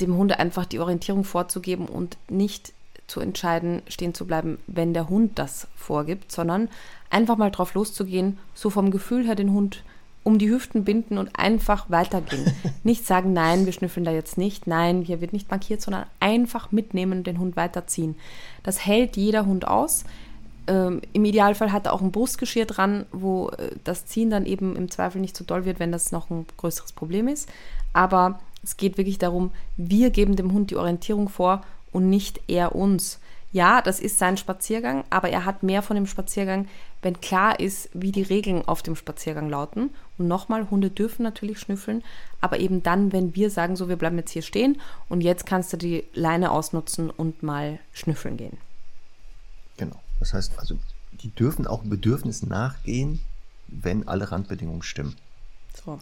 [0.00, 2.74] dem Hunde einfach die Orientierung vorzugeben und nicht
[3.08, 6.68] zu entscheiden, stehen zu bleiben, wenn der Hund das vorgibt, sondern
[7.10, 9.82] einfach mal drauf loszugehen, so vom Gefühl her den Hund
[10.24, 12.52] um die Hüften binden und einfach weitergehen.
[12.84, 16.70] nicht sagen, nein, wir schnüffeln da jetzt nicht, nein, hier wird nicht markiert, sondern einfach
[16.70, 18.14] mitnehmen und den Hund weiterziehen.
[18.62, 20.04] Das hält jeder Hund aus.
[20.66, 24.76] Ähm, Im Idealfall hat er auch ein Brustgeschirr dran, wo äh, das Ziehen dann eben
[24.76, 27.48] im Zweifel nicht so doll wird, wenn das noch ein größeres Problem ist.
[27.94, 31.62] Aber es geht wirklich darum, wir geben dem Hund die Orientierung vor
[31.92, 33.20] und nicht er uns
[33.50, 36.68] ja, das ist sein Spaziergang, aber er hat mehr von dem Spaziergang,
[37.00, 39.90] wenn klar ist, wie die Regeln auf dem Spaziergang lauten.
[40.18, 42.04] Und nochmal, Hunde dürfen natürlich schnüffeln,
[42.42, 45.72] aber eben dann, wenn wir sagen, so, wir bleiben jetzt hier stehen und jetzt kannst
[45.72, 48.58] du die Leine ausnutzen und mal schnüffeln gehen.
[49.78, 49.96] Genau.
[50.18, 50.76] Das heißt also,
[51.12, 53.20] die dürfen auch Bedürfnissen nachgehen,
[53.68, 55.16] wenn alle Randbedingungen stimmen.
[55.84, 55.98] So.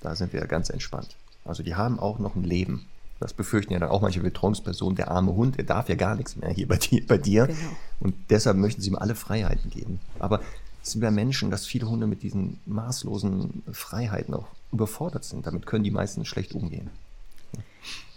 [0.00, 1.16] Da sind wir ja ganz entspannt.
[1.44, 2.86] Also die haben auch noch ein Leben.
[3.22, 6.36] Das befürchten ja dann auch manche Betreuungspersonen, der arme Hund, der darf ja gar nichts
[6.36, 7.06] mehr hier bei dir.
[7.06, 7.46] Bei dir.
[7.46, 7.58] Genau.
[8.00, 10.00] Und deshalb möchten sie ihm alle Freiheiten geben.
[10.18, 10.40] Aber
[10.82, 15.46] es sind ja Menschen, dass viele Hunde mit diesen maßlosen Freiheiten auch überfordert sind.
[15.46, 16.90] Damit können die meisten schlecht umgehen.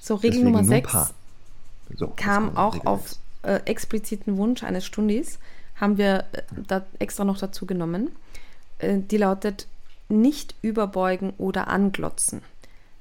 [0.02, 1.14] So, Regel Deswegen Nummer 6
[1.96, 5.38] so, kam auch Regel auf äh, expliziten Wunsch eines Stundis,
[5.76, 8.10] haben wir äh, da extra noch dazu genommen.
[8.80, 9.68] Äh, die lautet,
[10.10, 12.42] nicht überbeugen oder anglotzen.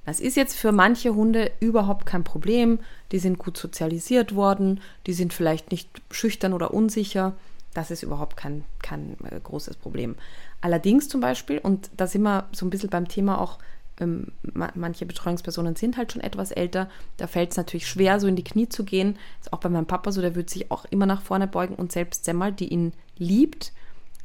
[0.05, 2.79] Das ist jetzt für manche Hunde überhaupt kein Problem.
[3.13, 7.33] Die sind gut sozialisiert worden, die sind vielleicht nicht schüchtern oder unsicher.
[7.73, 10.15] Das ist überhaupt kein, kein äh, großes Problem.
[10.61, 13.59] Allerdings zum Beispiel, und da sind wir so ein bisschen beim Thema auch,
[14.01, 14.33] ähm,
[14.75, 18.43] manche Betreuungspersonen sind halt schon etwas älter, da fällt es natürlich schwer, so in die
[18.43, 19.17] Knie zu gehen.
[19.41, 21.93] Ist auch bei meinem Papa so, der wird sich auch immer nach vorne beugen und
[21.93, 23.73] selbst Semmel, die ihn liebt,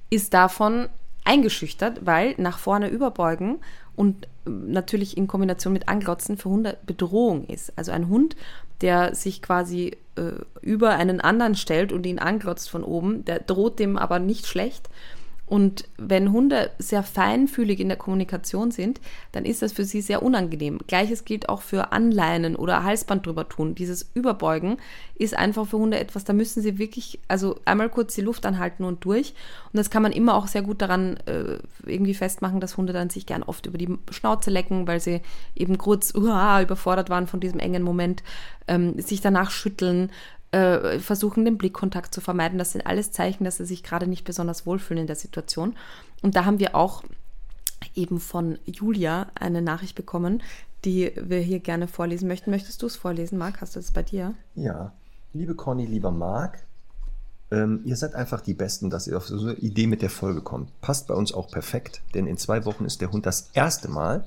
[0.09, 0.89] ist davon
[1.23, 3.59] eingeschüchtert, weil nach vorne überbeugen
[3.99, 7.73] und natürlich in Kombination mit Anglotzen für Hunde Bedrohung ist.
[7.75, 8.37] Also ein Hund,
[8.79, 10.31] der sich quasi äh,
[10.61, 14.89] über einen anderen stellt und ihn anglotzt von oben, der droht dem aber nicht schlecht,
[15.49, 20.21] und wenn Hunde sehr feinfühlig in der Kommunikation sind, dann ist das für sie sehr
[20.21, 20.77] unangenehm.
[20.85, 23.73] Gleiches gilt auch für Anleinen oder Halsband drüber tun.
[23.73, 24.77] Dieses Überbeugen
[25.15, 28.83] ist einfach für Hunde etwas, da müssen sie wirklich, also einmal kurz die Luft anhalten
[28.83, 29.33] und durch.
[29.73, 33.09] Und das kann man immer auch sehr gut daran äh, irgendwie festmachen, dass Hunde dann
[33.09, 35.21] sich gern oft über die Schnauze lecken, weil sie
[35.55, 38.21] eben kurz uh, überfordert waren von diesem engen Moment,
[38.67, 40.11] ähm, sich danach schütteln,
[40.51, 42.57] äh, versuchen, den Blickkontakt zu vermeiden.
[42.57, 45.75] Das sind alles Zeichen, dass sie sich gerade nicht besonders wohlfühlen in der Situation.
[46.21, 47.03] Und da haben wir auch
[47.95, 50.41] eben von Julia eine Nachricht bekommen,
[50.85, 52.51] die wir hier gerne vorlesen möchten.
[52.51, 53.61] Möchtest du es vorlesen, Marc?
[53.61, 54.33] Hast du es bei dir?
[54.55, 54.93] Ja.
[55.33, 56.63] Liebe Conny, lieber Marc,
[57.51, 60.41] ähm, ihr seid einfach die Besten, dass ihr auf so eine Idee mit der Folge
[60.41, 60.79] kommt.
[60.81, 64.25] Passt bei uns auch perfekt, denn in zwei Wochen ist der Hund das erste Mal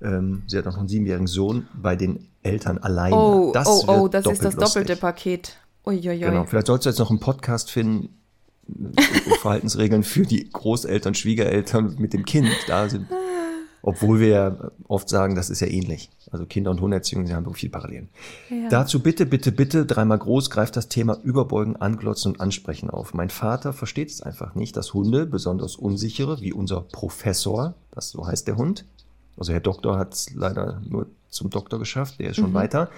[0.00, 3.16] Ähm, sie hat auch noch einen siebenjährigen Sohn bei den Eltern alleine.
[3.16, 5.56] Oh, das oh, oh, das ist das doppelte Paket.
[5.86, 6.18] Uiuiui.
[6.18, 8.10] Genau, vielleicht sollst du jetzt noch einen Podcast finden,
[9.40, 13.06] Verhaltensregeln für die Großeltern, Schwiegereltern mit dem Kind da sind.
[13.80, 16.10] Obwohl wir ja oft sagen, das ist ja ähnlich.
[16.30, 18.08] Also Kinder- und Hunderziehung, sie haben viel Parallelen.
[18.50, 18.68] Ja.
[18.68, 23.14] Dazu bitte, bitte, bitte, dreimal groß greift das Thema Überbeugen, Anglotzen und Ansprechen auf.
[23.14, 28.26] Mein Vater versteht es einfach nicht, dass Hunde, besonders unsichere, wie unser Professor, das so
[28.26, 28.84] heißt der Hund,
[29.38, 32.54] also Herr Doktor hat es leider nur zum Doktor geschafft, der ist schon mhm.
[32.54, 32.90] weiter,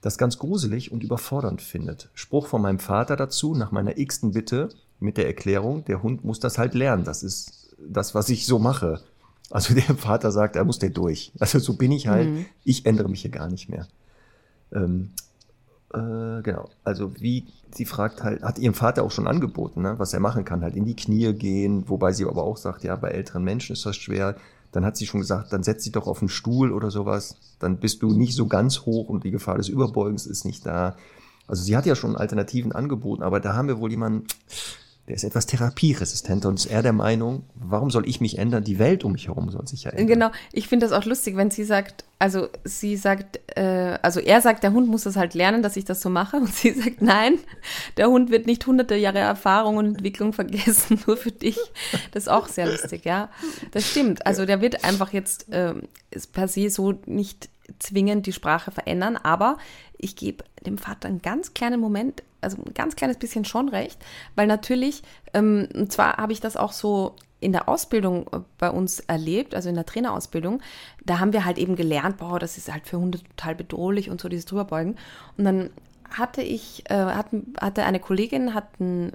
[0.00, 2.08] das ganz gruselig und überfordernd findet.
[2.14, 4.68] Spruch von meinem Vater dazu, nach meiner x-ten Bitte,
[5.00, 7.04] mit der Erklärung, der Hund muss das halt lernen.
[7.04, 9.00] Das ist das, was ich so mache.
[9.50, 11.32] Also der Vater sagt, er muss der durch.
[11.38, 12.28] Also so bin ich halt.
[12.28, 12.46] Mhm.
[12.64, 13.86] Ich ändere mich hier gar nicht mehr.
[14.72, 15.10] Ähm,
[15.94, 16.68] äh, genau.
[16.84, 20.44] Also wie sie fragt halt, hat ihrem Vater auch schon angeboten, ne, was er machen
[20.44, 23.72] kann, halt in die Knie gehen, wobei sie aber auch sagt, ja, bei älteren Menschen
[23.72, 24.36] ist das schwer.
[24.72, 27.36] Dann hat sie schon gesagt, dann setz dich doch auf einen Stuhl oder sowas.
[27.58, 30.96] Dann bist du nicht so ganz hoch und die Gefahr des Überbeugens ist nicht da.
[31.46, 34.26] Also sie hat ja schon Alternativen angeboten, aber da haben wir wohl jemanden,
[35.08, 38.62] der ist etwas therapieresistenter und ist eher der Meinung, warum soll ich mich ändern?
[38.62, 40.06] Die Welt um mich herum soll sich ja ändern.
[40.06, 44.42] Genau, ich finde das auch lustig, wenn sie sagt, also sie sagt, äh, also er
[44.42, 47.00] sagt, der Hund muss das halt lernen, dass ich das so mache und sie sagt,
[47.00, 47.38] nein,
[47.96, 51.58] der Hund wird nicht hunderte Jahre Erfahrung und Entwicklung vergessen, nur für dich.
[52.12, 53.30] Das ist auch sehr lustig, ja.
[53.72, 55.74] Das stimmt, also der wird einfach jetzt äh,
[56.32, 57.48] per se so nicht
[57.78, 59.56] zwingend die Sprache verändern, aber
[59.98, 63.98] ich gebe dem Vater einen ganz kleinen Moment, also ein ganz kleines bisschen schon recht,
[64.36, 65.02] weil natürlich,
[65.34, 69.54] ähm, und zwar habe ich das auch so in der Ausbildung äh, bei uns erlebt,
[69.54, 70.60] also in der Trainerausbildung,
[71.04, 74.20] da haben wir halt eben gelernt, boah, das ist halt für Hunde total bedrohlich und
[74.20, 74.96] so dieses Drüberbeugen.
[75.36, 75.70] Und dann
[76.10, 77.26] hatte ich, äh, hat,
[77.60, 79.12] hatte eine Kollegin, hat einen,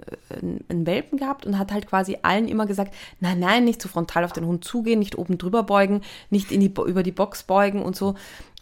[0.68, 4.24] einen, Welpen gehabt und hat halt quasi allen immer gesagt, nein, nein, nicht zu frontal
[4.24, 7.82] auf den Hund zugehen, nicht oben drüber beugen, nicht in die, über die Box beugen
[7.82, 8.14] und so.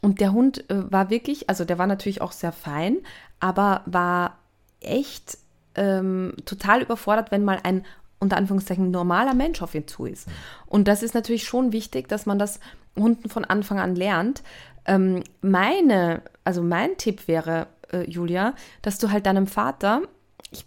[0.03, 2.98] Und der Hund äh, war wirklich, also der war natürlich auch sehr fein,
[3.40, 4.38] aber war
[4.80, 5.38] echt
[5.76, 7.86] ähm, total überfordert, wenn mal ein
[8.18, 10.28] unter Anführungszeichen normaler Mensch auf ihn zu ist.
[10.66, 12.61] Und das ist natürlich schon wichtig, dass man das
[12.96, 14.42] Hunden von Anfang an lernt.
[14.84, 20.03] Ähm, meine, also mein Tipp wäre, äh, Julia, dass du halt deinem Vater,
[20.50, 20.64] ich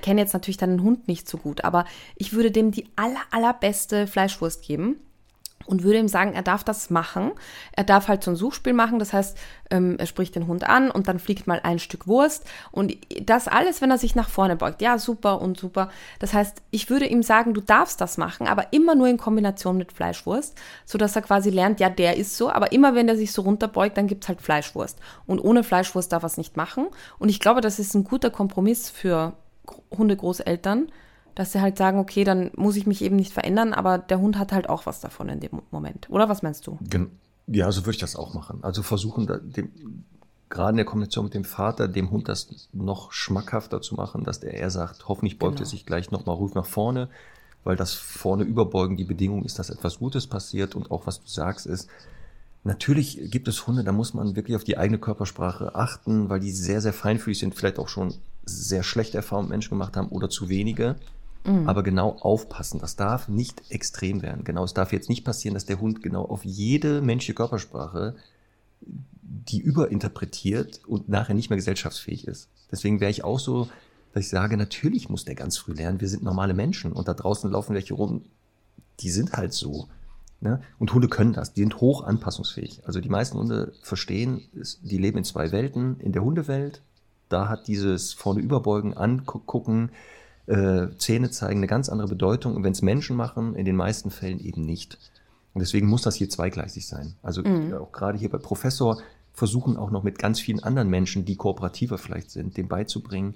[0.00, 4.06] kenne jetzt natürlich deinen Hund nicht so gut, aber ich würde dem die aller, allerbeste
[4.06, 4.96] Fleischwurst geben
[5.66, 7.32] und würde ihm sagen, er darf das machen.
[7.72, 9.38] Er darf halt so ein Suchspiel machen, das heißt,
[9.70, 13.48] ähm, er spricht den Hund an und dann fliegt mal ein Stück Wurst und das
[13.48, 14.82] alles, wenn er sich nach vorne beugt.
[14.82, 15.90] Ja, super und super.
[16.18, 19.76] Das heißt, ich würde ihm sagen, du darfst das machen, aber immer nur in Kombination
[19.76, 23.32] mit Fleischwurst, sodass er quasi lernt, ja, der ist so, aber immer wenn er sich
[23.32, 24.98] so runterbeugt, dann gibt es halt Fleischwurst.
[25.26, 26.88] Und ohne Fleischwurst darf er es nicht machen.
[27.18, 29.34] Und ich glaube, das ist ein guter Kompromiss für
[29.90, 30.90] Hundegroßeltern,
[31.34, 34.38] dass sie halt sagen, okay, dann muss ich mich eben nicht verändern, aber der Hund
[34.38, 36.08] hat halt auch was davon in dem Moment.
[36.10, 36.78] Oder was meinst du?
[37.46, 38.60] Ja, so würde ich das auch machen.
[38.62, 40.04] Also versuchen, dem,
[40.48, 44.40] gerade in der Kombination mit dem Vater, dem Hund das noch schmackhafter zu machen, dass
[44.40, 45.66] der eher sagt, hoffentlich beugt genau.
[45.66, 47.08] er sich gleich nochmal ruhig nach vorne,
[47.64, 51.28] weil das vorne überbeugen die Bedingung ist, dass etwas Gutes passiert und auch was du
[51.28, 51.88] sagst ist,
[52.64, 56.52] Natürlich gibt es Hunde, da muss man wirklich auf die eigene Körpersprache achten, weil die
[56.52, 58.14] sehr, sehr feinfühlig sind, vielleicht auch schon
[58.44, 60.96] sehr schlechte Erfahrungen mit Menschen gemacht haben oder zu wenige.
[61.44, 61.68] Mhm.
[61.68, 64.44] Aber genau aufpassen, das darf nicht extrem werden.
[64.44, 68.14] Genau, es darf jetzt nicht passieren, dass der Hund genau auf jede menschliche Körpersprache
[69.24, 72.48] die überinterpretiert und nachher nicht mehr gesellschaftsfähig ist.
[72.70, 73.68] Deswegen wäre ich auch so,
[74.12, 76.00] dass ich sage, natürlich muss der ganz früh lernen.
[76.00, 78.22] Wir sind normale Menschen und da draußen laufen welche rum,
[79.00, 79.88] die sind halt so.
[80.40, 80.60] Ne?
[80.78, 82.82] Und Hunde können das, die sind hoch anpassungsfähig.
[82.84, 84.42] Also die meisten Hunde verstehen,
[84.82, 85.98] die leben in zwei Welten.
[86.00, 86.82] In der Hundewelt,
[87.28, 89.90] da hat dieses vorne überbeugen, angucken,
[90.46, 92.56] äh, Zähne zeigen eine ganz andere Bedeutung.
[92.56, 94.98] Und wenn es Menschen machen, in den meisten Fällen eben nicht.
[95.54, 97.14] Und deswegen muss das hier zweigleisig sein.
[97.22, 97.74] Also mhm.
[97.74, 99.00] auch gerade hier bei Professor
[99.32, 103.34] versuchen auch noch mit ganz vielen anderen Menschen, die kooperativer vielleicht sind, dem beizubringen,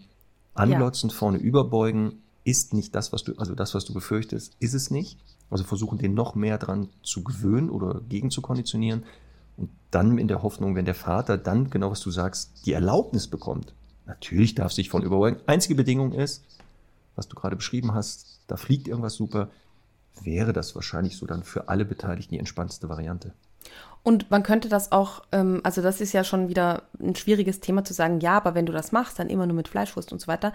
[0.54, 1.16] anglotzen, ja.
[1.16, 5.18] vorne überbeugen, ist nicht das, was du, also das, was du befürchtest, ist es nicht.
[5.50, 9.04] Also versuchen, den noch mehr dran zu gewöhnen oder gegen zu konditionieren.
[9.56, 13.26] Und dann in der Hoffnung, wenn der Vater dann, genau was du sagst, die Erlaubnis
[13.26, 13.74] bekommt.
[14.06, 15.40] Natürlich darf sich von überbeugen.
[15.46, 16.44] Einzige Bedingung ist,
[17.16, 19.48] was du gerade beschrieben hast, da fliegt irgendwas super,
[20.22, 23.32] wäre das wahrscheinlich so dann für alle Beteiligten die entspannteste Variante.
[24.02, 27.84] Und man könnte das auch, ähm, also das ist ja schon wieder ein schwieriges Thema
[27.84, 30.28] zu sagen, ja, aber wenn du das machst, dann immer nur mit Fleischwurst und so
[30.28, 30.52] weiter.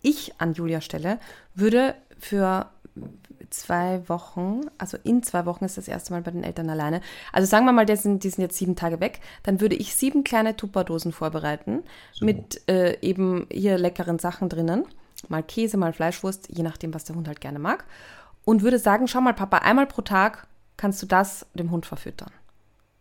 [0.00, 1.18] Ich an Julia Stelle
[1.54, 2.70] würde für
[3.50, 7.00] zwei Wochen, also in zwei Wochen ist das erste Mal bei den Eltern alleine.
[7.32, 9.94] Also sagen wir mal, die sind, die sind jetzt sieben Tage weg, dann würde ich
[9.94, 12.24] sieben kleine Tupperdosen vorbereiten so.
[12.24, 14.86] mit äh, eben hier leckeren Sachen drinnen
[15.28, 17.84] mal Käse, mal Fleischwurst, je nachdem, was der Hund halt gerne mag.
[18.44, 20.46] Und würde sagen, schau mal, Papa, einmal pro Tag
[20.76, 22.30] kannst du das dem Hund verfüttern.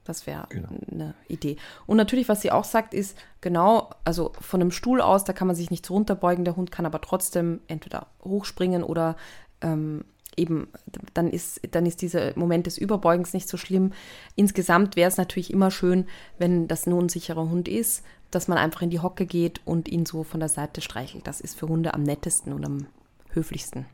[0.06, 0.68] Das wäre genau.
[0.92, 1.58] eine Idee.
[1.86, 5.48] Und natürlich, was sie auch sagt, ist genau, also von einem Stuhl aus, da kann
[5.48, 6.46] man sich nicht so runterbeugen.
[6.46, 9.16] Der Hund kann aber trotzdem entweder hochspringen oder
[9.62, 10.04] ähm,
[10.36, 10.68] eben,
[11.14, 13.94] dann ist, dann ist dieser Moment des Überbeugens nicht so schlimm.
[14.36, 16.08] Insgesamt wäre es natürlich immer schön,
[16.38, 18.04] wenn das ein unsicherer Hund ist,
[18.36, 21.28] dass man einfach in die Hocke geht und ihn so von der Seite streichelt.
[21.28, 22.88] Das ist für Hunde am nettesten und am
[23.30, 23.86] höflichsten.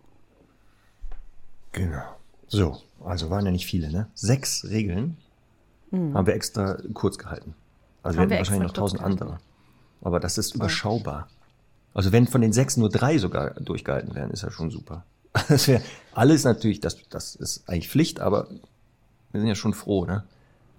[1.72, 2.04] Genau.
[2.48, 4.08] So, also waren ja nicht viele, ne?
[4.16, 5.18] Sechs Regeln
[5.92, 6.14] hm.
[6.16, 7.54] haben wir extra kurz gehalten.
[8.02, 9.38] Also haben wir hätten wahrscheinlich noch tausend andere.
[10.02, 11.28] Aber das ist überschaubar.
[11.94, 15.06] Also wenn von den sechs nur drei sogar durchgehalten werden, ist ja schon super.
[15.48, 15.84] Das wäre
[16.14, 18.48] alles natürlich, das, das ist eigentlich Pflicht, aber
[19.32, 20.24] wir sind ja schon froh, ne?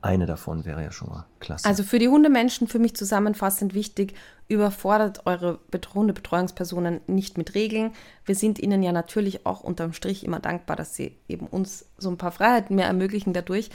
[0.03, 1.67] Eine davon wäre ja schon mal klasse.
[1.67, 4.15] Also für die Hundemenschen, für mich zusammenfassend wichtig,
[4.49, 5.59] überfordert eure
[5.95, 7.93] Hundebetreuungspersonen nicht mit Regeln.
[8.25, 12.09] Wir sind ihnen ja natürlich auch unterm Strich immer dankbar, dass sie eben uns so
[12.11, 13.71] ein paar Freiheiten mehr ermöglichen dadurch.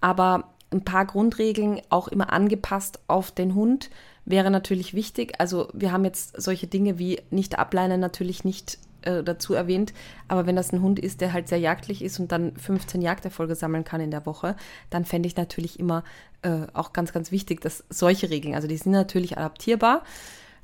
[0.00, 3.88] Aber ein paar Grundregeln auch immer angepasst auf den Hund
[4.24, 5.34] wäre natürlich wichtig.
[5.38, 9.94] Also wir haben jetzt solche Dinge wie nicht ableinen natürlich nicht äh, dazu erwähnt,
[10.28, 13.54] aber wenn das ein Hund ist, der halt sehr jagdlich ist und dann 15 Jagderfolge
[13.54, 14.54] sammeln kann in der Woche,
[14.90, 16.04] dann fände ich natürlich immer
[16.42, 20.02] äh, auch ganz, ganz wichtig, dass solche Regeln, also die sind natürlich adaptierbar.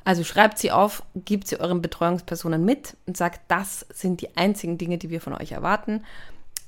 [0.05, 4.77] Also schreibt sie auf, gebt sie euren Betreuungspersonen mit und sagt, das sind die einzigen
[4.77, 6.03] Dinge, die wir von euch erwarten.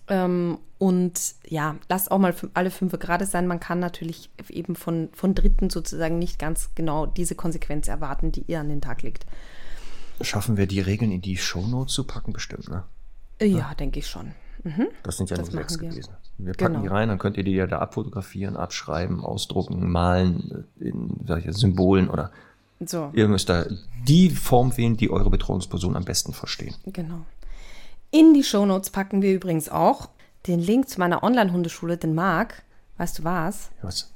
[0.09, 3.47] Ähm, und ja, lasst auch mal alle fünf gerade sein.
[3.47, 8.45] Man kann natürlich eben von, von Dritten sozusagen nicht ganz genau diese Konsequenz erwarten, die
[8.47, 9.27] ihr an den Tag legt.
[10.21, 12.85] Schaffen wir die Regeln in die Shownotes zu packen, bestimmt, ne?
[13.41, 13.75] Ja, ja.
[13.75, 14.33] denke ich schon.
[14.65, 14.89] Mhm.
[15.03, 15.91] Das sind ja das nur sechs wir.
[15.91, 16.15] gewesen.
[16.39, 16.83] Wir packen genau.
[16.83, 22.09] die rein, dann könnt ihr die ja da abfotografieren, abschreiben, ausdrucken, malen, in solche Symbolen
[22.09, 22.31] oder
[22.85, 23.11] so.
[23.15, 23.65] Ihr müsst da
[24.07, 26.75] die Form wählen, die eure Betreuungsperson am besten verstehen.
[26.87, 27.25] Genau.
[28.11, 30.09] In die Shownotes packen wir übrigens auch
[30.47, 32.63] den Link zu meiner Online-Hundeschule, den Marc.
[32.99, 33.71] Weißt du was?
[33.83, 34.13] Was?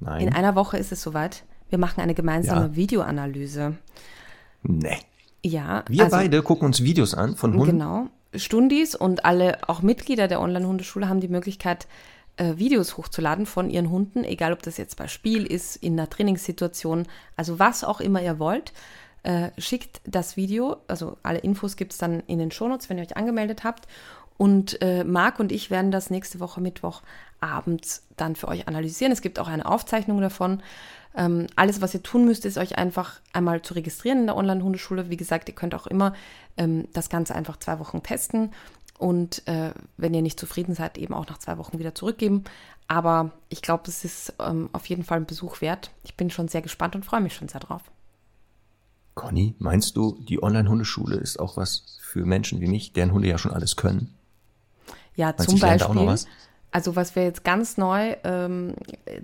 [0.00, 0.28] Nein.
[0.28, 1.44] In einer Woche ist es soweit.
[1.70, 2.76] Wir machen eine gemeinsame ja.
[2.76, 3.76] Videoanalyse.
[4.62, 4.98] Nee.
[5.44, 5.84] Ja.
[5.88, 7.78] Wir also, beide gucken uns Videos an von Hunden.
[7.78, 8.08] Genau.
[8.34, 11.86] Stundis und alle, auch Mitglieder der Online-Hundeschule haben die Möglichkeit,
[12.36, 16.10] äh, Videos hochzuladen von ihren Hunden, egal ob das jetzt bei Spiel ist, in einer
[16.10, 18.72] Trainingssituation, also was auch immer ihr wollt.
[19.22, 23.04] Äh, schickt das Video, also alle Infos gibt es dann in den Shownotes, wenn ihr
[23.04, 23.86] euch angemeldet habt.
[24.36, 27.02] Und äh, Marc und ich werden das nächste Woche Mittwoch
[27.40, 29.12] abends dann für euch analysieren.
[29.12, 30.62] Es gibt auch eine Aufzeichnung davon.
[31.16, 35.10] Ähm, alles, was ihr tun müsst, ist euch einfach einmal zu registrieren in der Online-Hundeschule.
[35.10, 36.14] Wie gesagt, ihr könnt auch immer
[36.56, 38.50] ähm, das Ganze einfach zwei Wochen testen
[38.98, 42.44] und äh, wenn ihr nicht zufrieden seid, eben auch nach zwei Wochen wieder zurückgeben.
[42.86, 45.90] Aber ich glaube, es ist ähm, auf jeden Fall ein Besuch wert.
[46.04, 47.82] Ich bin schon sehr gespannt und freue mich schon sehr drauf.
[49.14, 53.38] Conny, meinst du, die Online-Hundeschule ist auch was für Menschen wie mich, deren Hunde ja
[53.38, 54.14] schon alles können?
[55.16, 56.16] Ja, zum Beispiel.
[56.70, 58.74] Also was wir jetzt ganz neu ähm,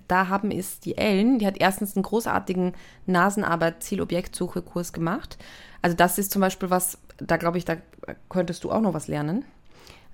[0.07, 1.41] da haben, ist die Ellen.
[1.41, 2.75] Die hat erstens einen großartigen
[3.07, 5.37] Nasenarbeit-Zielobjektsuche-Kurs gemacht.
[5.83, 7.77] Also das ist zum Beispiel was, da glaube ich, da
[8.29, 9.45] könntest du auch noch was lernen.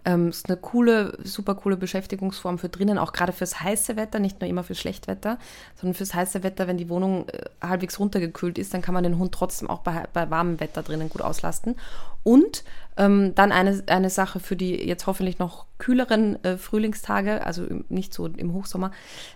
[0.06, 4.40] Ähm, ist eine coole, super coole Beschäftigungsform für drinnen, auch gerade fürs heiße Wetter, nicht
[4.40, 5.36] nur immer fürs Schlechtwetter,
[5.74, 9.18] sondern fürs heiße Wetter, wenn die Wohnung äh, halbwegs runtergekühlt ist, dann kann man den
[9.18, 11.74] Hund trotzdem auch bei, bei warmem Wetter drinnen gut auslasten.
[12.22, 12.62] Und
[12.96, 18.14] ähm, dann eine, eine Sache für die jetzt hoffentlich noch kühleren äh, Frühlingstage, also nicht
[18.14, 18.92] so im Hochsommer,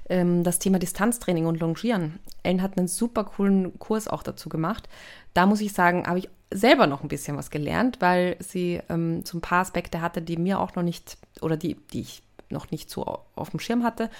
[0.08, 2.20] ähm, das Thema Distanztraining und Longieren.
[2.44, 4.88] Ellen hat einen super coolen Kurs auch dazu gemacht.
[5.34, 9.24] Da muss ich sagen, habe ich selber noch ein bisschen was gelernt, weil sie ähm,
[9.24, 12.70] so ein paar Aspekte hatte, die mir auch noch nicht oder die, die ich noch
[12.70, 14.10] nicht so auf dem Schirm hatte.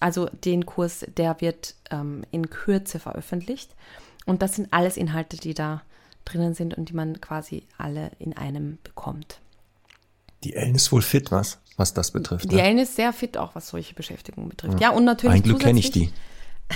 [0.00, 3.74] Also den Kurs, der wird ähm, in Kürze veröffentlicht.
[4.26, 5.82] Und das sind alles Inhalte, die da
[6.24, 9.40] drinnen sind und die man quasi alle in einem bekommt.
[10.42, 12.50] Die Ellen ist wohl fit, was, was das betrifft.
[12.50, 12.62] Die ne?
[12.62, 14.80] Ellen ist sehr fit, auch was solche Beschäftigungen betrifft.
[14.80, 15.36] Ja, ja und natürlich.
[15.36, 16.12] Ein Glück kenne ich die.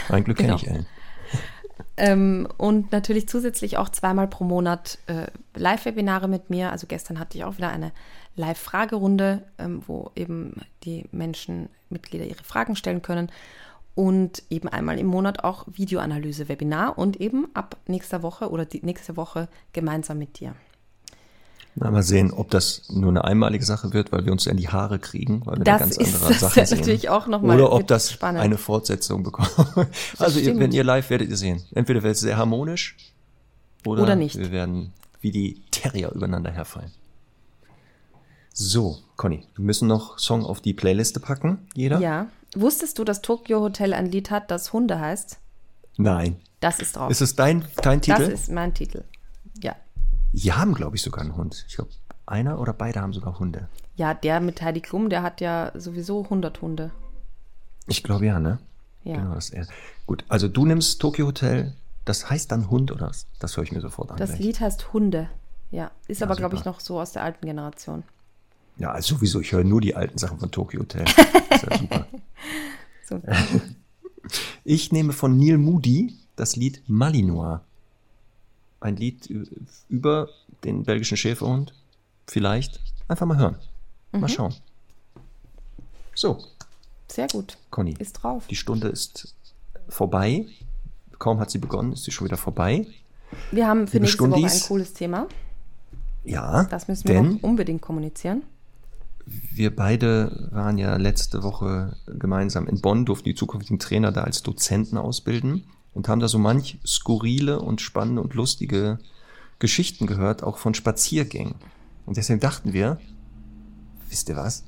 [0.08, 0.62] Ein Glück kenne genau.
[0.62, 0.86] ich Ellen.
[1.96, 6.70] Ähm, und natürlich zusätzlich auch zweimal pro Monat äh, Live-Webinare mit mir.
[6.72, 7.92] Also gestern hatte ich auch wieder eine
[8.36, 13.30] Live-Fragerunde, ähm, wo eben die Menschen, Mitglieder ihre Fragen stellen können.
[13.94, 19.16] Und eben einmal im Monat auch Videoanalyse-Webinar und eben ab nächster Woche oder die nächste
[19.16, 20.54] Woche gemeinsam mit dir.
[21.80, 24.68] Na, mal sehen, ob das nur eine einmalige Sache wird, weil wir uns in die
[24.68, 26.78] Haare kriegen, weil wir das da ganz ist, andere Sachen sehen.
[26.78, 28.40] natürlich auch noch mal Oder ob das spannend.
[28.40, 29.52] eine Fortsetzung bekommt.
[30.18, 31.62] also ihr, wenn ihr live werdet ihr sehen.
[31.72, 32.96] Entweder wird es sehr harmonisch
[33.86, 34.36] oder, oder nicht.
[34.36, 36.90] wir werden wie die Terrier übereinander herfallen.
[38.52, 42.00] So, Conny, wir müssen noch Song auf die Playliste packen, jeder.
[42.00, 42.26] Ja.
[42.56, 45.38] Wusstest du, dass Tokyo Hotel ein Lied hat, das Hunde heißt?
[45.96, 46.40] Nein.
[46.58, 47.10] Das ist drauf.
[47.10, 48.18] Ist es dein, dein Titel?
[48.18, 49.04] Das ist mein Titel.
[50.32, 50.40] Ja.
[50.42, 51.64] Die haben, glaube ich, sogar einen Hund.
[51.68, 51.90] Ich glaube,
[52.26, 53.68] einer oder beide haben sogar Hunde.
[53.96, 56.90] Ja, der mit Heidi Klum, der hat ja sowieso 100 Hunde.
[57.86, 58.58] Ich glaube ja, ne?
[59.04, 59.16] Ja.
[59.16, 59.66] Genau, das ist er.
[60.06, 61.74] Gut, also du nimmst Tokyo Hotel,
[62.04, 63.26] das heißt dann Hund oder was?
[63.38, 64.16] Das höre ich mir sofort an.
[64.18, 64.40] Das gleich.
[64.40, 65.28] Lied heißt Hunde.
[65.70, 66.70] Ja, ist Ja, aber, glaube ich, super.
[66.70, 68.02] noch so aus der alten Generation.
[68.76, 71.04] Ja, also sowieso, ich höre nur die alten Sachen von Tokyo Hotel.
[71.04, 72.06] Das ist ja super.
[73.08, 73.20] So.
[74.64, 77.60] Ich nehme von Neil Moody das Lied Malinois.
[78.80, 79.28] Ein Lied
[79.88, 80.28] über
[80.64, 81.74] den belgischen Schäferhund.
[82.26, 82.80] Vielleicht.
[83.08, 83.56] Einfach mal hören.
[84.12, 84.20] Mhm.
[84.20, 84.54] Mal schauen.
[86.14, 86.38] So,
[87.08, 87.56] Sehr gut.
[87.70, 87.94] Conny.
[87.98, 88.46] Ist drauf.
[88.48, 89.34] Die Stunde ist
[89.88, 90.46] vorbei.
[91.18, 92.86] Kaum hat sie begonnen, ist sie schon wieder vorbei.
[93.50, 94.68] Wir haben für Liebe nächste Woche ein Stundis.
[94.68, 95.26] cooles Thema.
[96.24, 98.42] Ja, Das müssen wir noch unbedingt kommunizieren.
[99.26, 104.42] wir beide waren ja letzte Woche gemeinsam in Bonn, durften die zukünftigen Trainer da als
[104.42, 105.64] Dozenten ausbilden
[105.98, 109.00] und haben da so manch skurrile und spannende und lustige
[109.58, 111.56] Geschichten gehört, auch von Spaziergängen.
[112.06, 113.00] Und deswegen dachten wir,
[114.08, 114.62] wisst ihr was?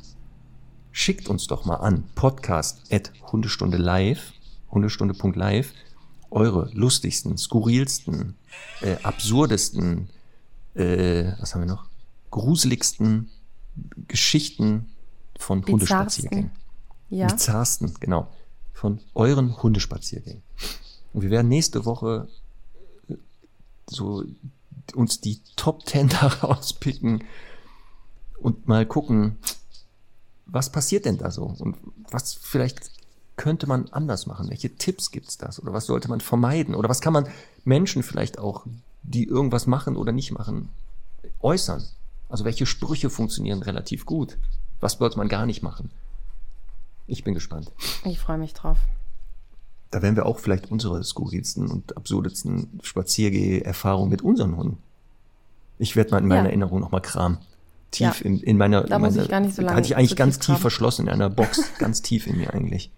[0.90, 4.32] Schickt uns doch mal an, podcast at Hundestunde live,
[4.72, 5.72] hundestunde.live,
[6.30, 8.34] eure lustigsten, skurrilsten,
[8.80, 10.10] äh, absurdesten,
[10.74, 11.86] äh, was haben wir noch?
[12.32, 13.30] Gruseligsten
[14.08, 14.90] Geschichten
[15.38, 15.74] von Bizarrsten.
[15.74, 16.50] Hundespaziergängen.
[17.08, 17.28] Ja.
[17.28, 18.26] Bizarrsten, genau.
[18.72, 20.42] Von euren Hundespaziergängen.
[21.12, 22.28] Und wir werden nächste Woche
[23.08, 23.14] äh,
[23.86, 24.24] so
[24.94, 27.24] uns die Top Ten da rauspicken
[28.38, 29.38] und mal gucken,
[30.46, 31.44] was passiert denn da so?
[31.44, 31.76] Und
[32.10, 32.90] was vielleicht
[33.36, 34.50] könnte man anders machen?
[34.50, 35.62] Welche Tipps gibt's das?
[35.62, 36.74] Oder was sollte man vermeiden?
[36.74, 37.28] Oder was kann man
[37.64, 38.66] Menschen vielleicht auch,
[39.02, 40.68] die irgendwas machen oder nicht machen,
[41.40, 41.82] äußern?
[42.28, 44.36] Also welche Sprüche funktionieren relativ gut?
[44.80, 45.90] Was sollte man gar nicht machen?
[47.06, 47.72] Ich bin gespannt.
[48.04, 48.78] Ich freue mich drauf.
[49.90, 54.78] Da werden wir auch vielleicht unsere skurrilsten und absurdesten Spaziergeh-Erfahrungen mit unseren Hunden.
[55.78, 56.48] Ich werde mal in meiner Ja.
[56.48, 57.38] Erinnerung nochmal kramen.
[57.90, 58.26] Tief Ja.
[58.26, 58.84] in, in meiner.
[58.84, 60.58] Da in muss ich gar nicht so lange Hatte ich eigentlich so ganz tief tief
[60.60, 61.72] verschlossen in einer Box.
[61.78, 62.92] ganz tief in mir eigentlich.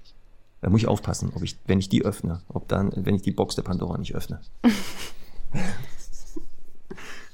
[0.60, 3.32] Da muss ich aufpassen, ob ich, wenn ich die öffne, ob dann, wenn ich die
[3.32, 4.40] Box der Pandora nicht öffne.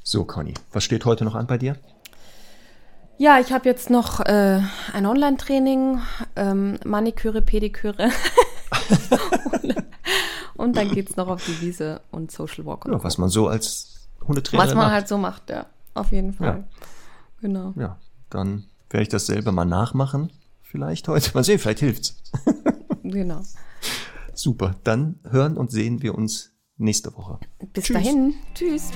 [0.02, 1.76] so, Conny, was steht heute noch an bei dir?
[3.18, 4.60] Ja, ich habe jetzt noch äh,
[4.92, 5.98] ein Online-Training,
[6.36, 8.10] ähm, Maniküre, Pediküre.
[10.56, 12.84] und dann geht's noch auf die Wiese und Social Walk.
[12.84, 14.92] Und Ja, was man so als Hundetrainer was man macht.
[14.92, 15.66] halt so macht, ja.
[15.94, 16.64] Auf jeden Fall.
[17.40, 17.72] Genau.
[17.76, 17.98] Ja,
[18.30, 20.32] dann werde ich das selber mal nachmachen.
[20.62, 21.30] Vielleicht heute.
[21.34, 22.22] Mal sehen, vielleicht hilft's.
[23.04, 23.40] Genau.
[24.34, 24.74] Super.
[24.84, 27.38] Dann hören und sehen wir uns nächste Woche.
[27.72, 27.94] Bis Tschüss.
[27.94, 28.34] dahin.
[28.54, 28.90] Tschüss.